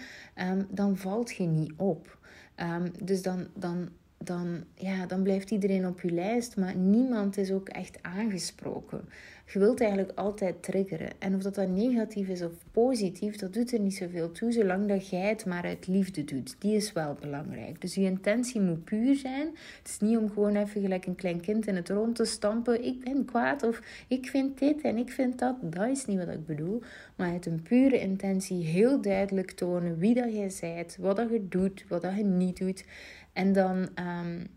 um, 0.51 0.67
dan 0.69 0.97
valt 0.97 1.35
je 1.35 1.43
niet 1.43 1.73
op. 1.77 2.17
Um, 2.57 2.91
dus 3.03 3.21
dan, 3.21 3.47
dan 3.55 3.89
dan, 4.23 4.63
ja, 4.75 5.05
dan 5.05 5.23
blijft 5.23 5.51
iedereen 5.51 5.87
op 5.87 6.01
je 6.01 6.11
lijst, 6.11 6.57
maar 6.57 6.75
niemand 6.75 7.37
is 7.37 7.51
ook 7.51 7.69
echt 7.69 7.97
aangesproken. 8.01 9.01
Je 9.45 9.59
wilt 9.59 9.81
eigenlijk 9.81 10.11
altijd 10.19 10.63
triggeren. 10.63 11.09
En 11.19 11.35
of 11.35 11.41
dat 11.41 11.55
dan 11.55 11.73
negatief 11.73 12.27
is 12.27 12.41
of 12.41 12.51
positief, 12.71 13.35
dat 13.35 13.53
doet 13.53 13.73
er 13.73 13.79
niet 13.79 13.95
zoveel 13.95 14.31
toe, 14.31 14.51
zolang 14.51 14.87
dat 14.87 15.09
jij 15.09 15.29
het 15.29 15.45
maar 15.45 15.63
uit 15.63 15.87
liefde 15.87 16.23
doet. 16.23 16.55
Die 16.59 16.75
is 16.75 16.93
wel 16.93 17.17
belangrijk. 17.21 17.81
Dus 17.81 17.95
je 17.95 18.01
intentie 18.01 18.61
moet 18.61 18.83
puur 18.83 19.15
zijn. 19.15 19.47
Het 19.77 19.87
is 19.87 19.99
niet 19.99 20.17
om 20.17 20.29
gewoon 20.29 20.55
even 20.55 20.81
gelijk 20.81 21.05
een 21.05 21.15
klein 21.15 21.41
kind 21.41 21.67
in 21.67 21.75
het 21.75 21.89
rond 21.89 22.15
te 22.15 22.25
stampen. 22.25 22.85
Ik 22.85 23.03
ben 23.03 23.25
kwaad 23.25 23.63
of 23.63 23.81
ik 24.07 24.27
vind 24.27 24.59
dit 24.59 24.81
en 24.81 24.97
ik 24.97 25.11
vind 25.11 25.39
dat. 25.39 25.55
Dat 25.61 25.87
is 25.87 26.05
niet 26.05 26.17
wat 26.17 26.33
ik 26.33 26.45
bedoel. 26.45 26.81
Maar 27.15 27.33
het 27.33 27.45
een 27.45 27.61
pure 27.61 27.99
intentie 27.99 28.63
heel 28.63 29.01
duidelijk 29.01 29.51
tonen 29.51 29.97
wie 29.97 30.13
dat 30.13 30.33
jij 30.33 30.51
bent, 30.61 30.97
wat 30.99 31.15
dat 31.15 31.29
je 31.29 31.47
doet, 31.47 31.85
wat 31.87 32.01
dat 32.01 32.15
je 32.15 32.23
niet 32.23 32.57
doet. 32.57 32.85
En 33.33 33.53
dan 33.53 33.77
um, 33.77 34.47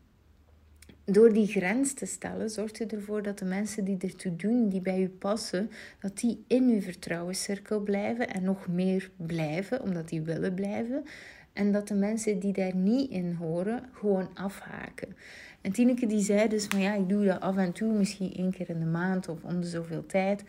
door 1.07 1.33
die 1.33 1.47
grens 1.47 1.93
te 1.93 2.07
stellen, 2.07 2.51
zorgt 2.51 2.77
je 2.77 2.87
ervoor 2.87 3.23
dat 3.23 3.39
de 3.39 3.45
mensen 3.45 3.85
die 3.85 3.99
ertoe 4.01 4.37
doen, 4.37 4.69
die 4.69 4.81
bij 4.81 5.03
u 5.03 5.09
passen, 5.09 5.71
dat 6.01 6.19
die 6.19 6.45
in 6.47 6.69
uw 6.69 6.81
vertrouwenscirkel 6.81 7.81
blijven 7.81 8.29
en 8.29 8.43
nog 8.43 8.69
meer 8.69 9.11
blijven, 9.17 9.83
omdat 9.83 10.09
die 10.09 10.23
willen 10.23 10.55
blijven. 10.55 11.05
En 11.53 11.73
dat 11.73 11.89
de 11.89 11.95
mensen 11.95 12.39
die 12.39 12.53
daar 12.53 12.75
niet 12.75 13.11
in 13.11 13.33
horen, 13.33 13.83
gewoon 13.93 14.29
afhaken. 14.35 15.17
En 15.61 15.73
Tineke 15.73 16.07
die 16.07 16.23
zei 16.23 16.49
dus 16.49 16.65
van 16.65 16.81
ja, 16.81 16.95
ik 16.95 17.09
doe 17.09 17.25
dat 17.25 17.41
af 17.41 17.57
en 17.57 17.73
toe, 17.73 17.93
misschien 17.93 18.33
één 18.33 18.51
keer 18.51 18.71
in 18.71 18.79
de 18.79 18.87
maand 18.87 19.29
of 19.29 19.45
om 19.45 19.61
de 19.61 19.67
zoveel 19.67 20.07
tijd. 20.07 20.45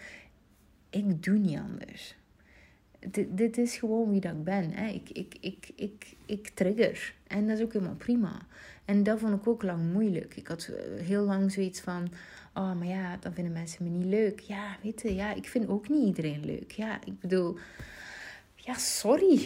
Ik 0.90 1.24
doe 1.24 1.38
niet 1.38 1.58
anders 1.58 2.16
dit, 3.00 3.38
dit 3.38 3.58
is 3.58 3.78
gewoon 3.78 4.10
wie 4.10 4.22
dat 4.22 4.32
ik 4.32 4.44
ben. 4.44 4.72
Hè. 4.72 4.88
Ik, 4.88 5.10
ik, 5.10 5.36
ik, 5.40 5.70
ik, 5.76 6.16
ik 6.26 6.50
trigger. 6.50 7.14
En 7.28 7.48
dat 7.48 7.58
is 7.58 7.64
ook 7.64 7.74
helemaal 7.74 7.96
prima. 7.96 8.46
En 8.88 9.04
dat 9.04 9.20
vond 9.20 9.34
ik 9.34 9.48
ook 9.48 9.64
lang 9.64 9.92
moeilijk. 9.94 10.36
Ik 10.36 10.48
had 10.48 10.68
eh, 10.68 11.06
heel 11.06 11.24
lang 11.24 11.52
zoiets 11.52 11.80
van... 11.80 12.10
Oh, 12.54 12.74
maar 12.74 12.88
ja, 12.88 13.18
dan 13.20 13.34
vinden 13.34 13.54
mensen 13.54 13.84
me 13.84 13.90
niet 13.90 14.06
leuk. 14.06 14.40
Ja, 14.40 14.78
weet 14.84 15.02
je, 15.02 15.16
ja, 15.16 15.34
ik 15.34 15.48
vind 15.48 15.68
ook 15.68 15.90
niet 15.90 16.06
iedereen 16.06 16.46
leuk. 16.46 16.72
Ja, 16.72 17.00
ik 17.06 17.20
bedoel... 17.20 17.58
Ja, 18.56 18.74
sorry. 18.74 19.44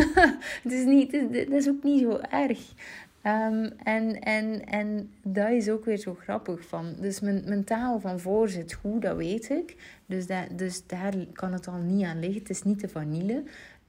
het 0.62 0.72
is 0.72 0.84
niet, 0.84 1.12
het 1.12 1.50
is 1.50 1.68
ook 1.68 1.82
niet 1.82 2.00
zo 2.00 2.20
erg. 2.30 2.72
Um, 3.26 3.72
en, 3.82 4.20
en, 4.20 4.66
en 4.66 5.10
dat 5.22 5.50
is 5.50 5.68
ook 5.68 5.84
weer 5.84 5.96
zo 5.96 6.14
grappig 6.14 6.66
van. 6.66 6.94
Dus 7.00 7.20
mijn, 7.20 7.42
mijn 7.46 7.64
taal 7.64 8.00
van 8.00 8.20
voor 8.20 8.48
zit 8.48 8.72
goed, 8.72 9.02
dat 9.02 9.16
weet 9.16 9.50
ik. 9.50 9.76
Dus, 10.06 10.26
dat, 10.26 10.44
dus 10.56 10.86
daar 10.86 11.14
kan 11.32 11.52
het 11.52 11.68
al 11.68 11.78
niet 11.78 12.04
aan 12.04 12.20
liggen. 12.20 12.38
Het 12.38 12.50
is 12.50 12.62
niet 12.62 12.80
de 12.80 12.88
vanille. 12.88 13.42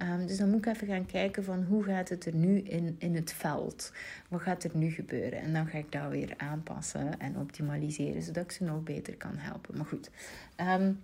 Ehm, 0.03 0.25
dus 0.25 0.37
dan 0.37 0.49
moet 0.49 0.65
ik 0.65 0.73
even 0.73 0.87
gaan 0.87 1.05
kijken 1.05 1.43
van 1.43 1.63
hoe 1.63 1.83
gaat 1.83 2.09
het 2.09 2.25
er 2.25 2.35
nu 2.35 2.57
in, 2.57 2.95
in 2.99 3.15
het 3.15 3.33
veld? 3.33 3.91
Wat 4.29 4.41
gaat 4.41 4.63
er 4.63 4.71
nu 4.73 4.89
gebeuren? 4.89 5.41
En 5.41 5.53
dan 5.53 5.67
ga 5.67 5.77
ik 5.77 5.91
dat 5.91 6.09
weer 6.09 6.33
aanpassen 6.37 7.19
en 7.19 7.37
optimaliseren, 7.37 8.21
zodat 8.21 8.43
ik 8.43 8.51
ze 8.51 8.63
nog 8.63 8.83
beter 8.83 9.17
kan 9.17 9.37
helpen. 9.37 9.77
Maar 9.77 9.85
goed, 9.85 10.09
um, 10.57 10.99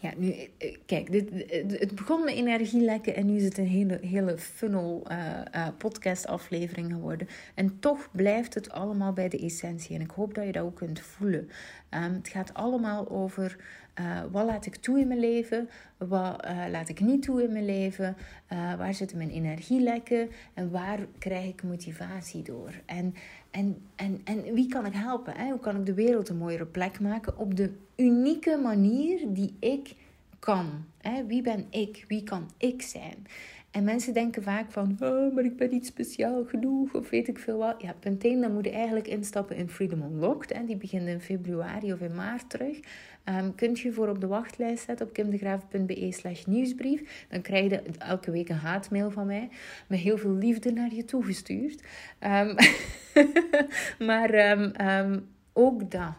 ja, 0.00 0.12
nu, 0.16 0.34
eh, 0.58 0.76
kijk, 0.86 1.12
dit, 1.12 1.28
het 1.80 1.94
begon 1.94 2.24
met 2.24 2.34
energielekken 2.34 3.14
en 3.14 3.26
nu 3.26 3.36
is 3.36 3.44
het 3.44 3.58
een 3.58 3.66
hele, 3.66 3.98
hele 4.02 4.38
funnel 4.38 5.06
uh, 5.10 5.68
podcast 5.78 6.26
aflevering 6.26 6.92
geworden. 6.92 7.28
En 7.54 7.78
toch 7.78 8.08
blijft 8.12 8.54
het 8.54 8.70
allemaal 8.70 9.12
bij 9.12 9.28
de 9.28 9.38
essentie. 9.38 9.94
En 9.94 10.00
ik 10.00 10.10
hoop 10.10 10.34
dat 10.34 10.46
je 10.46 10.52
dat 10.52 10.62
ook 10.62 10.76
kunt 10.76 11.00
voelen. 11.00 11.50
Um, 11.90 12.14
het 12.14 12.28
gaat 12.28 12.54
allemaal 12.54 13.10
over 13.10 13.56
uh, 14.00 14.20
wat 14.30 14.46
laat 14.46 14.66
ik 14.66 14.76
toe 14.76 15.00
in 15.00 15.08
mijn 15.08 15.20
leven, 15.20 15.68
wat 15.96 16.46
laat 16.70 16.88
ik 16.88 17.00
niet 17.00 17.22
toe 17.22 17.42
in 17.42 17.52
mijn 17.52 17.64
leven, 17.64 18.16
waar 18.48 18.94
zitten 18.94 19.16
mijn 19.16 19.30
energielekken 19.30 20.28
en 20.54 20.70
waar 20.70 20.98
krijg 21.18 21.48
ik 21.48 21.62
motivatie 21.62 22.42
door. 22.42 22.72
En, 22.86 23.14
en, 23.50 23.82
en, 23.96 24.20
en 24.24 24.54
wie 24.54 24.68
kan 24.68 24.86
ik 24.86 24.94
helpen? 24.94 25.36
Hè? 25.36 25.50
Hoe 25.50 25.60
kan 25.60 25.76
ik 25.76 25.86
de 25.86 25.94
wereld 25.94 26.28
een 26.28 26.36
mooiere 26.36 26.66
plek 26.66 27.00
maken 27.00 27.38
op 27.38 27.56
de 27.56 27.72
unieke 27.96 28.56
manier 28.56 29.20
die 29.28 29.56
ik 29.60 29.94
kan. 30.40 30.84
Hè? 30.98 31.26
Wie 31.26 31.42
ben 31.42 31.66
ik? 31.70 32.04
Wie 32.08 32.22
kan 32.22 32.50
ik 32.56 32.82
zijn? 32.82 33.26
En 33.70 33.84
mensen 33.84 34.14
denken 34.14 34.42
vaak 34.42 34.70
van, 34.70 34.96
oh, 35.00 35.34
maar 35.34 35.44
ik 35.44 35.56
ben 35.56 35.70
niet 35.70 35.86
speciaal 35.86 36.44
genoeg 36.44 36.94
of 36.94 37.10
weet 37.10 37.28
ik 37.28 37.38
veel 37.38 37.58
wat. 37.58 37.74
Ja, 37.78 37.94
punt 38.00 38.24
1, 38.24 38.40
dan 38.40 38.52
moet 38.52 38.64
je 38.64 38.70
eigenlijk 38.70 39.08
instappen 39.08 39.56
in 39.56 39.68
Freedom 39.68 40.02
Unlocked. 40.02 40.52
Hè. 40.52 40.64
Die 40.64 40.76
begint 40.76 41.08
in 41.08 41.20
februari 41.20 41.92
of 41.92 42.00
in 42.00 42.14
maart 42.14 42.50
terug. 42.50 42.80
Um, 43.24 43.54
kunt 43.54 43.80
je 43.80 43.92
voor 43.92 44.08
op 44.08 44.20
de 44.20 44.26
wachtlijst 44.26 44.84
zetten 44.84 45.06
op 45.06 45.12
kimdegraaf.be 45.12 46.12
slash 46.12 46.44
nieuwsbrief. 46.44 47.26
Dan 47.28 47.42
krijg 47.42 47.70
je 47.70 47.82
elke 47.98 48.30
week 48.30 48.48
een 48.48 48.56
haatmail 48.56 49.10
van 49.10 49.26
mij 49.26 49.48
met 49.86 49.98
heel 49.98 50.18
veel 50.18 50.34
liefde 50.34 50.72
naar 50.72 50.94
je 50.94 51.04
toegestuurd. 51.04 51.82
Um, 52.20 52.54
maar 54.08 54.50
um, 54.50 55.28
ook 55.52 55.90
dat 55.90 56.14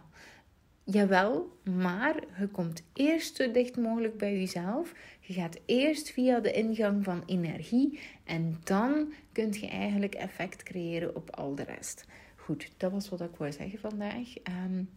Jawel, 0.91 1.57
maar 1.63 2.15
je 2.39 2.47
komt 2.47 2.83
eerst 2.93 3.35
zo 3.35 3.51
dicht 3.51 3.77
mogelijk 3.77 4.17
bij 4.17 4.39
jezelf. 4.39 4.93
Je 5.19 5.33
gaat 5.33 5.59
eerst 5.65 6.09
via 6.09 6.39
de 6.39 6.51
ingang 6.51 7.03
van 7.03 7.23
energie 7.25 7.99
en 8.23 8.59
dan 8.63 9.13
kun 9.31 9.51
je 9.51 9.67
eigenlijk 9.67 10.15
effect 10.15 10.63
creëren 10.63 11.15
op 11.15 11.35
al 11.35 11.55
de 11.55 11.63
rest. 11.63 12.05
Goed, 12.35 12.71
dat 12.77 12.91
was 12.91 13.09
wat 13.09 13.21
ik 13.21 13.35
wou 13.37 13.51
zeggen 13.51 13.79
vandaag. 13.79 14.27
Um, 14.65 14.89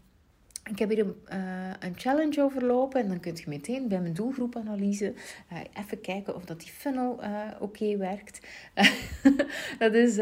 ik 0.70 0.78
heb 0.78 0.88
hier 0.88 0.98
een, 0.98 1.16
uh, 1.32 1.72
een, 1.80 1.94
challenge 1.96 2.42
overlopen 2.42 3.00
en 3.00 3.08
dan 3.08 3.20
kun 3.20 3.36
je 3.36 3.44
meteen 3.46 3.88
bij 3.88 4.00
mijn 4.00 4.14
doelgroepanalyse 4.14 5.14
uh, 5.52 5.58
even 5.84 6.00
kijken 6.00 6.34
of 6.34 6.44
dat 6.44 6.60
die 6.60 6.70
funnel 6.70 7.24
uh, 7.24 7.46
oké 7.60 7.96
werkt. 7.96 8.40
dat 9.78 9.94
is 9.94 10.14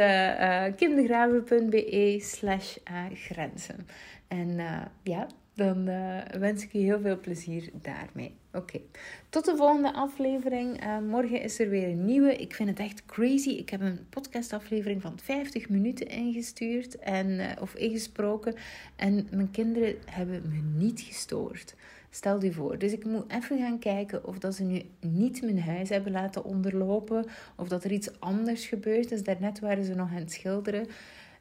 kindergraven.be 0.76 2.18
slash 2.20 2.76
grenzen. 3.12 3.86
En 4.28 4.56
ja, 5.02 5.26
dan 5.54 5.88
uh, 5.88 6.18
wens 6.38 6.62
ik 6.62 6.72
je 6.72 6.78
heel 6.78 7.00
veel 7.00 7.20
plezier 7.20 7.70
daarmee. 7.72 8.34
Oké, 8.52 8.80
tot 9.28 9.44
de 9.44 9.56
volgende 9.56 9.92
aflevering. 9.92 10.84
Uh, 10.84 10.98
morgen 10.98 11.42
is 11.42 11.58
er 11.58 11.68
weer 11.68 11.88
een 11.88 12.04
nieuwe. 12.04 12.36
Ik 12.36 12.54
vind 12.54 12.68
het 12.68 12.78
echt 12.78 13.06
crazy. 13.06 13.50
Ik 13.50 13.70
heb 13.70 13.80
een 13.80 14.06
podcastaflevering 14.10 15.02
van 15.02 15.18
50 15.22 15.68
minuten 15.68 16.08
ingestuurd 16.08 16.98
en, 16.98 17.26
uh, 17.28 17.46
of 17.60 17.74
ingesproken. 17.74 18.54
En 18.96 19.28
mijn 19.30 19.50
kinderen 19.50 19.94
hebben 20.10 20.42
me 20.48 20.84
niet 20.84 21.00
gestoord. 21.00 21.74
Stel 22.10 22.42
je 22.42 22.52
voor. 22.52 22.78
Dus 22.78 22.92
ik 22.92 23.04
moet 23.04 23.32
even 23.32 23.58
gaan 23.58 23.78
kijken 23.78 24.26
of 24.26 24.38
dat 24.38 24.54
ze 24.54 24.62
nu 24.62 24.82
niet 25.00 25.42
mijn 25.42 25.60
huis 25.60 25.88
hebben 25.88 26.12
laten 26.12 26.44
onderlopen. 26.44 27.24
Of 27.56 27.68
dat 27.68 27.84
er 27.84 27.92
iets 27.92 28.20
anders 28.20 28.66
gebeurd 28.66 29.10
is. 29.12 29.22
Daarnet 29.22 29.60
waren 29.60 29.84
ze 29.84 29.94
nog 29.94 30.10
aan 30.10 30.16
het 30.16 30.32
schilderen. 30.32 30.86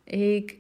Ik 0.04 0.58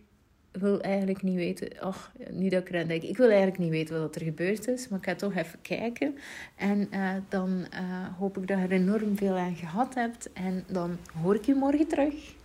wil 0.51 0.81
eigenlijk 0.81 1.21
niet 1.21 1.35
weten. 1.35 1.85
Och, 1.85 2.11
niet 2.29 2.51
dat 2.51 2.61
ik 2.61 2.69
eraan 2.69 2.87
denk. 2.87 3.03
Ik 3.03 3.17
wil 3.17 3.27
eigenlijk 3.27 3.57
niet 3.57 3.69
weten 3.69 3.99
wat 3.99 4.15
er 4.15 4.21
gebeurd 4.21 4.67
is. 4.67 4.87
Maar 4.87 4.99
ik 4.99 5.05
ga 5.05 5.15
toch 5.15 5.35
even 5.35 5.61
kijken. 5.61 6.17
En 6.55 6.87
uh, 6.93 7.09
dan 7.29 7.49
uh, 7.49 8.17
hoop 8.17 8.37
ik 8.37 8.47
dat 8.47 8.57
je 8.57 8.63
er 8.63 8.71
enorm 8.71 9.17
veel 9.17 9.35
aan 9.35 9.55
gehad 9.55 9.95
hebt. 9.95 10.33
En 10.33 10.63
dan 10.67 10.97
hoor 11.21 11.35
ik 11.35 11.45
je 11.45 11.55
morgen 11.55 11.87
terug. 11.87 12.39